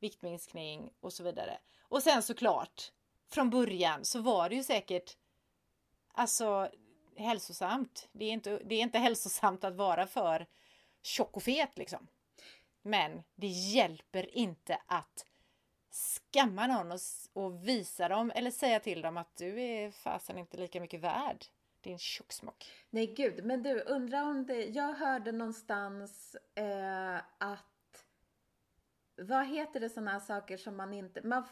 viktminskning 0.00 0.92
och 1.00 1.12
så 1.12 1.22
vidare. 1.24 1.58
Och 1.82 2.02
sen 2.02 2.22
såklart 2.22 2.92
från 3.30 3.50
början 3.50 4.04
så 4.04 4.20
var 4.20 4.48
det 4.48 4.54
ju 4.54 4.62
säkert 4.62 5.16
alltså 6.12 6.70
hälsosamt. 7.16 8.08
Det 8.12 8.24
är 8.24 8.32
inte, 8.32 8.58
det 8.64 8.74
är 8.74 8.82
inte 8.82 8.98
hälsosamt 8.98 9.64
att 9.64 9.74
vara 9.74 10.06
för 10.06 10.46
tjock 11.02 11.36
och 11.36 11.42
fet 11.42 11.78
liksom. 11.78 12.08
Men 12.82 13.22
det 13.34 13.46
hjälper 13.46 14.36
inte 14.36 14.78
att 14.86 15.26
skamma 15.90 16.66
någon 16.66 16.92
och, 16.92 17.00
och 17.32 17.68
visa 17.68 18.08
dem 18.08 18.32
eller 18.34 18.50
säga 18.50 18.80
till 18.80 19.02
dem 19.02 19.16
att 19.16 19.36
du 19.36 19.62
är 19.62 19.90
fasen 19.90 20.38
inte 20.38 20.56
lika 20.56 20.80
mycket 20.80 21.00
värd 21.00 21.44
din 21.84 21.98
tjocksmock. 21.98 22.72
Nej 22.90 23.06
gud, 23.06 23.44
men 23.44 23.62
du 23.62 23.80
undrar 23.80 24.22
om 24.22 24.46
det, 24.46 24.64
jag 24.64 24.92
hörde 24.92 25.32
någonstans 25.32 26.36
eh, 26.54 27.16
att 27.38 28.06
vad 29.16 29.46
heter 29.46 29.80
det 29.80 29.88
sådana 29.88 30.20
saker 30.20 30.56
som 30.56 30.76
man 30.76 30.92
inte, 30.92 31.22
man, 31.22 31.44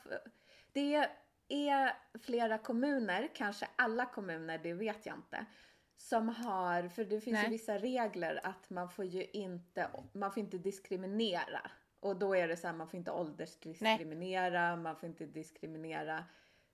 det 0.73 1.09
är 1.49 1.93
flera 2.23 2.59
kommuner, 2.59 3.31
kanske 3.35 3.69
alla 3.77 4.07
kommuner, 4.07 4.59
det 4.59 4.73
vet 4.73 5.07
jag 5.07 5.17
inte, 5.17 5.47
som 5.97 6.29
har, 6.29 6.89
för 6.89 7.05
det 7.05 7.21
finns 7.21 7.35
Nej. 7.35 7.45
ju 7.45 7.51
vissa 7.51 7.79
regler 7.79 8.41
att 8.43 8.71
man 8.71 8.91
får 8.91 9.05
ju 9.05 9.25
inte, 9.25 9.91
man 10.13 10.33
får 10.33 10.41
inte 10.41 10.59
diskriminera. 10.59 11.71
Och 12.01 12.17
då 12.17 12.37
är 12.37 12.49
det 12.49 12.57
så 12.57 12.67
här, 12.67 12.75
man 12.75 12.89
får 12.89 12.99
inte 12.99 13.11
åldersdiskriminera, 13.11 14.69
Nej. 14.69 14.83
man 14.83 14.97
får 14.97 15.09
inte 15.09 15.27
diskriminera, 15.27 16.25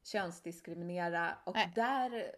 könsdiskriminera. 0.03 1.39
Och 1.45 1.55
Nej. 1.55 1.73
där 1.75 2.35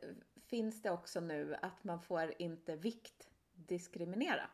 finns 0.51 0.82
det 0.82 0.90
också 0.90 1.20
nu 1.20 1.57
att 1.62 1.84
man 1.84 2.01
får 2.01 2.34
inte 2.38 2.76
viktdiskriminera. 2.76 4.51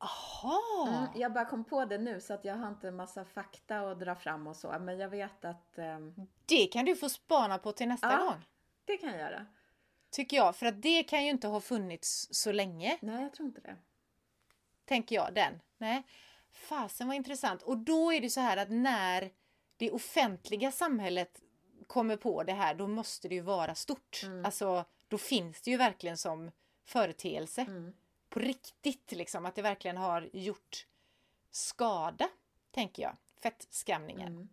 Aha! 0.00 0.86
Mm, 0.88 1.20
jag 1.20 1.32
bara 1.32 1.44
kom 1.44 1.64
på 1.64 1.84
det 1.84 1.98
nu 1.98 2.20
så 2.20 2.34
att 2.34 2.44
jag 2.44 2.54
har 2.56 2.68
inte 2.68 2.88
en 2.88 2.96
massa 2.96 3.24
fakta 3.24 3.80
att 3.80 4.00
dra 4.00 4.14
fram 4.14 4.46
och 4.46 4.56
så. 4.56 4.78
Men 4.80 4.98
jag 4.98 5.08
vet 5.08 5.44
att 5.44 5.78
ehm, 5.78 6.14
Det 6.46 6.66
kan 6.66 6.84
du 6.84 6.96
få 6.96 7.08
spana 7.08 7.58
på 7.58 7.72
till 7.72 7.88
nästa 7.88 8.12
Ja. 8.12 8.24
gång. 8.24 8.44
det 8.84 8.96
kan 8.96 9.08
jag 9.08 9.18
göra. 9.18 9.46
Tycker 10.10 10.36
jag. 10.36 10.56
För 10.56 10.66
att 10.66 10.82
det 10.82 11.02
kan 11.02 11.24
ju 11.24 11.30
inte 11.30 11.48
ha 11.48 11.60
funnits 11.60 12.28
så 12.30 12.52
länge. 12.52 12.98
Nej, 13.00 13.22
jag 13.22 13.32
tror 13.34 13.48
inte 13.48 13.60
det. 13.60 13.76
Tänker 14.84 15.16
jag. 15.16 15.34
Den. 15.34 15.60
Nej. 15.78 16.02
Fasen 16.52 17.06
vad 17.06 17.16
intressant. 17.16 17.62
Och 17.62 17.78
då 17.78 18.12
är 18.12 18.20
det 18.20 18.30
så 18.30 18.40
här 18.40 18.56
att 18.56 18.70
när 18.70 19.30
det 19.76 19.90
offentliga 19.90 20.72
samhället 20.72 21.42
kommer 21.88 22.16
på 22.16 22.42
det 22.42 22.52
här, 22.52 22.74
då 22.74 22.86
måste 22.86 23.28
det 23.28 23.34
ju 23.34 23.40
vara 23.40 23.74
stort. 23.74 24.20
Alltså, 24.44 24.84
då 25.08 25.18
finns 25.18 25.62
det 25.62 25.70
ju 25.70 25.76
verkligen 25.76 26.16
som 26.16 26.50
företeelse. 26.84 27.62
Mm. 27.62 27.92
På 28.28 28.40
riktigt 28.40 29.12
liksom. 29.12 29.46
Att 29.46 29.54
det 29.54 29.62
verkligen 29.62 29.96
har 29.96 30.30
gjort 30.32 30.86
skada, 31.50 32.28
tänker 32.70 33.02
jag. 33.02 33.16
Fettskamningen. 33.42 34.28
Mm. 34.28 34.48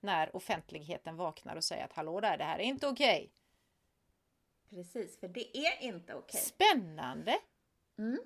När 0.00 0.36
offentligheten 0.36 1.16
vaknar 1.16 1.56
och 1.56 1.64
säger 1.64 1.84
att 1.84 1.92
hallå 1.92 2.20
där, 2.20 2.38
det 2.38 2.44
här 2.44 2.58
är 2.58 2.64
inte 2.64 2.88
okej. 2.88 3.32
Precis, 4.70 5.20
för 5.20 5.28
det 5.28 5.56
är 5.56 5.82
inte 5.82 6.14
okej. 6.14 6.40
Spännande! 6.40 7.38
Mm. 7.98 8.20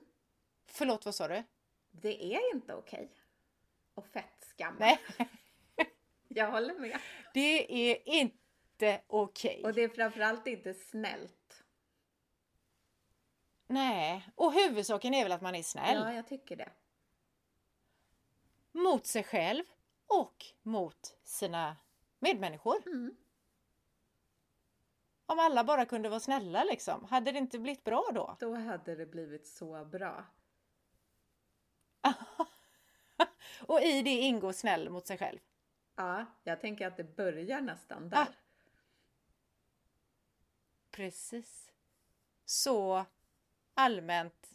Förlåt, 0.67 1.05
vad 1.05 1.15
sa 1.15 1.29
du? 1.29 1.43
Det 1.91 2.35
är 2.35 2.55
inte 2.55 2.75
okej. 2.75 3.11
Och 3.95 4.07
fettskamma. 4.07 4.77
Nej, 4.79 4.99
Jag 6.37 6.51
håller 6.51 6.75
med. 6.75 6.99
det 7.35 7.91
är 7.91 8.09
inte 8.09 9.03
okej. 9.07 9.63
Och 9.65 9.75
det 9.75 9.83
är 9.83 9.89
framförallt 9.89 10.47
inte 10.47 10.75
snällt. 10.75 11.63
Nej, 13.67 14.29
och 14.35 14.53
huvudsaken 14.53 15.15
är 15.15 15.23
väl 15.23 15.33
att 15.33 15.41
man 15.43 15.55
är 15.55 15.63
snäll 15.63 15.99
Ja, 16.03 16.13
jag 16.13 16.27
tycker 16.27 16.57
det. 16.57 16.73
mot 18.73 19.07
sig 19.07 19.25
själv 19.25 19.65
och 20.07 20.45
mot 20.63 21.19
sina 21.25 21.77
medmänniskor. 22.19 22.83
Mm. 22.87 23.17
Om 25.27 25.39
alla 25.39 25.65
bara 25.65 25.87
kunde 25.87 26.09
vara 26.09 26.21
snälla 26.21 26.65
liksom, 26.65 27.05
hade 27.05 27.33
det 27.33 27.39
inte 27.39 27.59
blivit 27.59 27.85
bra 27.85 28.11
då? 28.15 28.37
Då 28.41 28.55
hade 28.55 28.95
det 28.95 29.07
blivit 29.07 29.47
så 29.47 29.85
bra. 29.85 30.25
Och 33.67 33.83
i 33.83 34.03
det 34.03 34.11
ingår 34.11 34.53
snäll 34.53 34.91
mot 34.91 35.07
sig 35.07 35.19
själv. 35.19 35.39
Ja, 35.97 36.27
jag 36.45 36.61
tänker 36.61 36.87
att 36.87 36.97
det 36.97 37.17
börjar 37.17 37.61
nästan 37.61 38.09
där. 38.09 38.19
Ah. 38.19 38.27
Precis. 40.91 41.73
Så 42.45 43.07
allmänt 43.75 44.51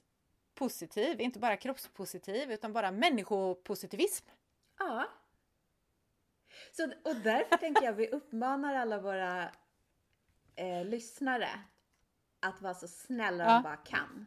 positiv, 0.54 1.22
inte 1.22 1.40
bara 1.40 1.58
kroppspositiv 1.58 2.52
utan 2.52 2.74
bara 2.74 2.92
människopositivism. 2.92 4.26
Ja. 4.80 5.08
Så, 6.72 6.84
och 7.04 7.16
därför 7.16 7.58
tänker 7.58 7.84
jag 7.84 7.94
vi 7.94 8.08
uppmanar 8.10 8.74
alla 8.76 9.00
våra 9.02 9.52
eh, 10.56 10.86
lyssnare 10.86 11.50
att 12.40 12.62
vara 12.62 12.74
så 12.74 12.88
snälla 12.88 13.44
Ja. 13.44 13.54
de 13.54 13.64
bara 13.64 13.78
kan. 13.78 14.26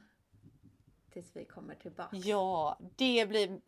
Tills 1.11 1.37
vi 1.37 1.45
kommer 1.45 1.75
tillbaka. 1.75 2.17
Ja, 2.17 2.79
det 2.97 3.27
blir, 3.29 3.61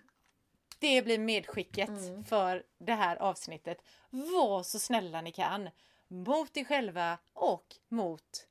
det 0.79 1.03
blir 1.03 1.19
medskicket 1.19 1.89
Mm. 1.89 2.25
för 2.25 2.63
det 2.79 2.95
här 2.95 3.17
avsnittet. 3.17 3.83
Var 4.11 4.63
så 4.63 4.79
snälla 4.79 5.21
ni 5.21 5.33
kan 5.33 5.69
mot 6.09 6.57
er 6.57 6.65
själva 6.65 7.19
och 7.33 7.77
mot 7.89 8.47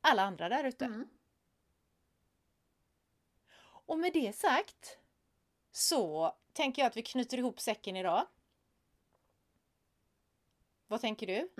alla 0.00 0.22
andra 0.22 0.48
där 0.48 0.64
ute. 0.64 0.84
Mm. 0.84 1.08
Och 3.86 3.98
med 3.98 4.12
det 4.12 4.36
sagt 4.36 4.98
så 5.72 6.34
tänker 6.52 6.82
jag 6.82 6.86
att 6.86 6.96
vi 6.96 7.02
knyter 7.02 7.38
ihop 7.38 7.60
säcken 7.60 7.96
idag. 7.96 8.26
Vad 10.86 11.00
tänker 11.00 11.26
du? 11.26 11.50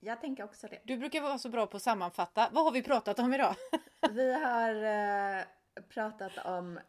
Jag 0.00 0.20
tänker 0.20 0.44
också 0.44 0.68
det. 0.68 0.80
Du 0.84 0.96
brukar 0.96 1.20
vara 1.20 1.38
så 1.38 1.48
bra 1.48 1.66
på 1.66 1.76
att 1.76 1.82
sammanfatta. 1.82 2.48
Vad 2.52 2.64
har 2.64 2.72
vi 2.72 2.82
pratat 2.82 3.18
om 3.18 3.34
idag? 3.34 3.54
Vi 4.10 4.32
har 4.32 4.74
eh, 4.84 5.44
pratat 5.88 6.38
om 6.46 6.80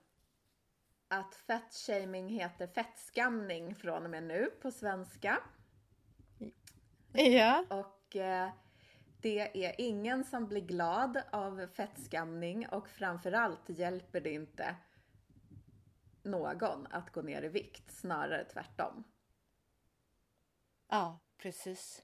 att 1.14 1.36
fettshaming 1.36 2.30
heter 2.30 2.68
fettskamning 2.68 3.76
från 3.76 4.04
och 4.04 4.10
med 4.10 4.24
nu 4.24 4.46
på 4.62 4.72
svenska. 4.72 5.40
ja. 7.14 7.66
Och 7.70 8.16
eh, 8.16 8.50
det 9.22 9.66
är 9.66 9.76
ingen 9.78 10.24
som 10.24 10.48
blir 10.48 10.62
glad 10.62 11.22
av 11.32 11.68
fettskamning 11.68 12.68
och 12.68 12.90
framförallt 12.90 13.70
hjälper 13.70 14.22
det 14.22 14.34
inte 14.34 14.76
någon 16.24 16.88
att 16.88 17.12
gå 17.12 17.22
ner 17.22 17.42
i 17.42 17.50
vikt, 17.50 17.92
snarare 17.92 18.46
tvärtom. 18.46 19.04
Ja, 20.88 21.20
precis. 21.38 22.04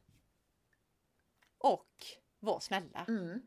Och 1.57 1.95
var 2.39 2.59
snälla. 2.59 3.05
Mm. 3.07 3.41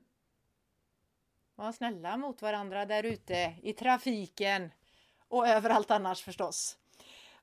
Var 1.55 1.73
snälla 1.73 2.17
mot 2.17 2.43
varandra 2.43 2.87
där 2.87 3.03
ute 3.05 3.57
i 3.63 3.73
trafiken 3.73 4.71
och 5.33 5.49
överallt 5.49 5.91
annars 5.91 6.23
förstås. 6.23 6.79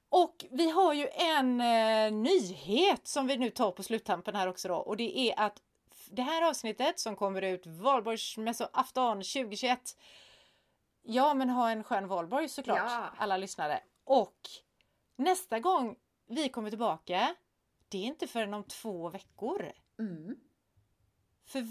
Och 0.09 0.45
vi 0.51 0.69
har 0.69 0.93
ju 0.93 1.07
en 1.07 1.61
eh, 1.61 2.11
nyhet 2.11 3.07
som 3.07 3.27
vi 3.27 3.37
nu 3.37 3.49
tar 3.49 3.71
på 3.71 3.83
sluttampen 3.83 4.35
här 4.35 4.47
också 4.47 4.67
då 4.67 4.75
och 4.75 4.97
det 4.97 5.19
är 5.19 5.39
att 5.39 5.61
det 6.09 6.21
här 6.21 6.49
avsnittet 6.49 6.99
som 6.99 7.15
kommer 7.15 7.41
ut 7.41 7.67
valborgsmässoafton 7.67 9.17
2021 9.17 9.97
Ja 11.01 11.33
men 11.33 11.49
ha 11.49 11.69
en 11.69 11.83
skön 11.83 12.07
valborg 12.07 12.49
såklart 12.49 12.77
Ja. 12.77 13.09
alla 13.17 13.37
lyssnare. 13.37 13.83
Och 14.03 14.37
nästa 15.15 15.59
gång 15.59 15.95
vi 16.27 16.49
kommer 16.49 16.69
tillbaka 16.69 17.35
det 17.89 17.97
är 17.97 18.03
inte 18.05 18.27
förrän 18.27 18.53
om 18.53 18.63
två 18.63 19.09
veckor. 19.09 19.71
Mm. 19.99 20.35
För 21.45 21.67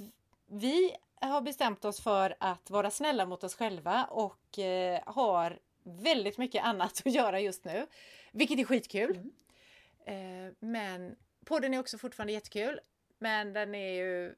vi 0.47 0.97
har 1.21 1.41
bestämt 1.41 1.85
oss 1.85 2.01
för 2.01 2.37
att 2.41 2.71
vara 2.71 2.91
snälla 2.91 3.27
mot 3.27 3.45
oss 3.45 3.55
själva 3.55 4.05
och 4.05 4.59
eh, 4.59 5.01
har 5.07 5.59
väldigt 5.89 6.39
mycket 6.39 6.65
annat 6.65 7.03
att 7.07 7.13
göra 7.15 7.41
just 7.41 7.65
nu. 7.65 7.87
Vilket 8.33 8.59
är 8.59 8.65
skitkul. 8.65 9.17
Eh, 10.07 10.15
men 10.59 11.17
podden 11.45 11.75
är 11.75 11.79
också 11.79 11.99
fortfarande 11.99 12.33
jättekul. 12.33 12.81
Men 13.19 13.53
den 13.53 13.75
är 13.75 13.93
ju 13.93 14.35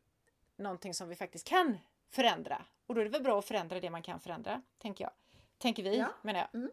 någonting 0.57 0.95
som 0.95 1.09
vi 1.09 1.17
faktiskt 1.17 1.49
kan 1.49 1.79
förändra. 2.11 2.65
Och 2.87 2.95
då 2.95 3.01
är 3.01 3.05
det 3.05 3.11
väl 3.11 3.23
bra 3.23 3.39
att 3.39 3.45
förändra 3.45 3.81
det 3.81 3.91
man 3.91 4.03
kan 4.03 4.21
förändra, 4.21 4.63
tänker 4.79 5.05
jag. 5.05 5.13
Tänker 5.59 5.83
vi, 5.83 5.99
Ja. 5.99 6.09
menar 6.23 6.41
jag. 6.41 6.55
Mm. 6.61 6.71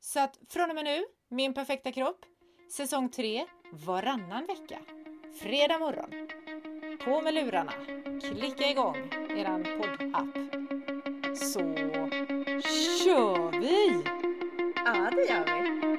Så 0.00 0.20
att 0.20 0.38
från 0.48 0.70
och 0.70 0.74
med 0.74 0.84
nu, 0.84 1.04
Min 1.28 1.54
perfekta 1.54 1.92
kropp, 1.92 2.24
säsong 2.72 3.08
3, 3.10 3.46
varannan 3.72 4.46
vecka. 4.46 4.80
Fredag 5.40 5.78
morgon. 5.78 6.28
På 7.04 7.22
med 7.22 7.34
lurarna. 7.34 7.72
Klicka 8.20 8.70
igång 8.70 8.96
eran 9.36 9.64
poddapp. 9.64 10.36
Så 11.38 11.60
kör 12.82 13.60
vi! 13.60 14.02
Ja, 14.84 15.10
det 15.10 15.24
gör 15.28 15.62
vi. 15.62 15.91